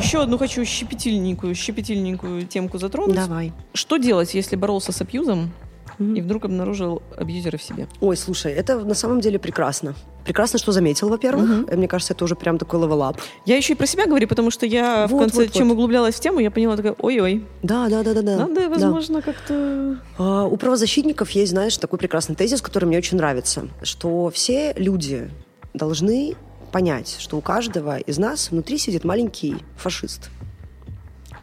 Еще 0.00 0.22
одну 0.22 0.38
хочу 0.38 0.64
щепетильненькую, 0.64 1.54
щепетильненькую 1.54 2.46
темку 2.46 2.78
затронуть. 2.78 3.16
Давай. 3.16 3.52
Что 3.72 3.96
делать, 3.96 4.34
если 4.34 4.56
боролся 4.56 4.92
с 4.92 5.00
абьюзом 5.00 5.50
И 5.98 6.20
вдруг 6.20 6.44
обнаружил 6.44 7.02
абьюзера 7.16 7.56
в 7.56 7.62
себе? 7.62 7.86
Ой, 8.00 8.16
слушай, 8.16 8.52
это 8.52 8.78
на 8.78 8.94
самом 8.94 9.20
деле 9.20 9.38
прекрасно. 9.38 9.94
Прекрасно, 10.24 10.58
что 10.58 10.72
заметил, 10.72 11.08
во-первых. 11.08 11.68
Э, 11.68 11.76
Мне 11.76 11.86
кажется, 11.86 12.14
это 12.14 12.24
уже 12.24 12.34
прям 12.34 12.58
такой 12.58 12.80
level 12.80 13.05
up. 13.05 13.20
Я 13.44 13.56
еще 13.56 13.74
и 13.74 13.76
про 13.76 13.86
себя 13.86 14.06
говорю, 14.06 14.26
потому 14.26 14.50
что 14.50 14.64
я 14.66 15.06
в 15.06 15.10
Вот, 15.10 15.20
конце, 15.20 15.44
вот, 15.44 15.52
чем 15.52 15.68
вот. 15.68 15.74
углублялась 15.74 16.14
в 16.14 16.20
тему, 16.20 16.38
я 16.40 16.50
поняла, 16.50 16.76
такая, 16.76 16.94
ой-ой, 16.98 17.44
Да, 17.62 17.88
да, 17.88 18.02
да, 18.02 18.14
да, 18.14 18.22
да. 18.22 18.36
надо, 18.38 18.54
Да. 18.62 18.68
возможно, 18.68 19.20
как-то... 19.22 19.98
А, 20.18 20.44
У 20.46 20.56
правозащитников 20.56 21.30
есть, 21.30 21.50
знаешь, 21.52 21.76
такой 21.76 21.98
прекрасный 21.98 22.34
тезис, 22.34 22.62
который 22.62 22.86
мне 22.86 22.96
очень 22.98 23.16
нравится, 23.18 23.68
что 23.82 24.30
все 24.30 24.72
люди 24.76 25.30
должны 25.74 26.36
понять, 26.72 27.16
что 27.20 27.36
у 27.36 27.40
каждого 27.40 27.98
из 27.98 28.18
нас 28.18 28.50
внутри 28.50 28.78
сидит 28.78 29.04
маленький 29.04 29.56
фашист. 29.76 30.30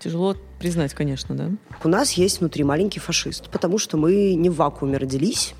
Тяжело 0.02 0.36
признать, 0.58 0.96
конечно, 0.96 1.36
да? 1.36 1.52
У 1.84 1.88
нас 1.88 2.14
есть 2.14 2.40
внутри 2.40 2.64
маленький 2.64 3.00
фашист, 3.00 3.50
потому 3.52 3.78
что 3.78 3.98
мы 3.98 4.34
не 4.34 4.50
в 4.50 4.56
вакууме 4.56 4.98
родились, 4.98 5.54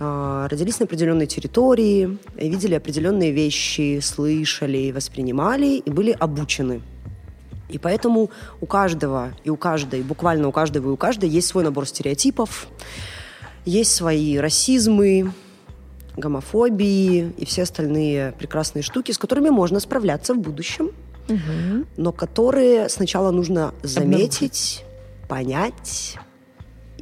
а, 0.00 0.48
родились 0.48 0.80
на 0.80 0.86
определенной 0.86 1.28
территории, 1.28 2.18
видели 2.34 2.74
определенные 2.74 3.30
вещи, 3.30 4.00
слышали, 4.00 4.90
воспринимали 4.90 5.76
и 5.76 5.88
были 5.88 6.10
обучены. 6.10 6.82
И 7.68 7.78
поэтому 7.78 8.32
у 8.60 8.66
каждого 8.66 9.32
и 9.44 9.50
у 9.50 9.56
каждой, 9.56 10.02
буквально 10.02 10.48
у 10.48 10.52
каждого 10.52 10.88
и 10.88 10.92
у 10.92 10.96
каждой 10.96 11.28
есть 11.28 11.46
свой 11.46 11.62
набор 11.62 11.86
стереотипов, 11.86 12.66
есть 13.64 13.94
свои 13.94 14.36
расизмы, 14.36 15.32
гомофобии 16.16 17.32
и 17.38 17.44
все 17.44 17.62
остальные 17.62 18.32
прекрасные 18.36 18.82
штуки, 18.82 19.12
с 19.12 19.18
которыми 19.18 19.50
можно 19.50 19.78
справляться 19.78 20.34
в 20.34 20.38
будущем, 20.38 20.90
но 21.96 22.12
которые 22.12 22.88
сначала 22.88 23.30
нужно 23.30 23.72
заметить, 23.82 24.84
понять 25.28 26.16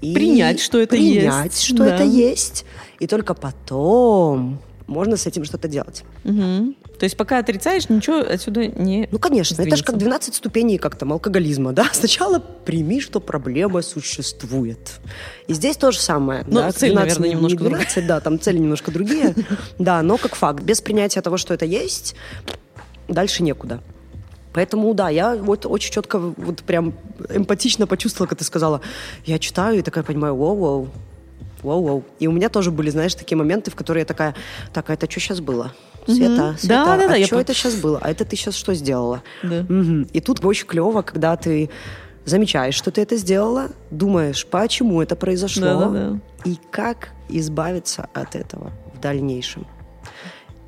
и 0.00 0.14
Принять, 0.14 0.60
что 0.60 0.78
это 0.78 0.90
принять, 0.96 1.52
есть. 1.52 1.62
что 1.64 1.76
Да. 1.78 1.94
это 1.94 2.04
есть, 2.04 2.64
и 2.98 3.06
только 3.06 3.34
потом 3.34 4.60
можно 4.88 5.16
с 5.16 5.26
этим 5.26 5.44
что-то 5.44 5.68
делать. 5.68 6.02
Мгм. 6.24 6.74
То 6.98 7.04
есть 7.04 7.16
пока 7.16 7.38
отрицаешь, 7.38 7.88
ничего 7.88 8.18
отсюда 8.18 8.66
не... 8.66 9.08
Ну, 9.10 9.18
конечно, 9.18 9.54
это 9.54 9.62
же 9.62 9.68
сдвинется. 9.68 9.84
как 9.84 9.96
12 9.98 10.34
ступеней 10.34 10.78
как 10.78 10.96
там 10.96 11.12
алкоголизма, 11.12 11.72
да? 11.72 11.86
Сначала 11.92 12.38
прими, 12.40 13.00
что 13.00 13.18
проблема 13.20 13.80
существует. 13.82 15.00
И 15.46 15.54
здесь 15.54 15.76
то 15.76 15.90
же 15.92 15.98
самое. 16.00 16.44
Ну, 16.46 16.54
да? 16.60 16.72
цель, 16.72 16.90
12 16.92 16.94
наверное, 16.94 17.28
не- 17.28 17.34
немножко 17.34 17.62
не 17.62 17.68
12, 17.70 18.06
да, 18.06 18.20
там 18.20 18.38
цели 18.40 18.58
немножко 18.58 18.90
другие. 18.90 19.34
Да, 19.78 20.02
но 20.02 20.16
как 20.18 20.34
факт, 20.34 20.62
без 20.62 20.80
принятия 20.80 21.22
того, 21.22 21.36
что 21.38 21.54
это 21.54 21.64
есть, 21.64 22.14
дальше 23.08 23.42
некуда. 23.42 23.80
Поэтому, 24.52 24.92
да, 24.94 25.08
я 25.08 25.36
вот 25.36 25.66
очень 25.66 25.92
четко, 25.92 26.18
вот 26.18 26.62
прям 26.62 26.94
эмпатично 27.30 27.86
почувствовала, 27.86 28.28
как 28.28 28.38
ты 28.38 28.44
сказала. 28.44 28.80
Я 29.24 29.38
читаю 29.38 29.78
и 29.78 29.82
такая 29.82 30.04
понимаю, 30.04 30.34
воу-воу, 30.34 30.88
воу-воу. 31.62 32.04
И 32.18 32.26
у 32.26 32.32
меня 32.32 32.48
тоже 32.48 32.70
были, 32.70 32.90
знаешь, 32.90 33.14
такие 33.14 33.36
моменты, 33.36 33.70
в 33.70 33.74
которые 33.74 34.02
я 34.02 34.06
такая, 34.06 34.34
так, 34.72 34.90
а 34.90 34.94
это 34.94 35.10
что 35.10 35.20
сейчас 35.20 35.40
было? 35.40 35.72
Света, 36.06 36.56
Света, 36.58 36.84
Да-да-да, 36.84 37.14
а 37.14 37.16
я 37.16 37.26
что 37.26 37.40
это 37.40 37.54
сейчас 37.54 37.74
было? 37.76 37.98
А 38.02 38.10
это 38.10 38.24
ты 38.24 38.36
сейчас 38.36 38.56
что 38.56 38.74
сделала? 38.74 39.22
Да. 39.42 39.64
Мгм. 39.68 40.08
И 40.12 40.20
тут 40.20 40.44
очень 40.44 40.66
клево, 40.66 41.02
когда 41.02 41.36
ты 41.36 41.70
замечаешь, 42.24 42.74
что 42.74 42.90
ты 42.90 43.02
это 43.02 43.16
сделала, 43.16 43.70
думаешь, 43.90 44.46
почему 44.46 45.00
это 45.00 45.16
произошло, 45.16 45.62
Да-да-да. 45.62 46.20
и 46.44 46.58
как 46.70 47.10
избавиться 47.28 48.08
от 48.12 48.34
этого 48.34 48.72
в 48.94 49.00
дальнейшем. 49.00 49.66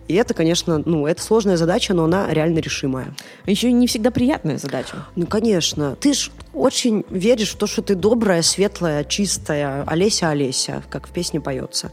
И 0.09 0.15
это, 0.15 0.35
конечно, 0.35 0.83
ну, 0.85 1.07
это 1.07 1.23
сложная 1.23 1.57
задача, 1.57 1.95
но 1.95 2.05
она 2.05 2.33
реально 2.33 2.59
решимая. 2.59 3.15
Еще 3.47 3.73
не 3.73 3.87
всегда 3.87 4.11
приятная 4.11 4.59
задача. 4.59 5.07
Ну, 5.17 5.27
конечно. 5.27 5.97
Ты 5.97 6.15
ж 6.15 6.31
очень 6.53 7.05
веришь 7.11 7.53
в 7.53 7.57
то, 7.57 7.67
что 7.67 7.83
ты 7.83 7.95
добрая, 7.95 8.43
светлая, 8.43 9.05
чистая, 9.05 9.85
Олеся, 9.87 10.31
Олеся, 10.31 10.83
как 10.91 11.09
в 11.09 11.11
песне 11.11 11.41
поется. 11.41 11.91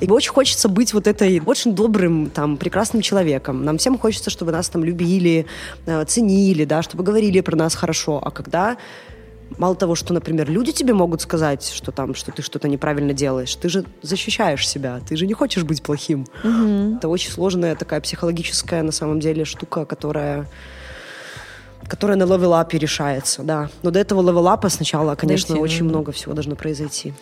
И 0.00 0.08
очень 0.08 0.30
хочется 0.30 0.68
быть 0.68 0.94
вот 0.94 1.06
этой 1.06 1.42
очень 1.44 1.74
добрым, 1.74 2.30
там, 2.30 2.56
прекрасным 2.56 3.02
человеком. 3.02 3.64
Нам 3.64 3.76
всем 3.78 3.98
хочется, 3.98 4.30
чтобы 4.30 4.52
нас 4.52 4.68
там 4.68 4.82
любили, 4.82 5.46
э, 5.86 6.04
ценили, 6.06 6.64
да, 6.64 6.82
чтобы 6.82 7.04
говорили 7.04 7.40
про 7.40 7.56
нас 7.56 7.74
хорошо. 7.74 8.20
А 8.24 8.30
когда 8.30 8.78
мало 9.58 9.74
того, 9.74 9.94
что, 9.94 10.12
например, 10.14 10.50
люди 10.50 10.72
тебе 10.72 10.94
могут 10.94 11.20
сказать, 11.20 11.68
что 11.68 11.92
там, 11.92 12.14
что 12.14 12.32
ты 12.32 12.42
что-то 12.42 12.68
неправильно 12.68 13.12
делаешь, 13.12 13.54
ты 13.54 13.68
же 13.68 13.84
защищаешь 14.02 14.66
себя, 14.68 15.00
ты 15.08 15.16
же 15.16 15.26
не 15.26 15.34
хочешь 15.34 15.64
быть 15.64 15.82
плохим. 15.82 16.26
Это 16.42 17.08
очень 17.08 17.30
сложная 17.30 17.74
такая 17.76 18.00
психологическая, 18.00 18.82
на 18.82 18.92
самом 18.92 19.20
деле, 19.20 19.44
штука, 19.44 19.84
которая 19.84 20.46
которая 21.88 22.16
на 22.16 22.22
левелапе 22.22 22.78
решается, 22.78 23.42
да. 23.42 23.68
Но 23.82 23.90
до 23.90 23.98
этого 23.98 24.22
левелапа 24.22 24.68
сначала, 24.68 25.16
конечно, 25.16 25.56
Дойти, 25.56 25.60
очень 25.60 25.78
да. 25.80 25.84
много 25.86 26.12
всего 26.12 26.34
должно 26.34 26.54
произойти. 26.54 27.12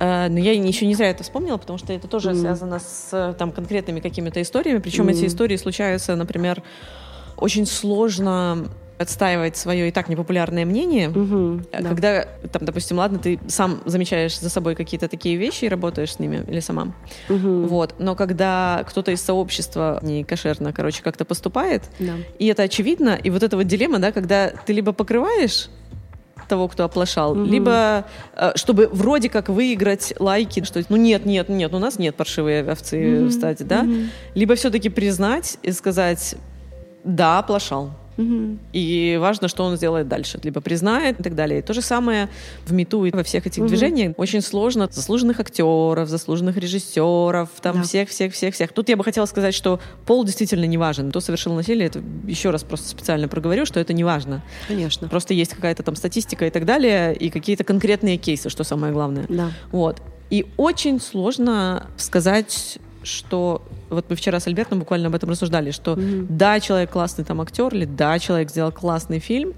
А, 0.00 0.28
Но 0.28 0.40
я 0.40 0.52
еще 0.52 0.86
не 0.86 0.94
зря 0.94 1.10
это 1.10 1.22
вспомнила, 1.22 1.56
потому 1.56 1.78
что 1.78 1.92
это 1.92 2.08
тоже 2.08 2.34
связано 2.34 2.80
с 2.80 3.36
там, 3.38 3.52
конкретными 3.52 4.00
какими-то 4.00 4.42
историями. 4.42 4.78
Причем 4.78 5.08
эти 5.08 5.26
истории 5.26 5.56
случаются, 5.56 6.16
например, 6.16 6.64
очень 7.36 7.64
сложно 7.66 8.68
отстаивать 8.98 9.56
свое 9.56 9.88
и 9.88 9.90
так 9.92 10.08
непопулярное 10.08 10.64
мнение, 10.64 11.08
Мгм, 11.08 11.64
э, 11.72 11.82
да. 11.82 11.88
когда, 11.88 12.24
там, 12.52 12.64
допустим, 12.64 12.98
ладно, 12.98 13.18
ты 13.18 13.38
сам 13.48 13.80
замечаешь 13.84 14.38
за 14.38 14.50
собой 14.50 14.74
какие-то 14.74 15.08
такие 15.08 15.36
вещи 15.36 15.66
и 15.66 15.68
работаешь 15.68 16.14
с 16.14 16.18
ними, 16.18 16.44
или 16.48 16.60
сама, 16.60 16.94
Мгм. 17.28 17.66
вот, 17.68 17.94
но 17.98 18.14
когда 18.16 18.84
кто-то 18.88 19.12
из 19.12 19.22
сообщества 19.22 20.00
не 20.02 20.24
кошерно, 20.24 20.72
короче, 20.72 21.02
как-то 21.02 21.24
поступает, 21.24 21.84
Да. 22.00 22.14
и 22.38 22.46
это 22.46 22.62
очевидно, 22.64 23.18
и 23.22 23.30
вот 23.30 23.42
эта 23.42 23.56
вот 23.56 23.66
дилемма, 23.66 23.98
да, 24.00 24.10
когда 24.12 24.50
ты 24.50 24.72
либо 24.72 24.92
покрываешь 24.92 25.68
того, 26.48 26.66
кто 26.66 26.84
оплошал, 26.84 27.34
либо 27.44 28.06
э, 28.34 28.52
чтобы 28.54 28.88
вроде 28.90 29.28
как 29.28 29.50
выиграть 29.50 30.14
лайки, 30.18 30.64
что 30.64 30.82
ну 30.88 30.96
нет, 30.96 31.26
нет, 31.26 31.50
нет, 31.50 31.74
у 31.74 31.78
нас 31.78 31.98
нет 31.98 32.14
паршивой 32.16 32.62
овцы 32.62 33.26
в 33.26 33.30
стаде, 33.30 33.64
да? 33.64 33.86
Либо 34.34 34.54
все-таки 34.54 34.88
признать 34.88 35.58
и 35.62 35.72
сказать, 35.72 36.36
да, 37.04 37.38
оплошал. 37.40 37.90
И 38.72 39.18
важно, 39.20 39.48
что 39.48 39.64
он 39.64 39.76
сделает 39.76 40.08
дальше. 40.08 40.40
Либо 40.42 40.60
признает 40.60 41.20
и 41.20 41.22
так 41.22 41.34
далее. 41.34 41.60
И 41.60 41.62
то 41.62 41.72
же 41.72 41.82
самое 41.82 42.28
в 42.66 42.72
мету 42.72 43.04
и 43.04 43.10
во 43.10 43.22
всех 43.22 43.46
этих 43.46 43.64
движениях. 43.66 44.14
Очень 44.16 44.42
сложно 44.42 44.88
заслуженных 44.90 45.38
актеров, 45.40 46.08
заслуженных 46.08 46.56
режиссеров, 46.56 47.48
там 47.62 47.76
Да. 47.76 47.82
всех-всех-всех-всех. 47.82 48.72
Тут 48.72 48.88
я 48.88 48.96
бы 48.96 49.04
хотела 49.04 49.26
сказать, 49.26 49.54
что 49.54 49.80
пол 50.06 50.24
действительно 50.24 50.64
не 50.64 50.78
важен. 50.78 51.10
Кто 51.10 51.20
совершил 51.20 51.54
насилие, 51.54 51.86
это 51.86 52.02
еще 52.26 52.50
раз 52.50 52.64
просто 52.64 52.88
специально 52.88 53.28
проговорю, 53.28 53.66
что 53.66 53.78
это 53.80 53.92
не 53.92 54.04
важно. 54.04 54.42
Конечно. 54.66 55.08
Просто 55.08 55.34
есть 55.34 55.54
какая-то 55.54 55.82
там 55.82 55.94
статистика 55.96 56.46
и 56.46 56.50
так 56.50 56.64
далее, 56.64 57.14
и 57.14 57.30
какие-то 57.30 57.64
конкретные 57.64 58.16
кейсы, 58.16 58.50
что 58.50 58.64
самое 58.64 58.92
главное. 58.92 59.26
Да. 59.28 59.50
Вот. 59.70 60.02
И 60.30 60.46
очень 60.56 61.00
сложно 61.00 61.86
сказать, 61.96 62.78
что 63.02 63.62
вот 63.90 64.06
мы 64.08 64.16
вчера 64.16 64.40
с 64.40 64.46
Альбертом 64.46 64.78
буквально 64.78 65.08
об 65.08 65.14
этом 65.14 65.30
рассуждали, 65.30 65.70
что 65.70 65.98
да, 65.98 66.60
человек 66.60 66.90
классный 66.90 67.24
там 67.24 67.40
актер, 67.40 67.74
или 67.74 67.84
да, 67.84 68.18
человек 68.18 68.50
сделал 68.50 68.72
классный 68.72 69.18
фильм, 69.18 69.54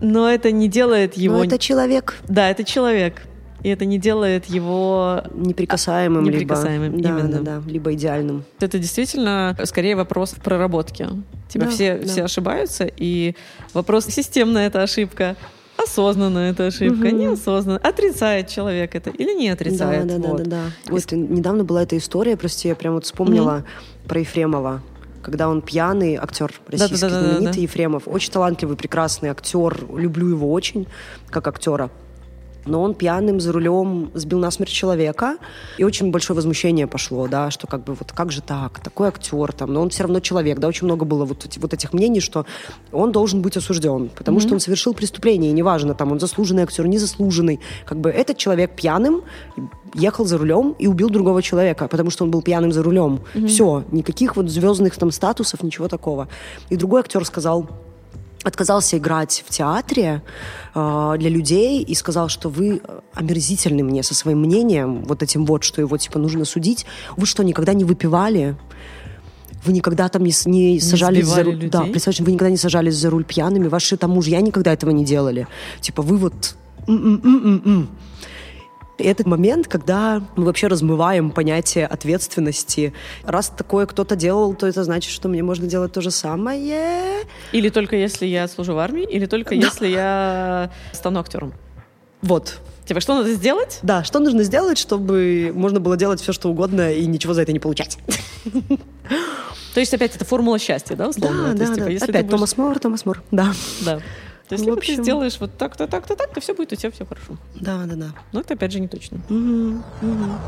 но 0.00 0.28
это 0.28 0.52
не 0.52 0.68
делает 0.68 1.16
его... 1.16 1.38
Но 1.38 1.44
это 1.44 1.58
человек 1.58 2.16
Да, 2.28 2.50
это 2.50 2.64
человек. 2.64 3.22
И 3.62 3.68
это 3.68 3.84
не 3.84 3.98
делает 3.98 4.44
его... 4.46 5.22
неприкасаемым, 5.34 6.24
Неприкасаемым, 6.24 6.94
либо, 6.96 7.08
именно. 7.08 7.40
да, 7.42 7.60
да, 7.60 7.62
либо 7.66 7.94
идеальным. 7.94 8.44
Это 8.60 8.78
действительно 8.78 9.56
скорее 9.64 9.96
вопрос 9.96 10.32
в 10.32 10.40
проработке. 10.40 11.08
Типа 11.48 11.64
Да, 11.64 11.70
все, 11.70 11.96
да. 11.96 12.06
все 12.06 12.24
ошибаются, 12.24 12.88
и 12.96 13.34
вопрос, 13.72 14.06
системная 14.06 14.66
это 14.66 14.82
ошибка, 14.82 15.36
осознанная 15.86 16.50
это 16.50 16.66
ошибка, 16.66 17.10
неосознанная. 17.10 17.80
Отрицает 17.80 18.48
человек 18.48 18.94
это 18.94 19.10
или 19.10 19.34
не 19.34 19.48
отрицает. 19.48 20.06
Да, 20.06 20.18
да, 20.18 20.28
вот. 20.28 20.38
да, 20.38 20.44
да, 20.44 20.50
да. 20.50 20.92
Вот 20.92 21.12
и 21.12 21.16
недавно 21.16 21.64
была 21.64 21.82
эта 21.82 21.96
история, 21.96 22.36
прости, 22.36 22.68
я 22.68 22.74
прям 22.74 22.94
вот 22.94 23.04
вспомнила 23.04 23.64
про 24.06 24.20
Ефремова. 24.20 24.82
Когда 25.22 25.48
он 25.48 25.60
пьяный, 25.60 26.14
актер 26.14 26.52
российский, 26.68 26.96
знаменитый 26.96 27.62
Ефремов, 27.62 28.04
очень 28.06 28.30
талантливый, 28.30 28.76
прекрасный 28.76 29.30
актер, 29.30 29.76
люблю 29.96 30.28
его 30.28 30.52
очень, 30.52 30.86
как 31.30 31.48
актера. 31.48 31.90
Но 32.66 32.82
он 32.82 32.94
пьяным 32.94 33.40
за 33.40 33.52
рулем 33.52 34.10
сбил 34.14 34.38
насмерть 34.38 34.70
человека, 34.70 35.38
и 35.78 35.84
очень 35.84 36.10
большое 36.10 36.34
возмущение 36.36 36.86
пошло, 36.86 37.28
да, 37.28 37.50
что 37.50 37.66
как 37.66 37.84
бы 37.84 37.94
вот 37.94 38.12
как 38.12 38.32
же 38.32 38.42
так, 38.42 38.80
такой 38.80 39.08
актер 39.08 39.52
там, 39.52 39.72
но 39.72 39.82
он 39.82 39.90
все 39.90 40.02
равно 40.02 40.20
человек, 40.20 40.58
да, 40.58 40.68
очень 40.68 40.86
много 40.86 41.04
было 41.04 41.24
вот, 41.24 41.46
вот 41.56 41.74
этих 41.74 41.92
мнений, 41.92 42.20
что 42.20 42.46
он 42.92 43.12
должен 43.12 43.42
быть 43.42 43.56
осужден, 43.56 44.10
потому 44.16 44.40
что 44.40 44.54
он 44.54 44.60
совершил 44.60 44.94
преступление, 44.94 45.50
и 45.50 45.54
неважно, 45.54 45.94
там, 45.94 46.12
он 46.12 46.20
заслуженный 46.20 46.64
актер, 46.64 46.86
незаслуженный, 46.86 47.60
как 47.84 47.98
бы 47.98 48.10
этот 48.10 48.36
человек 48.36 48.74
пьяным 48.76 49.22
ехал 49.94 50.24
за 50.24 50.38
рулем 50.38 50.74
и 50.78 50.86
убил 50.86 51.10
другого 51.10 51.42
человека, 51.42 51.88
потому 51.88 52.10
что 52.10 52.24
он 52.24 52.30
был 52.30 52.42
пьяным 52.42 52.72
за 52.72 52.82
рулем. 52.82 53.20
Все, 53.46 53.84
никаких 53.92 54.36
вот 54.36 54.48
звездных 54.50 54.96
там 54.96 55.10
статусов, 55.10 55.62
ничего 55.62 55.88
такого. 55.88 56.28
И 56.70 56.76
другой 56.76 57.00
актер 57.00 57.24
сказал, 57.24 57.68
отказался 58.46 58.96
играть 58.96 59.44
в 59.46 59.50
театре 59.50 60.22
э, 60.74 61.14
для 61.18 61.30
людей 61.30 61.82
и 61.82 61.94
сказал, 61.94 62.28
что 62.28 62.48
вы 62.48 62.80
омерзительны 63.12 63.82
мне 63.82 64.02
со 64.02 64.14
своим 64.14 64.40
мнением, 64.40 65.02
вот 65.04 65.22
этим 65.22 65.44
вот, 65.44 65.64
что 65.64 65.80
его 65.80 65.98
типа 65.98 66.18
нужно 66.18 66.44
судить. 66.44 66.86
Вы 67.16 67.26
что, 67.26 67.42
никогда 67.42 67.74
не 67.74 67.84
выпивали? 67.84 68.56
Вы 69.64 69.72
никогда 69.72 70.08
там 70.08 70.22
не, 70.22 70.30
с- 70.30 70.46
не 70.46 70.78
сажались 70.80 71.26
за 71.26 71.42
руль. 71.42 71.54
людей? 71.54 71.70
Да, 71.70 71.80
представляешь, 71.82 72.20
вы 72.20 72.32
никогда 72.32 72.50
не 72.50 72.56
сажались 72.56 72.94
за 72.94 73.10
руль 73.10 73.24
пьяными, 73.24 73.66
ваши 73.66 73.96
там 73.96 74.10
мужья 74.12 74.40
никогда 74.40 74.72
этого 74.72 74.90
не 74.90 75.04
делали. 75.04 75.48
Типа 75.80 76.02
вы 76.02 76.16
вот... 76.16 76.54
м-м-м-м-м. 76.86 77.88
И 78.15 78.15
этот 78.98 79.26
момент, 79.26 79.68
когда 79.68 80.22
мы 80.36 80.44
вообще 80.44 80.68
размываем 80.68 81.30
понятие 81.30 81.86
ответственности. 81.86 82.92
Раз 83.24 83.52
такое 83.56 83.86
кто-то 83.86 84.16
делал, 84.16 84.54
то 84.54 84.66
это 84.66 84.84
значит, 84.84 85.12
что 85.12 85.28
мне 85.28 85.42
можно 85.42 85.66
делать 85.66 85.92
то 85.92 86.00
же 86.00 86.10
самое. 86.10 87.24
Или 87.52 87.68
только 87.68 87.96
если 87.96 88.26
я 88.26 88.48
служу 88.48 88.74
в 88.74 88.78
армии, 88.78 89.04
или 89.04 89.26
только 89.26 89.54
если 89.54 89.88
я 89.88 90.70
стану 90.92 91.20
актером. 91.20 91.52
Вот. 92.22 92.58
Типа, 92.86 93.00
что 93.00 93.14
надо 93.14 93.32
сделать? 93.32 93.80
Да, 93.82 94.04
что 94.04 94.20
нужно 94.20 94.44
сделать, 94.44 94.78
чтобы 94.78 95.52
можно 95.54 95.80
было 95.80 95.96
делать 95.96 96.20
все, 96.20 96.32
что 96.32 96.48
угодно 96.48 96.92
и 96.92 97.04
ничего 97.06 97.34
за 97.34 97.42
это 97.42 97.52
не 97.52 97.58
получать? 97.58 97.98
То 99.74 99.80
есть 99.80 99.92
опять 99.92 100.16
это 100.16 100.24
формула 100.24 100.58
счастья, 100.58 100.96
да, 100.96 101.08
условно? 101.08 101.52
Да, 101.52 101.66
да, 101.66 101.74
типа, 101.74 101.90
да. 101.90 102.04
Опять 102.06 102.30
Томас 102.30 102.56
Мор, 102.56 102.78
Томас 102.78 103.04
Мор. 103.04 103.22
Да. 103.30 103.52
Да. 103.84 104.00
То 104.48 104.54
есть, 104.54 104.62
В 104.64 104.66
либо 104.66 104.78
общем- 104.78 104.96
ты 104.96 105.02
сделаешь 105.02 105.38
вот 105.40 105.56
так-то, 105.58 105.86
так-то, 105.88 106.14
так-то, 106.16 106.40
все 106.40 106.54
будет 106.54 106.72
у 106.72 106.76
тебя 106.76 106.90
все 106.92 107.04
хорошо. 107.04 107.36
Да, 107.56 107.84
да, 107.86 107.96
да. 107.96 108.06
Но 108.32 108.40
это 108.40 108.54
опять 108.54 108.70
же 108.72 108.80
не 108.80 108.88
точно. 108.88 109.18
Мгм, 109.28 109.82
мгм. 110.02 110.38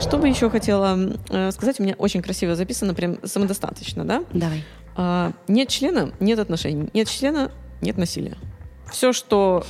Что 0.00 0.18
бы 0.18 0.28
еще 0.28 0.48
хотела 0.50 0.98
э, 1.30 1.50
сказать? 1.52 1.80
У 1.80 1.82
меня 1.82 1.94
очень 1.98 2.22
красиво 2.22 2.54
записано, 2.54 2.94
прям 2.94 3.18
самодостаточно, 3.24 4.04
да? 4.04 4.22
Давай. 4.32 4.62
А, 4.94 5.32
нет 5.48 5.68
члена, 5.68 6.12
нет 6.20 6.38
отношений. 6.38 6.88
Нет 6.94 7.08
члена, 7.08 7.50
нет 7.80 7.96
насилия. 7.98 8.36
Все, 8.90 9.12
что 9.12 9.64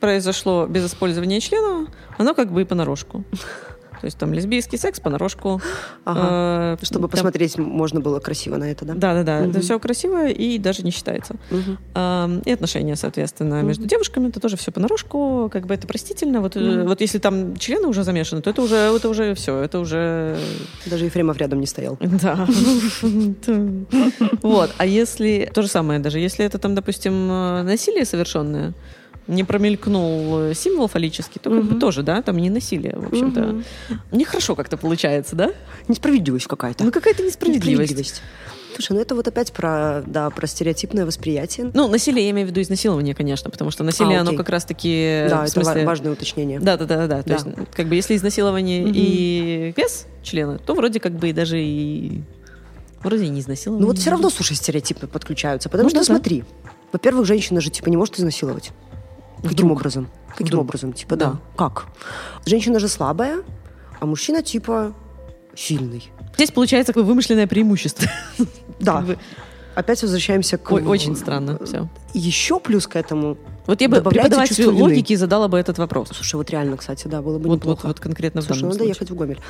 произошло 0.00 0.66
без 0.66 0.86
использования 0.86 1.40
члена, 1.40 1.88
оно 2.18 2.34
как 2.34 2.52
бы 2.52 2.62
и 2.62 2.64
понарошку. 2.64 3.24
То 4.00 4.04
есть 4.06 4.18
там 4.18 4.32
лесбийский 4.32 4.78
секс 4.78 5.00
понарошку. 5.00 5.60
Ага. 6.04 6.76
Э, 6.80 6.84
Чтобы 6.84 7.02
там- 7.08 7.10
посмотреть 7.10 7.58
можно 7.58 8.00
было 8.00 8.20
красиво 8.20 8.56
на 8.56 8.70
это, 8.70 8.84
да? 8.84 8.94
Да, 8.94 9.14
да, 9.14 9.22
да. 9.22 9.38
Это 9.40 9.48
Мгм. 9.48 9.60
все 9.62 9.78
красиво 9.78 10.28
и 10.28 10.58
даже 10.58 10.82
не 10.82 10.90
считается. 10.90 11.34
Мгм. 11.50 11.78
Ам, 11.94 12.42
И 12.44 12.50
отношения, 12.52 12.96
соответственно, 12.96 13.62
между 13.62 13.84
девушками 13.86 14.28
это 14.28 14.40
тоже 14.40 14.56
все 14.56 14.70
понарошку, 14.72 15.48
как 15.52 15.66
бы 15.66 15.74
это 15.74 15.86
простительно. 15.86 16.40
Вот, 16.40 16.56
э, 16.56 16.84
вот 16.84 17.00
если 17.00 17.18
там 17.18 17.56
члены 17.56 17.88
уже 17.88 18.04
замешаны, 18.04 18.42
то 18.42 18.50
это 18.50 18.62
уже, 18.62 18.76
это 18.76 19.08
уже 19.08 19.34
все, 19.34 19.58
это 19.60 19.78
уже 19.78 20.36
Даже 20.86 21.04
Ефремов 21.06 21.36
рядом 21.38 21.60
не 21.60 21.66
стоял. 21.66 21.96
да. 22.00 22.46
Вот. 24.42 24.70
А 24.78 24.86
если 24.86 25.50
то 25.52 25.62
же 25.62 25.68
самое, 25.68 25.98
даже 26.00 26.18
если 26.18 26.44
это 26.44 26.58
там, 26.58 26.74
допустим, 26.74 27.12
э, 27.30 27.62
насилие 27.62 28.04
совершенное, 28.04 28.72
не 29.28 29.44
промелькнул 29.44 30.38
э, 30.50 30.54
символ 30.54 30.86
фаллический, 30.88 31.40
то 31.42 31.50
как 31.50 31.64
бы 31.64 31.78
тоже, 31.80 32.02
да, 32.02 32.22
там 32.22 32.36
не 32.38 32.50
насилие, 32.50 32.94
в 32.96 33.06
общем-то. 33.08 33.62
Нехорошо 34.12 34.54
как-то 34.54 34.76
получается, 34.76 35.34
да? 35.36 35.52
Несправедливость 35.88 36.46
какая-то. 36.46 36.84
Ну 36.84 36.92
какая-то 36.92 37.22
несправедливость. 37.22 37.90
Несправедливость. 37.90 38.22
Слушай, 38.74 38.92
ну 38.92 39.00
это 39.00 39.14
вот 39.14 39.26
опять 39.26 39.52
про, 39.54 40.02
да, 40.06 40.28
про 40.28 40.46
стереотипное 40.46 41.06
восприятие. 41.06 41.70
Ну, 41.72 41.88
насилие, 41.88 42.26
я 42.26 42.30
имею 42.32 42.46
в 42.46 42.50
виду 42.50 42.60
изнасилование, 42.60 43.14
конечно, 43.14 43.50
потому 43.50 43.70
что 43.70 43.82
насилие, 43.84 44.18
А, 44.18 44.20
оно 44.20 44.34
как 44.34 44.50
раз-таки... 44.50 45.24
да, 45.30 45.40
в 45.40 45.44
это 45.44 45.60
ва- 45.60 45.64
смысле- 45.64 45.86
важное 45.86 46.12
уточнение. 46.12 46.60
Да, 46.60 46.76
да, 46.76 46.84
да, 46.84 47.06
да. 47.06 47.22
То 47.22 47.28
Да. 47.28 47.34
есть, 47.36 47.46
как 47.74 47.88
бы, 47.88 47.94
если 47.94 48.14
изнасилование 48.16 48.84
и 48.86 49.72
без 49.74 50.06
члена, 50.22 50.58
то 50.58 50.74
вроде 50.74 51.00
как 51.00 51.12
бы 51.12 51.30
и 51.30 51.32
даже 51.32 51.58
и 51.58 52.20
вроде 53.02 53.24
и 53.24 53.28
не 53.28 53.40
изнасилование. 53.40 53.80
Ну 53.80 53.86
вот 53.88 53.98
все 53.98 54.10
равно, 54.10 54.28
слушай, 54.28 54.54
стереотипы 54.54 55.06
подключаются. 55.06 55.70
Потому 55.70 55.86
Ну 55.86 55.90
что 55.90 56.00
да. 56.00 56.04
смотри, 56.04 56.44
во-первых, 56.92 57.24
женщина 57.26 57.62
же 57.62 57.70
типа 57.70 57.88
не 57.88 57.96
может 57.96 58.18
изнасиловать. 58.18 58.72
Каким 59.36 59.50
Вдруг. 59.50 59.72
образом? 59.72 60.08
Каким 60.30 60.46
Вдруг. 60.46 60.60
образом? 60.62 60.92
Типа, 60.92 61.16
Да. 61.16 61.26
да. 61.32 61.38
Как? 61.56 61.86
Женщина 62.44 62.78
же 62.78 62.88
слабая, 62.88 63.42
а 64.00 64.06
мужчина 64.06 64.42
типа 64.42 64.92
сильный. 65.54 66.10
Здесь 66.34 66.50
получается 66.50 66.92
такое 66.92 67.04
вымышленное 67.04 67.46
преимущество. 67.46 68.08
Да. 68.80 69.04
Опять 69.74 70.00
возвращаемся 70.02 70.56
к... 70.56 70.72
Ой, 70.72 70.82
очень 70.84 71.14
странно 71.16 71.58
все. 71.64 71.88
Еще 72.14 72.60
плюс 72.60 72.86
к 72.86 72.96
этому... 72.96 73.36
Вот 73.66 73.80
я 73.82 73.88
бы 73.90 73.96
преподавателю 74.00 74.46
чувство 74.46 74.70
вины. 74.70 74.82
логики 74.82 75.14
задала 75.16 75.48
бы 75.48 75.58
этот 75.58 75.76
вопрос. 75.76 76.08
Слушай, 76.14 76.36
вот 76.36 76.48
реально, 76.50 76.76
кстати, 76.78 77.08
да, 77.08 77.20
было 77.20 77.38
бы 77.38 77.48
Вот, 77.48 77.64
вот, 77.64 77.72
неплохо. 77.72 77.86
вот 77.88 78.00
конкретно 78.00 78.40
в 78.40 78.44
Слушай, 78.44 78.60
данном 78.60 78.78
надо 78.78 78.84
случае. 78.84 78.94
ехать 78.94 79.10
в 79.10 79.14
Гомель. 79.16 79.40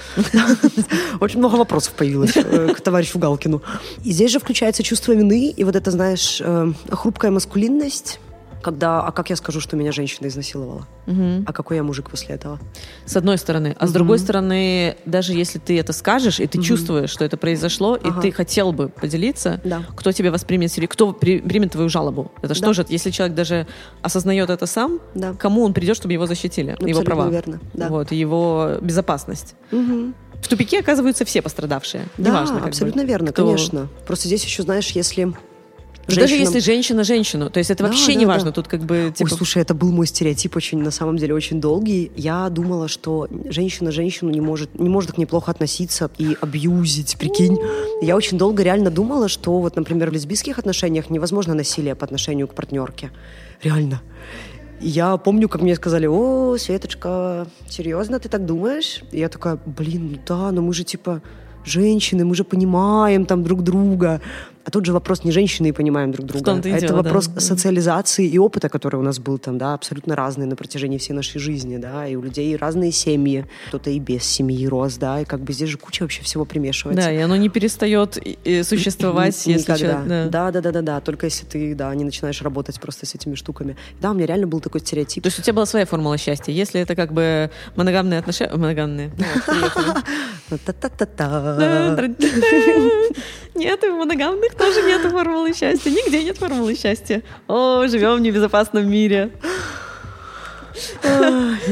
Очень 1.20 1.38
много 1.38 1.56
вопросов 1.56 1.92
появилось 1.94 2.36
э, 2.36 2.72
к 2.74 2.80
товарищу 2.80 3.18
Галкину. 3.20 3.62
И 4.02 4.10
здесь 4.12 4.32
же 4.32 4.40
включается 4.40 4.82
чувство 4.82 5.12
вины 5.12 5.50
и 5.50 5.64
вот 5.64 5.76
это, 5.76 5.90
знаешь, 5.92 6.40
э, 6.44 6.72
хрупкая 6.90 7.30
маскулинность, 7.30 8.18
когда, 8.66 9.00
а 9.00 9.12
как 9.12 9.30
я 9.30 9.36
скажу, 9.36 9.60
что 9.60 9.76
меня 9.76 9.92
женщина 9.92 10.26
изнасиловала? 10.26 10.86
Мгм. 11.06 11.44
А 11.46 11.52
какой 11.52 11.76
я 11.76 11.84
мужик 11.84 12.10
после 12.10 12.34
этого? 12.34 12.58
С 13.04 13.16
одной 13.16 13.38
стороны. 13.38 13.76
А 13.78 13.86
с 13.86 13.92
другой 13.92 14.18
стороны, 14.18 14.96
даже 15.06 15.34
если 15.34 15.60
ты 15.60 15.78
это 15.78 15.92
скажешь, 15.92 16.40
и 16.40 16.46
ты 16.48 16.60
чувствуешь, 16.60 17.10
что 17.10 17.24
это 17.24 17.36
произошло, 17.36 17.94
и 17.94 18.08
Ага. 18.08 18.20
ты 18.22 18.32
хотел 18.32 18.72
бы 18.72 18.88
поделиться, 18.88 19.60
Да. 19.64 19.82
кто 19.96 20.10
тебя 20.10 20.30
воспримет 20.32 20.72
кто 20.90 21.12
при- 21.12 21.38
примет 21.40 21.72
твою 21.72 21.88
жалобу? 21.88 22.32
Это 22.38 22.48
Да. 22.48 22.54
что 22.54 22.72
же, 22.72 22.84
если 22.88 23.10
человек 23.12 23.36
даже 23.36 23.66
осознает 24.02 24.50
это 24.50 24.66
сам, 24.66 24.98
Да. 25.14 25.32
кому 25.34 25.62
он 25.62 25.72
придет, 25.72 25.96
чтобы 25.96 26.12
его 26.12 26.26
защитили, 26.26 26.70
его 26.70 26.74
Абсолютно 27.00 27.04
права, 27.04 27.28
верно, 27.30 27.60
да. 27.72 27.88
вот, 27.88 28.10
и 28.10 28.16
его 28.16 28.78
безопасность. 28.80 29.54
Мгм. 29.70 30.14
В 30.42 30.48
тупике 30.48 30.80
оказываются 30.80 31.24
все 31.24 31.40
пострадавшие. 31.40 32.02
Да, 32.18 32.30
Неважно, 32.30 32.54
как 32.56 32.64
бы, 32.64 32.68
абсолютно 32.70 33.02
верно, 33.04 33.32
кто- 33.32 33.44
конечно. 33.46 33.86
Просто 34.06 34.26
здесь 34.26 34.44
еще, 34.44 34.62
знаешь, 34.64 34.90
если 34.90 35.32
Даже 36.14 36.20
женщинам- 36.28 36.40
если 36.54 36.58
женщина 36.60 37.04
женщину. 37.04 37.50
То 37.50 37.58
есть 37.58 37.70
это 37.70 37.82
Да, 37.82 37.88
вообще 37.88 38.12
да, 38.12 38.18
не 38.18 38.26
да. 38.26 38.32
важно. 38.32 38.52
Тут 38.52 38.68
как 38.68 38.80
бы 38.80 39.12
типа... 39.14 39.28
Ой, 39.30 39.36
слушай, 39.36 39.60
это 39.62 39.74
был 39.74 39.90
мой 39.90 40.06
стереотип 40.06 40.54
очень, 40.56 40.78
на 40.78 40.90
самом 40.90 41.16
деле, 41.16 41.34
очень 41.34 41.60
долгий. 41.60 42.12
Я 42.16 42.48
думала, 42.48 42.86
что 42.88 43.28
женщина 43.50 43.90
женщину 43.90 44.30
не 44.30 44.40
может, 44.40 44.78
не 44.78 44.88
может 44.88 45.12
к 45.12 45.18
ней 45.18 45.26
плохо 45.26 45.50
относиться 45.50 46.10
и 46.18 46.36
абьюзить, 46.40 47.16
прикинь. 47.18 47.58
Я 48.02 48.16
очень 48.16 48.38
долго 48.38 48.62
реально 48.62 48.90
думала, 48.90 49.28
что 49.28 49.58
вот, 49.60 49.74
например, 49.76 50.10
в 50.10 50.12
лесбийских 50.12 50.58
отношениях 50.58 51.10
невозможно 51.10 51.54
насилие 51.54 51.94
по 51.94 52.04
отношению 52.04 52.46
к 52.46 52.54
партнерке. 52.54 53.10
Реально. 53.62 54.00
Я 54.80 55.16
помню, 55.16 55.48
как 55.48 55.62
мне 55.62 55.74
сказали, 55.74 56.06
о, 56.06 56.56
Светочка, 56.58 57.46
серьезно, 57.68 58.20
ты 58.20 58.28
так 58.28 58.44
думаешь? 58.44 59.02
И 59.10 59.18
я 59.18 59.28
такая, 59.28 59.58
блин, 59.64 60.10
ну 60.12 60.18
да, 60.26 60.52
но 60.52 60.60
мы 60.60 60.74
же 60.74 60.84
типа 60.84 61.22
женщины, 61.64 62.24
мы 62.24 62.34
же 62.34 62.44
понимаем 62.44 63.24
там 63.24 63.42
друг 63.42 63.62
друга. 63.62 64.20
А 64.66 64.70
тут 64.70 64.84
же 64.84 64.92
вопрос 64.92 65.22
не 65.22 65.30
женщины 65.30 65.68
и 65.68 65.72
понимаем 65.72 66.10
друг 66.10 66.26
друга. 66.26 66.52
а 66.52 66.58
это 66.58 66.80
дело, 66.80 66.96
вопрос 66.96 67.28
Да. 67.28 67.40
социализации 67.40 68.26
и 68.26 68.36
опыта, 68.36 68.68
который 68.68 68.96
у 68.96 69.02
нас 69.02 69.20
был 69.20 69.38
там, 69.38 69.58
да, 69.58 69.74
абсолютно 69.74 70.16
разный 70.16 70.46
на 70.46 70.56
протяжении 70.56 70.98
всей 70.98 71.12
нашей 71.12 71.38
жизни, 71.38 71.76
да, 71.76 72.04
и 72.08 72.16
у 72.16 72.22
людей 72.22 72.56
разные 72.56 72.90
семьи, 72.90 73.44
кто-то 73.68 73.90
и 73.90 74.00
без 74.00 74.24
семьи 74.24 74.66
рос, 74.66 74.96
да, 74.96 75.20
и 75.20 75.24
как 75.24 75.40
бы 75.40 75.52
здесь 75.52 75.68
же 75.68 75.78
куча 75.78 76.02
вообще 76.02 76.22
всего 76.24 76.44
примешивается. 76.44 77.04
Да, 77.06 77.12
и 77.12 77.18
оно 77.18 77.36
не 77.36 77.48
перестает 77.48 78.18
существовать, 78.64 79.46
если 79.46 79.72
человек- 79.76 80.08
да. 80.08 80.26
Да, 80.28 80.50
да, 80.50 80.60
да, 80.60 80.72
да, 80.72 80.82
да. 80.82 81.00
Только 81.00 81.26
если 81.26 81.46
ты, 81.46 81.76
да, 81.76 81.94
не 81.94 82.02
начинаешь 82.02 82.42
работать 82.42 82.80
просто 82.80 83.06
с 83.06 83.14
этими 83.14 83.36
штуками. 83.36 83.76
Да, 84.00 84.10
у 84.10 84.14
меня 84.14 84.26
реально 84.26 84.48
был 84.48 84.58
такой 84.58 84.80
стереотип. 84.80 85.22
То 85.22 85.28
есть 85.28 85.38
у 85.38 85.42
тебя 85.42 85.52
была 85.52 85.66
своя 85.66 85.86
формула 85.86 86.18
счастья. 86.18 86.50
Если 86.52 86.80
это 86.80 86.96
как 86.96 87.12
бы 87.12 87.52
моногамные 87.76 88.18
отношения... 88.18 88.52
Моногамные. 88.56 89.12
Нет, 93.54 93.82
и 93.84 93.88
моногамных 93.88 94.54
тоже 94.58 94.82
нет 94.82 95.02
формулы 95.10 95.52
счастья. 95.54 95.90
Нигде 95.90 96.22
нет 96.24 96.38
формулы 96.38 96.74
счастья. 96.74 97.22
О, 97.48 97.86
живем 97.86 98.16
в 98.16 98.20
небезопасном 98.20 98.90
мире. 98.90 99.30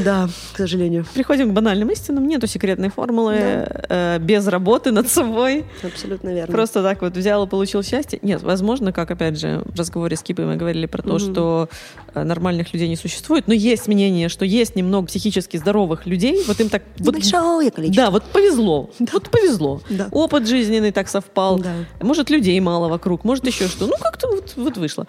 Да, 0.03 0.29
к 0.53 0.57
сожалению. 0.57 1.05
Приходим 1.13 1.49
к 1.49 1.53
банальным 1.53 1.89
истинам. 1.89 2.27
Нету 2.27 2.47
секретной 2.47 2.89
формулы 2.89 3.35
э, 3.37 4.19
без 4.19 4.47
работы 4.47 4.91
над 4.91 5.07
собой. 5.09 5.65
Абсолютно 5.83 6.29
верно. 6.29 6.53
Просто 6.53 6.83
так 6.83 7.01
вот 7.01 7.15
взял 7.15 7.45
и 7.45 7.49
получил 7.49 7.83
счастье. 7.83 8.19
Нет, 8.21 8.41
возможно, 8.43 8.91
как 8.91 9.11
опять 9.11 9.39
же 9.39 9.61
в 9.65 9.77
разговоре 9.77 10.15
с 10.15 10.23
Кипой 10.23 10.45
мы 10.45 10.55
говорили 10.55 10.85
про 10.85 11.01
то, 11.01 11.19
что 11.19 11.69
э, 12.13 12.23
нормальных 12.23 12.73
людей 12.73 12.87
не 12.87 12.95
существует, 12.95 13.47
но 13.47 13.53
есть 13.53 13.87
мнение, 13.87 14.29
что 14.29 14.45
есть 14.45 14.75
немного 14.75 15.07
психически 15.07 15.57
здоровых 15.57 16.05
людей. 16.05 16.43
Вот 16.47 16.59
им 16.59 16.69
так... 16.69 16.83
Небольшое 16.99 17.71
количество. 17.71 18.05
да, 18.05 18.11
вот 18.11 18.23
повезло. 18.23 18.89
Вот 18.99 19.29
повезло. 19.29 19.81
Опыт 20.11 20.47
жизненный 20.47 20.91
так 20.91 21.07
совпал. 21.07 21.61
Может, 22.01 22.29
людей 22.29 22.59
мало 22.59 22.89
вокруг, 22.89 23.23
может, 23.23 23.45
еще 23.47 23.67
что. 23.67 23.87
Ну, 23.87 23.93
как-то 24.01 24.27
вот 24.55 24.77
вышло. 24.77 25.07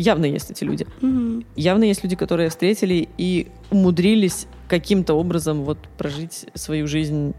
Явно 0.00 0.24
есть 0.24 0.50
эти 0.50 0.64
люди. 0.64 0.86
Мгм. 1.00 1.44
Явно 1.56 1.84
есть 1.84 2.02
люди, 2.02 2.16
которые 2.16 2.48
встретили 2.48 3.08
и 3.18 3.48
умудрились 3.70 4.46
каким-то 4.68 5.14
образом 5.14 5.64
вот 5.64 5.78
прожить 5.98 6.46
свою 6.54 6.86
жизнь 6.86 7.34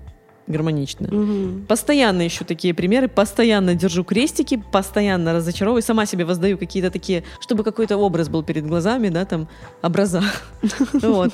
гармонично. 0.47 1.07
Мгм. 1.11 1.65
Постоянно 1.67 2.27
ищу 2.27 2.45
такие 2.45 2.73
примеры, 2.73 3.07
постоянно 3.07 3.73
держу 3.73 4.03
крестики, 4.03 4.61
постоянно 4.71 5.33
разочаровываю, 5.33 5.81
сама 5.81 6.05
себе 6.05 6.25
воздаю 6.25 6.57
какие-то 6.57 6.91
такие, 6.91 7.23
чтобы 7.39 7.63
какой-то 7.63 7.97
образ 7.97 8.29
был 8.29 8.43
перед 8.43 8.65
глазами, 8.67 9.09
да, 9.09 9.25
там, 9.25 9.47
образа. 9.81 10.21
Вот. 11.01 11.31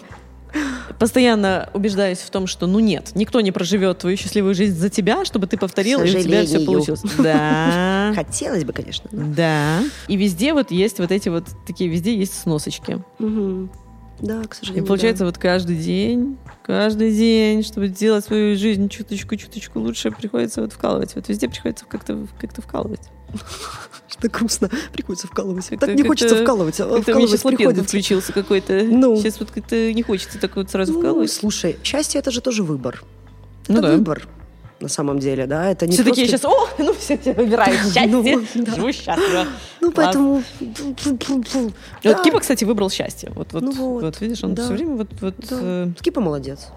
Постоянно 1.00 1.70
убеждаюсь 1.74 2.20
в 2.20 2.30
том, 2.30 2.48
что 2.48 2.66
ну 2.66 2.80
нет, 2.80 3.12
никто 3.14 3.42
не 3.42 3.52
проживет 3.52 4.00
твою 4.00 4.18
счастливую 4.18 4.56
жизнь 4.56 4.76
за 4.78 4.90
тебя, 4.90 5.26
чтобы 5.26 5.48
ты 5.48 5.58
повторил, 5.58 6.02
и 6.02 6.16
у 6.16 6.22
тебя 6.22 6.44
все 6.44 6.66
получилось. 6.66 7.02
Да. 7.20 8.12
Хотелось 8.16 8.64
бы, 8.64 8.74
конечно. 8.74 9.10
Да. 9.12 9.82
И 10.08 10.16
везде 10.18 10.54
вот 10.54 10.72
есть 10.72 11.00
вот 11.00 11.12
эти 11.12 11.30
вот 11.30 11.46
такие, 11.66 11.90
везде 11.90 12.16
есть 12.16 12.40
сносочки. 12.40 13.04
Да, 14.20 14.42
к 14.44 14.54
И 14.54 14.58
сожалению. 14.58 14.88
получается 14.88 15.20
да. 15.20 15.26
вот 15.28 15.38
каждый 15.38 15.76
день, 15.76 16.38
каждый 16.64 17.12
день, 17.16 17.62
чтобы 17.62 17.88
сделать 17.88 18.26
свою 18.26 18.58
жизнь 18.58 18.90
чуточку-чуточку 18.90 19.80
лучше, 19.80 20.10
приходится 20.10 20.62
вот 20.62 20.74
вкалывать. 20.74 21.14
Вот 21.14 21.30
везде 21.30 21.48
приходится 21.48 21.86
как-то 21.86 22.26
как 22.40 22.52
вкалывать. 22.58 23.12
Что 24.10 24.30
грустно. 24.30 24.70
Приходится 24.94 25.28
вкалывать. 25.28 25.70
Так 25.80 25.90
не 25.94 26.04
хочется 26.04 26.30
как-то- 26.36 26.44
вкалывать, 26.44 26.80
а 26.80 26.86
мне 26.88 27.02
вкалывать 27.02 27.30
сейчас 27.30 27.42
приходится. 27.42 27.84
включился 27.84 28.34
какой-то. 28.34 28.84
Ну. 28.84 29.16
Сейчас 29.18 29.40
вот 29.40 29.52
как-то 29.52 29.94
не 29.94 30.02
хочется 30.02 30.40
так 30.40 30.56
вот 30.56 30.72
сразу 30.72 30.94
Ну, 30.94 31.00
вкалывать. 31.00 31.32
слушай, 31.32 31.78
счастье 31.84 32.20
это 32.20 32.32
же 32.32 32.42
тоже 32.42 32.64
выбор. 32.64 33.04
Ну 33.68 33.76
это 33.80 33.82
да. 33.90 33.92
выбор. 33.94 34.28
На 34.80 34.90
самом 34.90 35.18
деле, 35.18 35.48
да, 35.48 35.72
это 35.72 35.88
не 35.88 35.94
Все 35.94 36.04
такие 36.04 36.28
просто- 36.30 36.48
сейчас, 36.50 36.52
о, 36.52 36.70
ну 36.84 36.94
все, 36.94 37.20
я 37.26 37.34
выбираю 37.34 37.74
счастье, 37.78 38.06
Ну, 38.08 38.24
да. 38.56 38.76
живу 38.76 38.92
счастливо. 38.92 39.46
Ну, 39.82 39.92
поэтому... 39.92 40.44
Вот 41.04 41.74
Да. 42.04 42.14
Кипа, 42.24 42.40
кстати, 42.40 42.64
выбрал 42.64 42.90
счастье. 42.92 43.32
Вот, 43.36 43.54
вот, 43.54 43.64
Ну 43.64 43.72
вот, 43.72 44.04
вот, 44.04 44.22
видишь, 44.22 44.44
он 44.44 44.54
да. 44.54 44.64
все 44.64 44.74
время 44.74 44.96
вот, 44.98 45.08
вот 45.20 45.36
Да. 45.50 45.58
э, 45.62 45.88
Скипа 46.00 46.22
молодец. 46.22 46.68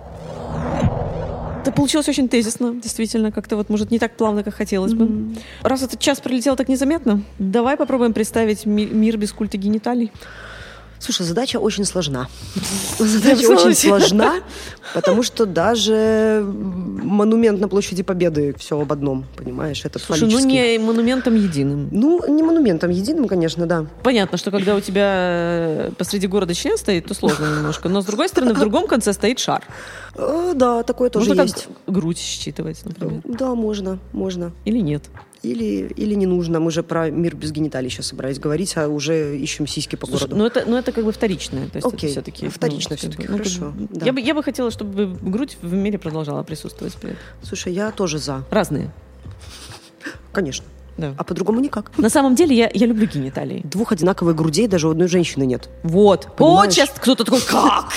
Это 1.60 1.72
получилось 1.72 2.08
очень 2.08 2.28
тезисно, 2.28 2.74
действительно, 2.74 3.30
как-то 3.30 3.56
вот, 3.56 3.68
может, 3.68 3.90
не 3.90 3.98
так 3.98 4.16
плавно, 4.16 4.42
как 4.42 4.54
хотелось 4.54 4.94
бы. 4.94 5.34
Раз 5.62 5.82
этот 5.82 6.00
час 6.00 6.18
пролетел 6.20 6.56
так 6.56 6.68
незаметно, 6.68 7.22
давай 7.38 7.76
попробуем 7.76 8.14
представить 8.14 8.64
ми- 8.64 8.86
мир 8.86 9.18
без 9.18 9.32
культа 9.32 9.58
гениталий. 9.58 10.10
Слушай, 11.00 11.24
задача 11.26 11.56
очень 11.56 11.86
сложна. 11.86 12.28
Задача 12.98 13.46
очень 13.46 13.74
сложна, 13.74 14.40
потому 14.94 15.22
что 15.22 15.46
даже 15.46 16.44
монумент 16.44 17.58
на 17.58 17.68
площади 17.68 18.02
Победы 18.02 18.54
все 18.58 18.78
об 18.78 18.92
одном, 18.92 19.24
понимаешь, 19.34 19.82
этот 19.86 20.02
Слушай, 20.02 20.28
ну 20.30 20.38
не 20.40 20.78
монументом 20.78 21.34
единым. 21.36 21.88
Ну, 21.90 22.22
не 22.28 22.42
монументом 22.42 22.90
единым, 22.90 23.28
конечно, 23.28 23.66
да. 23.66 23.86
Понятно, 24.02 24.36
что 24.36 24.50
когда 24.50 24.76
у 24.76 24.80
тебя 24.80 25.10
э, 25.14 25.90
посреди 25.96 26.26
города 26.26 26.52
член 26.54 26.76
стоит, 26.76 27.06
то 27.06 27.14
сложно 27.14 27.46
немножко. 27.46 27.88
Но 27.88 28.02
с 28.02 28.04
другой 28.04 28.28
стороны, 28.28 28.52
в 28.52 28.58
другом 28.60 28.86
конце 28.86 29.14
стоит 29.14 29.38
шар. 29.38 29.64
Э, 30.16 30.52
Да, 30.54 30.82
такое 30.82 31.08
тоже 31.08 31.28
Можно 31.30 31.42
есть. 31.42 31.64
как 31.86 31.94
грудь 31.94 32.18
считывать, 32.18 32.84
например. 32.84 33.22
Да, 33.24 33.54
можно, 33.54 33.98
можно. 34.12 34.52
Или 34.66 34.80
нет. 34.80 35.04
Или, 35.42 35.88
или 35.96 36.14
не 36.14 36.26
нужно. 36.26 36.60
Мы 36.60 36.70
же 36.70 36.82
про 36.82 37.08
мир 37.10 37.34
без 37.34 37.50
гениталий 37.50 37.88
сейчас 37.88 38.08
собрались 38.08 38.38
говорить, 38.38 38.76
а 38.76 38.88
уже 38.88 39.38
ищем 39.38 39.66
сиськи 39.66 39.96
по 39.96 40.06
Слушай, 40.06 40.24
городу. 40.28 40.36
ну 40.36 40.46
это, 40.46 40.64
ну 40.66 40.76
это 40.76 40.92
как 40.92 41.04
бы 41.04 41.12
вторичное. 41.12 41.68
То 41.68 41.76
есть 41.76 41.86
Окей, 41.86 42.10
это 42.10 42.20
все-таки, 42.20 42.48
вторично 42.48 42.96
всё-таки, 42.96 43.26
хорошо, 43.26 43.72
да. 43.78 44.04
Я, 44.04 44.12
бы, 44.12 44.20
я 44.20 44.34
бы 44.34 44.42
хотела, 44.42 44.70
чтобы 44.70 45.16
грудь 45.22 45.56
в 45.62 45.72
мире 45.72 45.98
продолжала 45.98 46.42
присутствовать. 46.42 46.94
при 46.96 47.10
этом. 47.10 47.22
Слушай, 47.42 47.72
я 47.72 47.90
тоже 47.90 48.18
за. 48.18 48.44
Разные. 48.50 48.92
Конечно. 50.32 50.66
Да. 50.98 51.14
А 51.16 51.24
по-другому 51.24 51.60
никак. 51.60 51.96
На 51.96 52.10
самом 52.10 52.34
деле 52.34 52.54
я, 52.54 52.70
я 52.74 52.86
люблю 52.86 53.06
гениталии. 53.06 53.62
Двух 53.64 53.92
одинаковых 53.92 54.36
грудей 54.36 54.66
даже 54.68 54.88
у 54.88 54.90
одной 54.90 55.08
женщины 55.08 55.44
нет. 55.44 55.70
Вот. 55.82 56.28
Понимаешь? 56.36 56.66
Вот 56.66 56.72
сейчас 56.74 56.90
кто-то 56.90 57.24
такой, 57.24 57.40
как? 57.40 57.90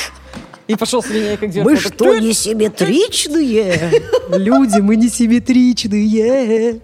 И 0.67 0.75
пошел 0.75 1.03
с 1.03 1.09
меня 1.09 1.35
как 1.37 1.53
Мы 1.55 1.75
что, 1.75 2.17
не 2.19 2.33
симметричные? 2.33 4.01
Люди, 4.29 4.79
мы 4.79 4.95
не 4.95 5.09
симметричные. 5.09 6.79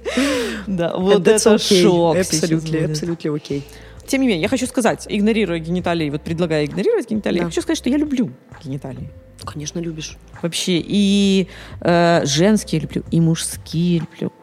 Да, 0.67 0.95
вот 0.97 1.27
это 1.27 1.57
шок. 1.57 2.17
Абсолютно, 2.17 2.85
абсолютно 2.85 3.35
окей. 3.35 3.63
Тем 4.05 4.21
не 4.21 4.27
менее, 4.27 4.41
я 4.41 4.47
хочу 4.49 4.65
сказать, 4.65 5.05
игнорируя 5.07 5.59
гениталии, 5.59 6.09
вот 6.09 6.23
предлагая 6.23 6.65
игнорировать 6.65 7.09
гениталии, 7.09 7.37
Да. 7.37 7.43
я 7.43 7.49
хочу 7.49 7.61
сказать, 7.61 7.77
что 7.77 7.89
я 7.89 7.97
люблю 7.97 8.31
гениталии. 8.63 9.07
Конечно, 9.45 9.79
любишь. 9.79 10.17
Вообще, 10.41 10.81
и 10.83 11.47
э, 11.81 12.21
женские 12.25 12.81
люблю, 12.81 13.03
и 13.11 13.21
мужские 13.21 13.99
люблю. 13.99 14.33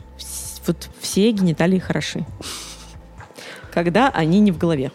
Вот 0.66 0.88
все 1.00 1.30
гениталии 1.32 1.78
хороши. 1.78 2.24
Когда 3.72 4.08
они 4.08 4.38
не 4.40 4.52
в 4.52 4.58
голове. 4.58 4.92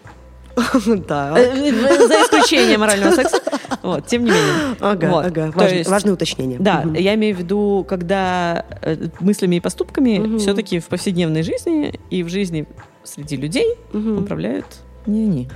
Да. 1.07 1.33
Э, 1.37 1.71
За 2.07 2.13
исключением 2.23 2.79
морального 2.81 3.11
секса. 3.15 3.39
Вот, 3.81 4.05
тем 4.07 4.23
не 4.25 4.31
менее. 4.31 4.75
Ага, 4.79 5.09
Вот. 5.09 5.25
ага. 5.25 5.51
То 5.51 5.57
Важное, 5.59 5.77
есть- 5.79 5.89
важное 5.89 6.13
уточнение. 6.13 6.59
Да, 6.59 6.81
Мгм. 6.81 6.93
я 6.95 7.15
имею 7.15 7.35
в 7.35 7.39
виду, 7.39 7.85
когда 7.87 8.65
э, 8.81 9.07
мыслями 9.19 9.55
и 9.55 9.59
поступками 9.59 10.19
Мгм. 10.19 10.39
все-таки 10.39 10.79
в 10.79 10.85
повседневной 10.87 11.43
жизни 11.43 11.99
и 12.09 12.23
в 12.23 12.29
жизни 12.29 12.67
среди 13.03 13.35
людей 13.37 13.65
Мгм. 13.93 14.23
управляют 14.23 14.65
не 15.05 15.23
они. 15.23 15.49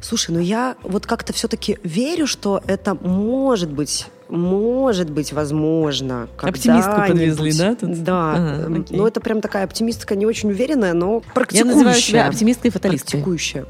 Слушай, 0.00 0.30
ну 0.32 0.40
я 0.40 0.76
вот 0.82 1.06
как-то 1.06 1.32
все-таки 1.32 1.78
верю, 1.82 2.26
что 2.26 2.62
это 2.66 2.94
может 2.94 3.70
быть, 3.70 4.06
может 4.28 5.10
быть 5.10 5.32
возможно. 5.32 6.28
Оптимистку 6.38 6.94
подвезли, 7.08 7.52
да, 7.52 7.74
тут? 7.74 8.02
Да. 8.02 8.32
Ага, 8.34 8.80
окей. 8.80 8.96
Ну 8.96 9.06
это 9.06 9.20
прям 9.20 9.40
такая 9.40 9.64
оптимистка 9.64 10.16
не 10.16 10.26
очень 10.26 10.50
уверенная, 10.50 10.92
но 10.92 11.22
Я 11.26 11.32
практикующая. 11.32 11.74
называю 11.74 11.96
себя 12.00 12.26
оптимисткой 12.26 12.68
и 12.68 12.72
фаталисткой. 12.72 13.10
Практикующая. 13.12 13.66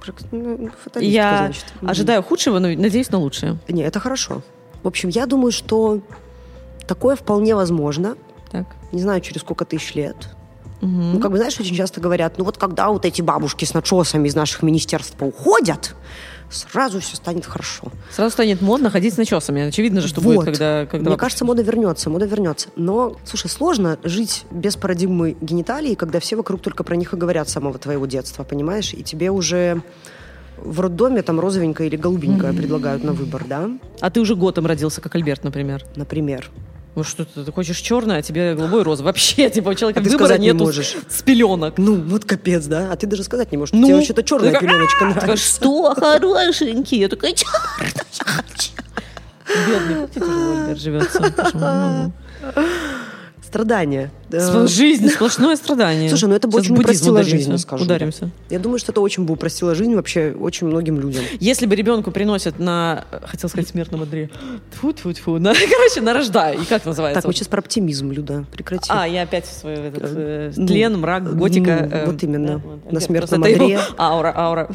Прак- 0.00 0.24
ну, 0.30 0.70
фаталистка, 0.82 1.00
Я 1.14 1.38
значит. 1.38 1.64
Ожидаю 1.82 2.22
худшего, 2.22 2.58
но 2.58 2.68
надеюсь 2.68 3.10
на 3.10 3.18
лучшее. 3.18 3.58
Не, 3.68 3.82
это 3.82 4.00
хорошо. 4.00 4.42
В 4.82 4.88
общем, 4.88 5.08
я 5.10 5.26
думаю, 5.26 5.52
что 5.52 6.00
такое 6.86 7.16
вполне 7.16 7.54
возможно. 7.54 8.16
Так. 8.50 8.66
Не 8.92 9.00
знаю, 9.02 9.20
через 9.20 9.42
сколько 9.42 9.64
тысяч 9.64 9.94
лет. 9.94 10.16
Ну, 10.82 11.20
как 11.20 11.30
бы, 11.30 11.36
знаешь, 11.36 11.60
очень 11.60 11.76
часто 11.76 12.00
говорят, 12.00 12.38
ну 12.38 12.44
вот 12.44 12.56
когда 12.56 12.88
вот 12.88 13.04
эти 13.04 13.20
бабушки 13.20 13.66
с 13.66 13.74
начесами 13.74 14.26
из 14.28 14.34
наших 14.34 14.62
министерств 14.62 15.14
уходят, 15.20 15.94
сразу 16.50 17.00
все 17.00 17.16
станет 17.16 17.46
хорошо. 17.46 17.92
Сразу 18.10 18.32
станет 18.32 18.60
модно 18.60 18.90
ходить 18.90 19.14
с 19.14 19.16
начесами. 19.16 19.62
Очевидно 19.62 20.00
же, 20.00 20.08
что 20.08 20.20
будет, 20.20 20.36
Вот. 20.36 20.44
когда... 20.46 20.86
когда 20.86 21.10
Мне 21.10 21.18
кажется, 21.18 21.44
мода 21.44 21.62
вернется, 21.62 22.10
мода 22.10 22.26
вернется. 22.26 22.68
Но, 22.76 23.16
слушай, 23.24 23.48
сложно 23.48 23.98
жить 24.04 24.44
без 24.50 24.76
парадигмы 24.76 25.36
гениталий, 25.40 25.94
когда 25.94 26.20
все 26.20 26.36
вокруг 26.36 26.60
только 26.60 26.84
про 26.84 26.96
них 26.96 27.12
и 27.12 27.16
говорят 27.16 27.48
с 27.48 27.52
самого 27.52 27.78
твоего 27.78 28.06
детства, 28.06 28.44
понимаешь? 28.44 28.92
И 28.92 29.02
тебе 29.02 29.30
уже 29.30 29.82
в 30.58 30.80
роддоме 30.80 31.22
там 31.22 31.40
розовенькое 31.40 31.88
или 31.88 31.96
голубенькое 31.96 32.52
предлагают 32.52 33.04
на 33.04 33.12
выбор, 33.12 33.44
да? 33.48 33.70
А 34.00 34.10
ты 34.10 34.20
уже 34.20 34.34
годом 34.34 34.66
родился, 34.66 35.00
как 35.00 35.14
Альберт, 35.14 35.44
например. 35.44 35.84
Например. 35.96 36.50
Ну 37.00 37.04
что 37.04 37.24
ты, 37.24 37.44
ты 37.44 37.50
хочешь 37.50 37.78
черное, 37.78 38.18
а 38.18 38.22
тебе 38.22 38.54
голубой 38.54 38.82
розовый. 38.82 39.06
Вообще, 39.06 39.48
типа, 39.48 39.70
у 39.70 39.74
человека 39.74 40.00
А 40.00 40.02
ты 40.02 40.10
выбора 40.10 40.26
сказать 40.26 40.40
не 40.42 40.48
нету 40.48 40.64
можешь. 40.64 40.96
с, 41.08 41.22
пеленок. 41.22 41.78
Ну, 41.78 41.94
вот 41.94 42.26
капец, 42.26 42.66
да? 42.66 42.92
А 42.92 42.96
ты 42.96 43.06
даже 43.06 43.24
сказать 43.24 43.50
не 43.52 43.56
можешь. 43.56 43.72
Ну, 43.72 43.86
Тебе 43.86 43.96
вообще-то 43.96 44.22
черная 44.22 44.52
такая, 44.52 44.68
пеленочка 44.68 44.98
Такая, 44.98 45.14
нравится. 45.14 45.46
что, 45.56 45.94
хорошенький? 45.94 46.98
Я 46.98 47.08
такая, 47.08 47.32
черная 47.32 47.62
я 47.80 48.24
хочу». 48.24 48.72
Бедный, 49.66 49.94
как 50.02 50.10
тебе 50.10 50.26
тяжело, 50.26 50.74
живется. 50.76 52.12
Страдания. 53.50 54.12
Да. 54.28 54.38
Сп- 54.38 54.68
Жизнь, 54.68 55.08
сплошное 55.08 55.56
страдание. 55.56 56.08
Слушай, 56.08 56.28
ну 56.28 56.36
это 56.36 56.46
бы 56.46 56.58
очень 56.58 56.76
упростило 56.76 57.24
жизнь, 57.24 57.58
скажу. 57.58 57.82
Ударимся. 57.82 58.30
Я 58.48 58.60
думаю, 58.60 58.78
что 58.78 58.92
это 58.92 59.00
очень 59.00 59.24
бы 59.24 59.34
упростило 59.34 59.74
жизнь 59.74 59.92
вообще 59.96 60.32
очень 60.38 60.68
многим 60.68 61.00
людям. 61.00 61.24
Если 61.40 61.66
бы 61.66 61.74
ребенку 61.74 62.12
приносят 62.12 62.60
на, 62.60 63.04
хотел 63.24 63.50
сказать, 63.50 63.68
смертном 63.68 64.02
одре, 64.02 64.30
тьфу 64.72 64.92
тьфу 64.92 65.12
тьфу 65.12 65.38
на, 65.40 65.52
короче, 65.70 66.00
на 66.00 66.14
рождай, 66.14 66.54
и 66.62 66.64
как 66.64 66.84
называется? 66.86 67.20
Так, 67.22 67.26
мы 67.26 67.34
сейчас 67.34 67.48
про 67.48 67.58
оптимизм, 67.58 68.12
Люда. 68.12 68.44
Прекрати. 68.52 68.86
А, 68.88 69.04
я 69.08 69.22
опять 69.22 69.46
в 69.46 69.52
свой 69.52 69.74
этот, 69.74 70.02
э, 70.14 70.52
тлен, 70.54 70.98
мрак, 71.00 71.36
готика. 71.36 71.88
ну, 71.90 71.96
э, 71.96 72.06
вот 72.06 72.22
именно. 72.22 72.58
вот. 72.58 72.92
На 72.92 73.00
смертном 73.00 73.42
его 73.44 73.64
одре. 73.64 73.80
Аура, 73.98 74.32
аура. 74.36 74.68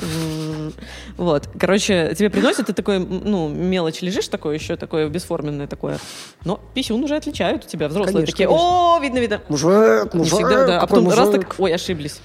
Вот, 1.17 1.49
короче, 1.59 2.13
тебе 2.17 2.29
приносят, 2.29 2.67
ты 2.67 2.73
такой, 2.73 2.99
ну, 2.99 3.47
мелочь 3.49 4.01
лежишь 4.01 4.27
такое 4.27 4.55
еще, 4.55 4.75
такое 4.75 5.07
бесформенное 5.09 5.67
такое. 5.67 5.97
Но 6.43 6.59
писюн 6.73 7.03
уже 7.03 7.15
отличают 7.15 7.65
у 7.65 7.67
тебя, 7.67 7.87
взрослые 7.87 8.13
Конечно, 8.25 8.31
такие, 8.31 8.49
о, 8.49 8.99
видно, 9.01 9.19
видно. 9.19 9.41
Мужик, 9.49 10.13
Не 10.13 10.19
мужик, 10.19 10.33
всегда, 10.33 10.65
да. 10.67 10.81
А 10.81 10.87
потом 10.87 11.09
раз 11.09 11.27
мужик. 11.27 11.41
так, 11.47 11.55
ой, 11.59 11.73
ошиблись. 11.73 12.19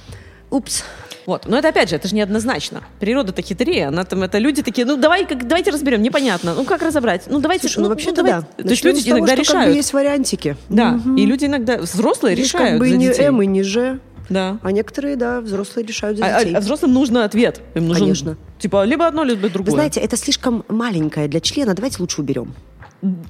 Упс. 0.51 0.83
Вот. 1.27 1.47
Но 1.47 1.59
это 1.59 1.69
опять 1.69 1.91
же, 1.91 1.97
это 1.97 2.09
же 2.09 2.15
неоднозначно. 2.17 2.83
Природа-то 2.99 3.41
хитрее. 3.43 3.87
Она 3.89 4.05
там, 4.05 4.23
это 4.25 4.39
люди 4.39 4.63
такие, 4.63 4.85
ну 4.87 4.97
давай, 4.97 5.27
как, 5.27 5.47
давайте 5.47 5.71
разберем, 5.71 6.03
непонятно. 6.03 6.55
Ну 6.55 6.65
как 6.65 6.83
разобрать? 6.83 7.25
Ну 7.29 7.39
давайте, 7.41 7.69
Слушай, 7.69 7.83
ну, 7.85 7.89
вообще-то 7.91 8.17
давай. 8.25 8.33
да. 8.57 8.63
То 8.65 8.69
есть 8.71 8.83
люди 8.83 9.05
того, 9.05 9.19
иногда 9.19 9.35
что 9.35 9.45
как 9.45 9.53
бы 9.53 9.59
решают. 9.61 9.77
есть 9.77 9.93
вариантики. 9.93 10.57
Да, 10.69 10.93
Мгм. 10.93 11.17
и 11.17 11.27
люди 11.27 11.45
иногда, 11.45 11.77
взрослые 11.77 12.35
решают 12.35 12.71
как 12.71 12.79
бы 12.81 12.89
за 12.89 12.95
и 12.95 12.99
не. 12.99 13.07
М, 13.13 13.43
и 13.43 13.47
не 13.47 13.63
Ж. 13.63 14.01
Да. 14.31 14.59
А 14.63 14.73
некоторые, 14.73 15.17
да, 15.17 15.41
взрослые 15.41 15.85
решают 15.87 16.19
за 16.19 16.25
А, 16.25 16.37
а- 16.37 16.45
детей. 16.45 16.57
а 16.57 16.61
взрослым 16.61 16.95
нужно 16.95 17.25
ответ. 17.25 17.61
Им 17.75 17.89
нужен, 17.89 18.05
Конечно. 18.05 18.37
Типа, 18.59 18.85
либо 18.85 19.07
одно, 19.07 19.25
либо 19.25 19.49
другое. 19.49 19.67
Вы 19.67 19.73
знаете, 19.73 20.01
это 20.01 20.17
слишком 20.17 20.65
маленькое 20.69 21.29
для 21.29 21.41
члена, 21.41 21.75
давайте 21.75 21.97
лучше 22.01 22.21
уберем. 22.23 22.55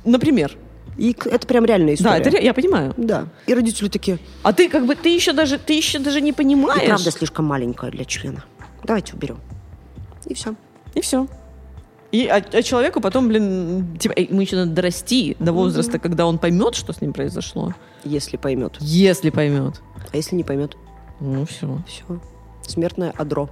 Например. 0.05 0.57
И 0.99 1.17
это 1.25 1.47
прям 1.47 1.65
реальная 1.65 1.95
история. 1.95 2.23
Да, 2.23 2.29
это 2.31 2.39
я 2.39 2.53
понимаю. 2.53 2.93
Да. 2.97 3.27
И 3.47 3.55
родители 3.55 3.89
такие, 3.89 4.19
А 4.43 4.53
ты 4.53 4.69
как 4.69 4.87
бы, 4.87 4.95
ты 4.95 5.09
еще 5.15 5.33
даже, 5.33 5.57
ты 5.59 5.73
еще 5.73 5.99
даже 5.99 6.21
не 6.21 6.31
и 6.31 6.33
понимаешь. 6.33 6.85
правда 6.85 7.11
слишком 7.11 7.47
маленькое 7.47 7.91
для 7.91 8.05
члена. 8.05 8.45
Давайте 8.85 9.15
уберем. 9.15 9.39
И 10.27 10.35
все. 10.35 10.55
И 10.95 11.01
все. 11.01 11.27
И, 12.13 12.27
а, 12.27 12.43
а 12.53 12.63
человеку 12.63 13.01
потом, 13.01 13.29
блин, 13.29 13.97
типа, 13.99 14.15
ему 14.19 14.41
еще 14.41 14.57
надо 14.57 14.73
дорасти 14.73 15.37
до 15.39 15.53
возраста, 15.53 15.99
когда 15.99 16.27
он 16.27 16.39
поймет, 16.39 16.75
что 16.75 16.93
с 16.93 17.01
ним 17.01 17.13
произошло. 17.13 17.73
Если 18.05 18.37
поймет. 18.37 18.77
Если 18.81 19.31
поймет. 19.31 19.81
А 20.13 20.17
если 20.17 20.35
не 20.35 20.43
поймет, 20.43 20.77
Ну, 21.21 21.45
все. 21.47 21.83
все. 21.87 22.05
Смертное 22.67 23.13
адро. 23.17 23.49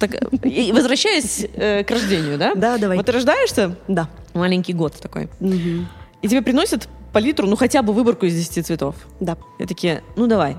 Так, 0.00 0.14
и 0.44 0.72
возвращаясь 0.72 1.44
э, 1.54 1.84
к 1.84 1.90
рождению, 1.90 2.38
да? 2.38 2.54
Да, 2.54 2.78
давай. 2.78 2.96
Вот 2.96 3.06
ты 3.06 3.12
рождаешься, 3.12 3.76
Да. 3.88 4.08
маленький 4.34 4.72
год 4.72 4.94
такой, 4.94 5.28
Мгм. 5.40 5.86
и 6.22 6.28
тебе 6.28 6.40
приносят 6.42 6.88
палитру, 7.12 7.46
ну 7.46 7.56
хотя 7.56 7.82
бы 7.82 7.92
выборку 7.92 8.24
из 8.24 8.34
10 8.34 8.64
цветов. 8.66 8.94
Да. 9.20 9.36
И 9.58 9.66
такие, 9.66 10.02
ну 10.16 10.26
давай, 10.26 10.56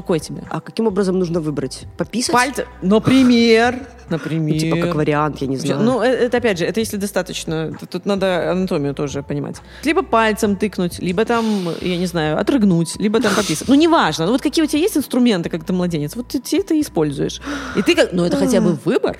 какой 0.00 0.20
тебе? 0.20 0.44
А 0.48 0.60
каким 0.60 0.86
образом 0.86 1.18
нужно 1.18 1.40
выбрать? 1.40 1.86
Пописать? 1.96 2.32
Пальцы, 2.32 2.66
например, 2.82 3.74
например. 4.10 4.54
Ну, 4.54 4.60
типа 4.60 4.76
как 4.76 4.94
вариант, 4.94 5.40
я 5.40 5.48
не 5.48 5.56
знаю. 5.56 5.82
Ну, 5.82 6.00
э, 6.00 6.06
это 6.06 6.36
опять 6.36 6.58
же, 6.58 6.64
это 6.64 6.78
если 6.78 6.96
достаточно, 6.96 7.72
тут 7.90 8.06
надо 8.06 8.52
анатомию 8.52 8.94
тоже 8.94 9.22
понимать. 9.22 9.56
Либо 9.82 10.02
пальцем 10.02 10.54
тыкнуть, 10.54 11.00
либо 11.00 11.24
там, 11.24 11.44
я 11.80 11.96
не 11.96 12.06
знаю, 12.06 12.38
отрыгнуть, 12.38 12.94
либо 13.00 13.20
там 13.20 13.34
пописать. 13.34 13.66
Ну, 13.66 13.74
неважно. 13.74 14.26
Ну, 14.26 14.32
вот 14.32 14.40
какие 14.40 14.64
у 14.64 14.68
тебя 14.68 14.80
есть 14.80 14.96
инструменты, 14.96 15.50
как 15.50 15.64
ты 15.64 15.72
младенец, 15.72 16.14
вот 16.14 16.28
ты, 16.28 16.40
ты 16.40 16.60
это 16.60 16.80
используешь. 16.80 17.40
И 17.76 17.82
ты 17.82 17.96
как, 17.96 18.12
ну, 18.12 18.24
это 18.24 18.36
хотя 18.36 18.60
бы 18.60 18.78
выбор. 18.84 19.18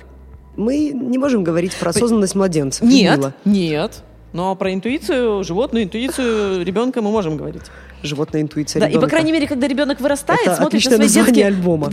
Мы 0.56 0.90
не 0.90 1.18
можем 1.18 1.42
говорить 1.42 1.74
про 1.74 1.90
осознанность 1.90 2.36
младенцев. 2.36 2.82
Не 2.82 3.02
Нет, 3.02 3.32
нет. 3.44 4.02
Но 4.32 4.54
про 4.54 4.72
интуицию, 4.72 5.42
животную 5.42 5.84
интуицию 5.84 6.64
ребенка 6.64 7.02
мы 7.02 7.10
можем 7.10 7.36
говорить. 7.36 7.62
Животная 8.02 8.42
интуиция 8.42 8.80
Да, 8.80 8.86
и 8.86 8.90
по 8.90 8.92
ребенка. 8.94 9.10
крайней 9.10 9.32
мере, 9.32 9.46
когда 9.46 9.66
ребенок 9.66 10.00
вырастает, 10.00 10.40
Это 10.46 10.56
смотрит 10.56 10.84
на 10.84 10.90
свои 10.90 10.98
название 10.98 11.26
детские... 11.32 11.46
альбома. 11.46 11.90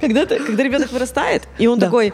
Когда, 0.00 0.26
когда 0.46 0.62
ребенок 0.62 0.92
вырастает, 0.92 1.42
и 1.58 1.66
он 1.66 1.78
Да. 1.78 1.86
такой, 1.86 2.12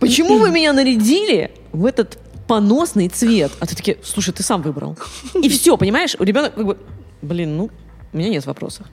почему 0.00 0.38
вы 0.38 0.50
меня 0.50 0.72
нарядили 0.72 1.50
в 1.72 1.84
этот 1.86 2.18
поносный 2.46 3.08
цвет? 3.08 3.52
А 3.60 3.66
ты 3.66 3.74
такие, 3.76 3.98
слушай, 4.04 4.32
ты 4.32 4.42
сам 4.42 4.62
выбрал. 4.62 4.96
И 5.34 5.48
все, 5.48 5.76
понимаешь? 5.76 6.14
У 6.18 6.24
ребенка 6.24 6.50
как 6.50 6.66
бы, 6.66 6.78
блин, 7.22 7.56
ну, 7.56 7.70
у 8.12 8.16
меня 8.16 8.28
нет 8.28 8.46
вопросов. 8.46 8.86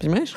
Понимаешь? 0.00 0.32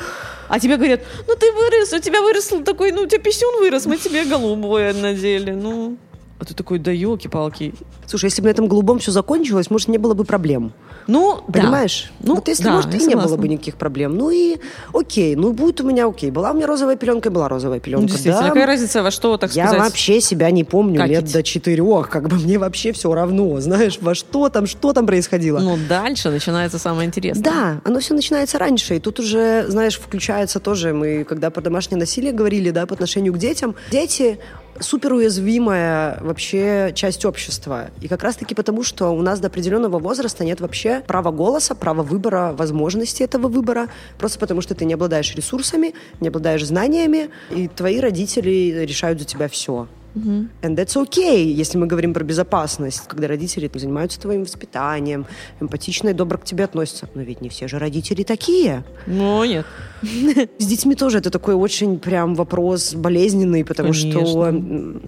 А 0.48 0.60
тебе 0.60 0.76
говорят, 0.78 1.02
ну 1.28 1.36
ты 1.36 1.52
вырос, 1.52 1.94
у 1.94 2.00
тебя 2.00 2.22
вырос 2.22 2.52
такой, 2.66 2.92
ну 2.92 3.04
у 3.04 3.06
тебя 3.06 3.20
писюн 3.22 3.60
вырос, 3.60 3.86
мы 3.86 3.98
тебе 3.98 4.26
голубое 4.26 4.92
надели. 4.94 5.52
Ну, 5.52 5.98
а 6.42 6.46
ты 6.46 6.56
такой, 6.56 6.80
да 6.80 6.92
елки-палки. 6.92 7.74
Слушай, 8.08 8.26
если 8.26 8.42
бы 8.42 8.48
на 8.48 8.52
этом 8.52 8.68
голубом 8.68 8.98
все 8.98 9.12
закончилось, 9.12 9.70
может, 9.70 9.90
не 9.90 10.00
было 10.00 10.16
бы 10.16 10.24
проблем. 10.26 10.74
Ну, 11.06 11.44
да. 11.48 11.62
Понимаешь? 11.62 12.12
Ну, 12.20 12.36
вот 12.36 12.48
если, 12.48 12.64
да, 12.64 12.72
может, 12.72 12.92
я 12.94 13.00
и 13.00 13.06
не 13.06 13.16
было 13.16 13.38
бы 13.38 13.48
никаких 13.48 13.76
проблем. 13.76 14.18
Ну 14.18 14.32
и 14.32 14.58
окей, 14.92 15.36
ну 15.36 15.54
будет 15.54 15.82
у 15.82 15.88
меня 15.88 16.08
окей. 16.08 16.32
Была 16.32 16.52
у 16.52 16.56
меня 16.56 16.66
розовая 16.66 16.96
пеленка, 16.96 17.30
и 17.30 17.32
была 17.32 17.48
розовая 17.48 17.78
Ну, 17.78 17.84
пеленка. 17.84 18.08
действительно, 18.08 18.42
да. 18.42 18.48
какая 18.50 18.66
разница, 18.66 19.04
во 19.04 19.12
что, 19.12 19.38
так 19.38 19.52
Я 19.54 19.68
сказать... 19.68 19.86
вообще 19.86 20.20
себя 20.20 20.50
не 20.50 20.64
помню 20.64 20.98
какить? 21.00 21.12
лет 21.18 21.32
до 21.32 21.44
четырех. 21.44 22.10
Как 22.10 22.28
бы 22.28 22.38
мне 22.38 22.58
вообще 22.58 22.92
все 22.92 23.14
равно. 23.14 23.60
Знаешь, 23.60 24.00
во 24.02 24.16
что 24.16 24.50
там, 24.50 24.66
что 24.66 24.94
там 24.94 25.06
происходило. 25.06 25.60
Ну, 25.60 25.78
дальше 25.88 26.30
начинается 26.32 26.80
самое 26.80 27.08
интересное. 27.08 27.44
Да, 27.44 27.82
оно 27.84 28.00
все 28.00 28.16
начинается 28.16 28.58
раньше. 28.58 28.96
И 28.96 29.00
тут 29.00 29.20
уже, 29.20 29.66
знаешь, 29.68 30.00
включается 30.00 30.60
тоже, 30.60 30.94
мы 30.94 31.24
когда 31.24 31.52
про 31.52 31.62
домашнее 31.62 32.00
насилие 32.00 32.32
говорили, 32.32 32.72
да, 32.72 32.88
по 32.88 32.96
отношению 32.96 33.34
к 33.34 33.38
детям. 33.38 33.76
Дети 33.92 34.40
суперуязвимая 34.82 36.18
вообще 36.22 36.92
часть 36.96 37.26
общества. 37.26 37.90
И 38.02 38.08
как 38.08 38.24
раз-таки 38.24 38.56
потому, 38.56 38.84
что 38.84 39.10
у 39.10 39.22
нас 39.22 39.40
до 39.40 39.48
определенного 39.48 40.00
возраста 40.00 40.44
нет 40.44 40.62
вообще 40.62 41.02
права 41.08 41.32
голоса, 41.32 41.76
права 41.76 42.04
выбора, 42.04 42.54
возможности 42.54 43.24
этого 43.24 43.48
выбора, 43.48 43.88
просто 44.18 44.40
потому 44.40 44.62
что 44.62 44.76
ты 44.76 44.86
не 44.86 44.94
обладаешь 44.94 45.34
ресурсами, 45.36 45.94
не 46.20 46.28
обладаешь 46.28 46.66
знаниями, 46.66 47.30
и 47.50 47.68
твои 47.68 48.00
родители 48.00 48.86
решают 48.86 49.20
за 49.20 49.26
тебя 49.26 49.48
все. 49.48 49.88
And 50.16 50.76
that's 50.76 50.96
okay, 50.96 51.44
если 51.44 51.78
мы 51.78 51.88
говорим 51.88 52.14
про 52.14 52.24
безопасность, 52.24 53.08
когда 53.08 53.28
родители 53.28 53.70
занимаются 53.74 54.20
твоим 54.20 54.44
воспитанием, 54.44 55.26
эмпатично 55.60 56.10
и 56.10 56.14
добро 56.14 56.38
к 56.38 56.44
тебе 56.44 56.66
относятся. 56.66 57.08
Но 57.16 57.22
ведь 57.22 57.42
не 57.42 57.50
все 57.50 57.68
же 57.68 57.80
родители 57.80 58.24
такие. 58.24 58.84
Ну, 59.08 59.44
нет. 59.46 59.66
С 60.58 60.66
детьми 60.66 60.96
тоже 60.96 61.20
это 61.20 61.30
такой 61.30 61.56
очень 61.56 62.00
прям 62.00 62.36
вопрос 62.36 62.94
болезненный, 62.94 63.64
потому 63.64 63.94
что 63.94 64.12
Конечно. 64.12 64.40
м, 64.40 65.02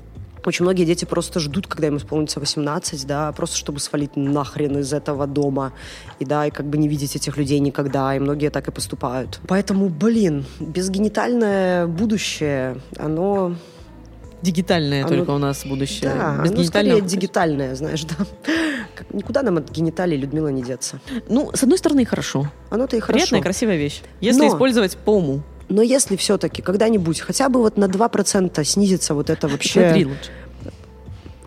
очень 0.45 0.63
многие 0.63 0.85
дети 0.85 1.05
просто 1.05 1.39
ждут, 1.39 1.67
когда 1.67 1.87
им 1.87 1.97
исполнится 1.97 2.39
18, 2.39 3.05
да, 3.05 3.31
просто 3.31 3.57
чтобы 3.57 3.79
свалить 3.79 4.15
нахрен 4.15 4.77
из 4.77 4.93
этого 4.93 5.27
дома. 5.27 5.73
И 6.19 6.25
да, 6.25 6.47
и 6.47 6.51
как 6.51 6.65
бы 6.65 6.77
не 6.77 6.87
видеть 6.87 7.15
этих 7.15 7.37
людей 7.37 7.59
никогда. 7.59 8.15
И 8.15 8.19
многие 8.19 8.49
так 8.49 8.67
и 8.67 8.71
поступают. 8.71 9.39
Поэтому, 9.47 9.89
блин, 9.89 10.45
безгенитальное 10.59 11.87
будущее, 11.87 12.77
оно 12.97 13.55
Дигитальное 14.43 15.05
Оно- 15.05 15.15
только 15.15 15.31
у 15.31 15.37
нас 15.37 15.65
будущее. 15.65 16.11
Да, 16.13 16.43
Без 16.43 16.51
оно 16.51 16.63
скорее 16.63 16.93
хоть- 16.95 17.05
дигитальное, 17.05 17.75
знаешь, 17.75 18.03
да. 18.03 18.25
Никуда 19.13 19.41
нам 19.41 19.57
от 19.57 19.71
гениталий, 19.71 20.17
Людмила, 20.17 20.49
не 20.49 20.61
деться. 20.61 20.99
Ну, 21.29 21.49
с 21.53 21.63
одной 21.63 21.77
стороны, 21.77 22.05
хорошо. 22.05 22.51
Оно-то 22.69 22.97
и 22.97 22.99
хорошо. 22.99 23.13
Приятная, 23.25 23.41
красивая 23.41 23.77
вещь. 23.77 24.01
Если 24.21 24.41
Но- 24.41 24.49
использовать 24.49 24.97
по 24.97 25.11
уму. 25.15 25.41
Но 25.69 25.81
если 25.81 26.17
все-таки 26.17 26.61
когда-нибудь 26.61 27.21
хотя 27.21 27.47
бы 27.49 27.61
вот 27.61 27.77
на 27.77 27.87
2% 27.87 28.63
снизится 28.65 29.13
вот 29.15 29.29
это 29.29 29.47
вообще... 29.47 29.79
На 29.87 29.93
три 29.93 30.05
лучше. 30.05 30.29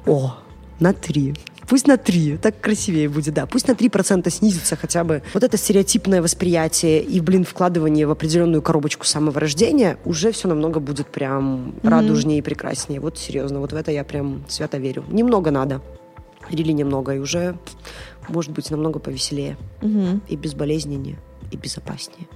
О, 0.06 0.36
на 0.80 0.92
3. 0.94 1.34
Пусть 1.68 1.86
на 1.86 1.96
3, 1.96 2.38
так 2.38 2.60
красивее 2.60 3.08
будет, 3.08 3.34
да. 3.34 3.46
Пусть 3.46 3.66
на 3.68 3.72
3% 3.72 4.30
снизится 4.30 4.76
хотя 4.76 5.02
бы 5.04 5.22
вот 5.34 5.42
это 5.42 5.56
стереотипное 5.56 6.22
восприятие 6.22 7.02
и, 7.02 7.20
блин, 7.20 7.44
вкладывание 7.44 8.06
в 8.06 8.10
определенную 8.10 8.62
коробочку 8.62 9.04
самого 9.04 9.40
рождения, 9.40 9.98
уже 10.04 10.30
все 10.30 10.48
намного 10.48 10.80
будет 10.80 11.08
прям 11.08 11.74
радужнее 11.82 12.38
и 12.38 12.42
прекраснее. 12.42 13.00
Вот 13.00 13.18
серьезно, 13.18 13.60
вот 13.60 13.72
в 13.72 13.76
это 13.76 13.90
я 13.90 14.04
прям 14.04 14.44
свято 14.48 14.78
верю. 14.78 15.04
Немного 15.08 15.50
надо. 15.50 15.82
Или 16.50 16.70
немного, 16.70 17.14
и 17.14 17.18
уже 17.18 17.58
может 18.28 18.52
быть 18.52 18.70
намного 18.70 19.00
повеселее. 19.00 19.56
Мгм. 19.82 20.22
И 20.28 20.36
безболезненнее, 20.36 21.18
и 21.50 21.56
безопаснее. 21.56 22.28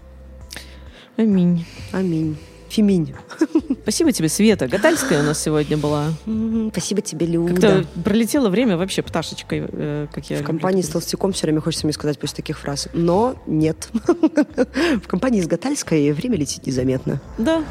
Аминь. 1.17 1.65
Аминь. 1.93 2.37
Феминь. 2.71 3.15
Спасибо 3.83 4.13
тебе, 4.13 4.29
Света. 4.29 4.69
Гатальская 4.69 5.21
у 5.21 5.25
нас 5.25 5.43
сегодня 5.43 5.77
была. 5.77 6.11
Спасибо 6.71 7.03
тебе, 7.03 7.27
Как-то 7.27 7.79
Люда. 7.79 7.87
пролетело 8.05 8.49
время 8.49 8.77
вообще 8.77 9.03
пташечкой, 9.03 9.65
э, 9.67 10.07
как 10.13 10.25
я 10.31 10.37
В 10.37 10.41
люблю 10.41 10.47
компании 10.47 10.81
с 10.83 10.85
говорить. 10.87 10.93
толстяком 10.93 11.33
все 11.33 11.47
время 11.47 11.61
хочется 11.61 11.87
мне 11.87 11.93
сказать 11.93 12.19
после 12.21 12.37
таких 12.37 12.59
фраз. 12.59 12.89
Но 12.93 13.35
нет. 13.47 13.89
В 15.03 15.07
компании 15.09 15.41
с 15.41 15.49
Гатальской 15.49 16.13
время 16.13 16.37
летит 16.37 16.65
незаметно. 16.67 17.21
Да. 17.39 17.65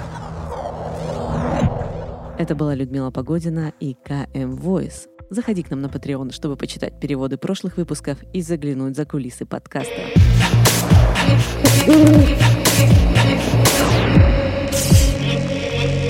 Это 2.38 2.56
была 2.56 2.76
Людмила 2.76 3.10
Погодина 3.12 3.74
и 3.80 3.96
КМ 4.06 4.56
Voice. 4.56 5.08
Заходи 5.30 5.64
к 5.64 5.70
нам 5.70 5.82
на 5.82 5.88
Patreon, 5.88 6.34
чтобы 6.34 6.58
почитать 6.58 7.00
переводы 7.00 7.38
прошлых 7.38 7.78
выпусков 7.78 8.18
и 8.34 8.42
заглянуть 8.42 8.96
за 8.98 9.06
кулисы 9.06 9.46
подкаста. 9.46 9.94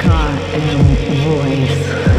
car 0.09 0.31
and 0.55 0.97
voice. 1.23 2.18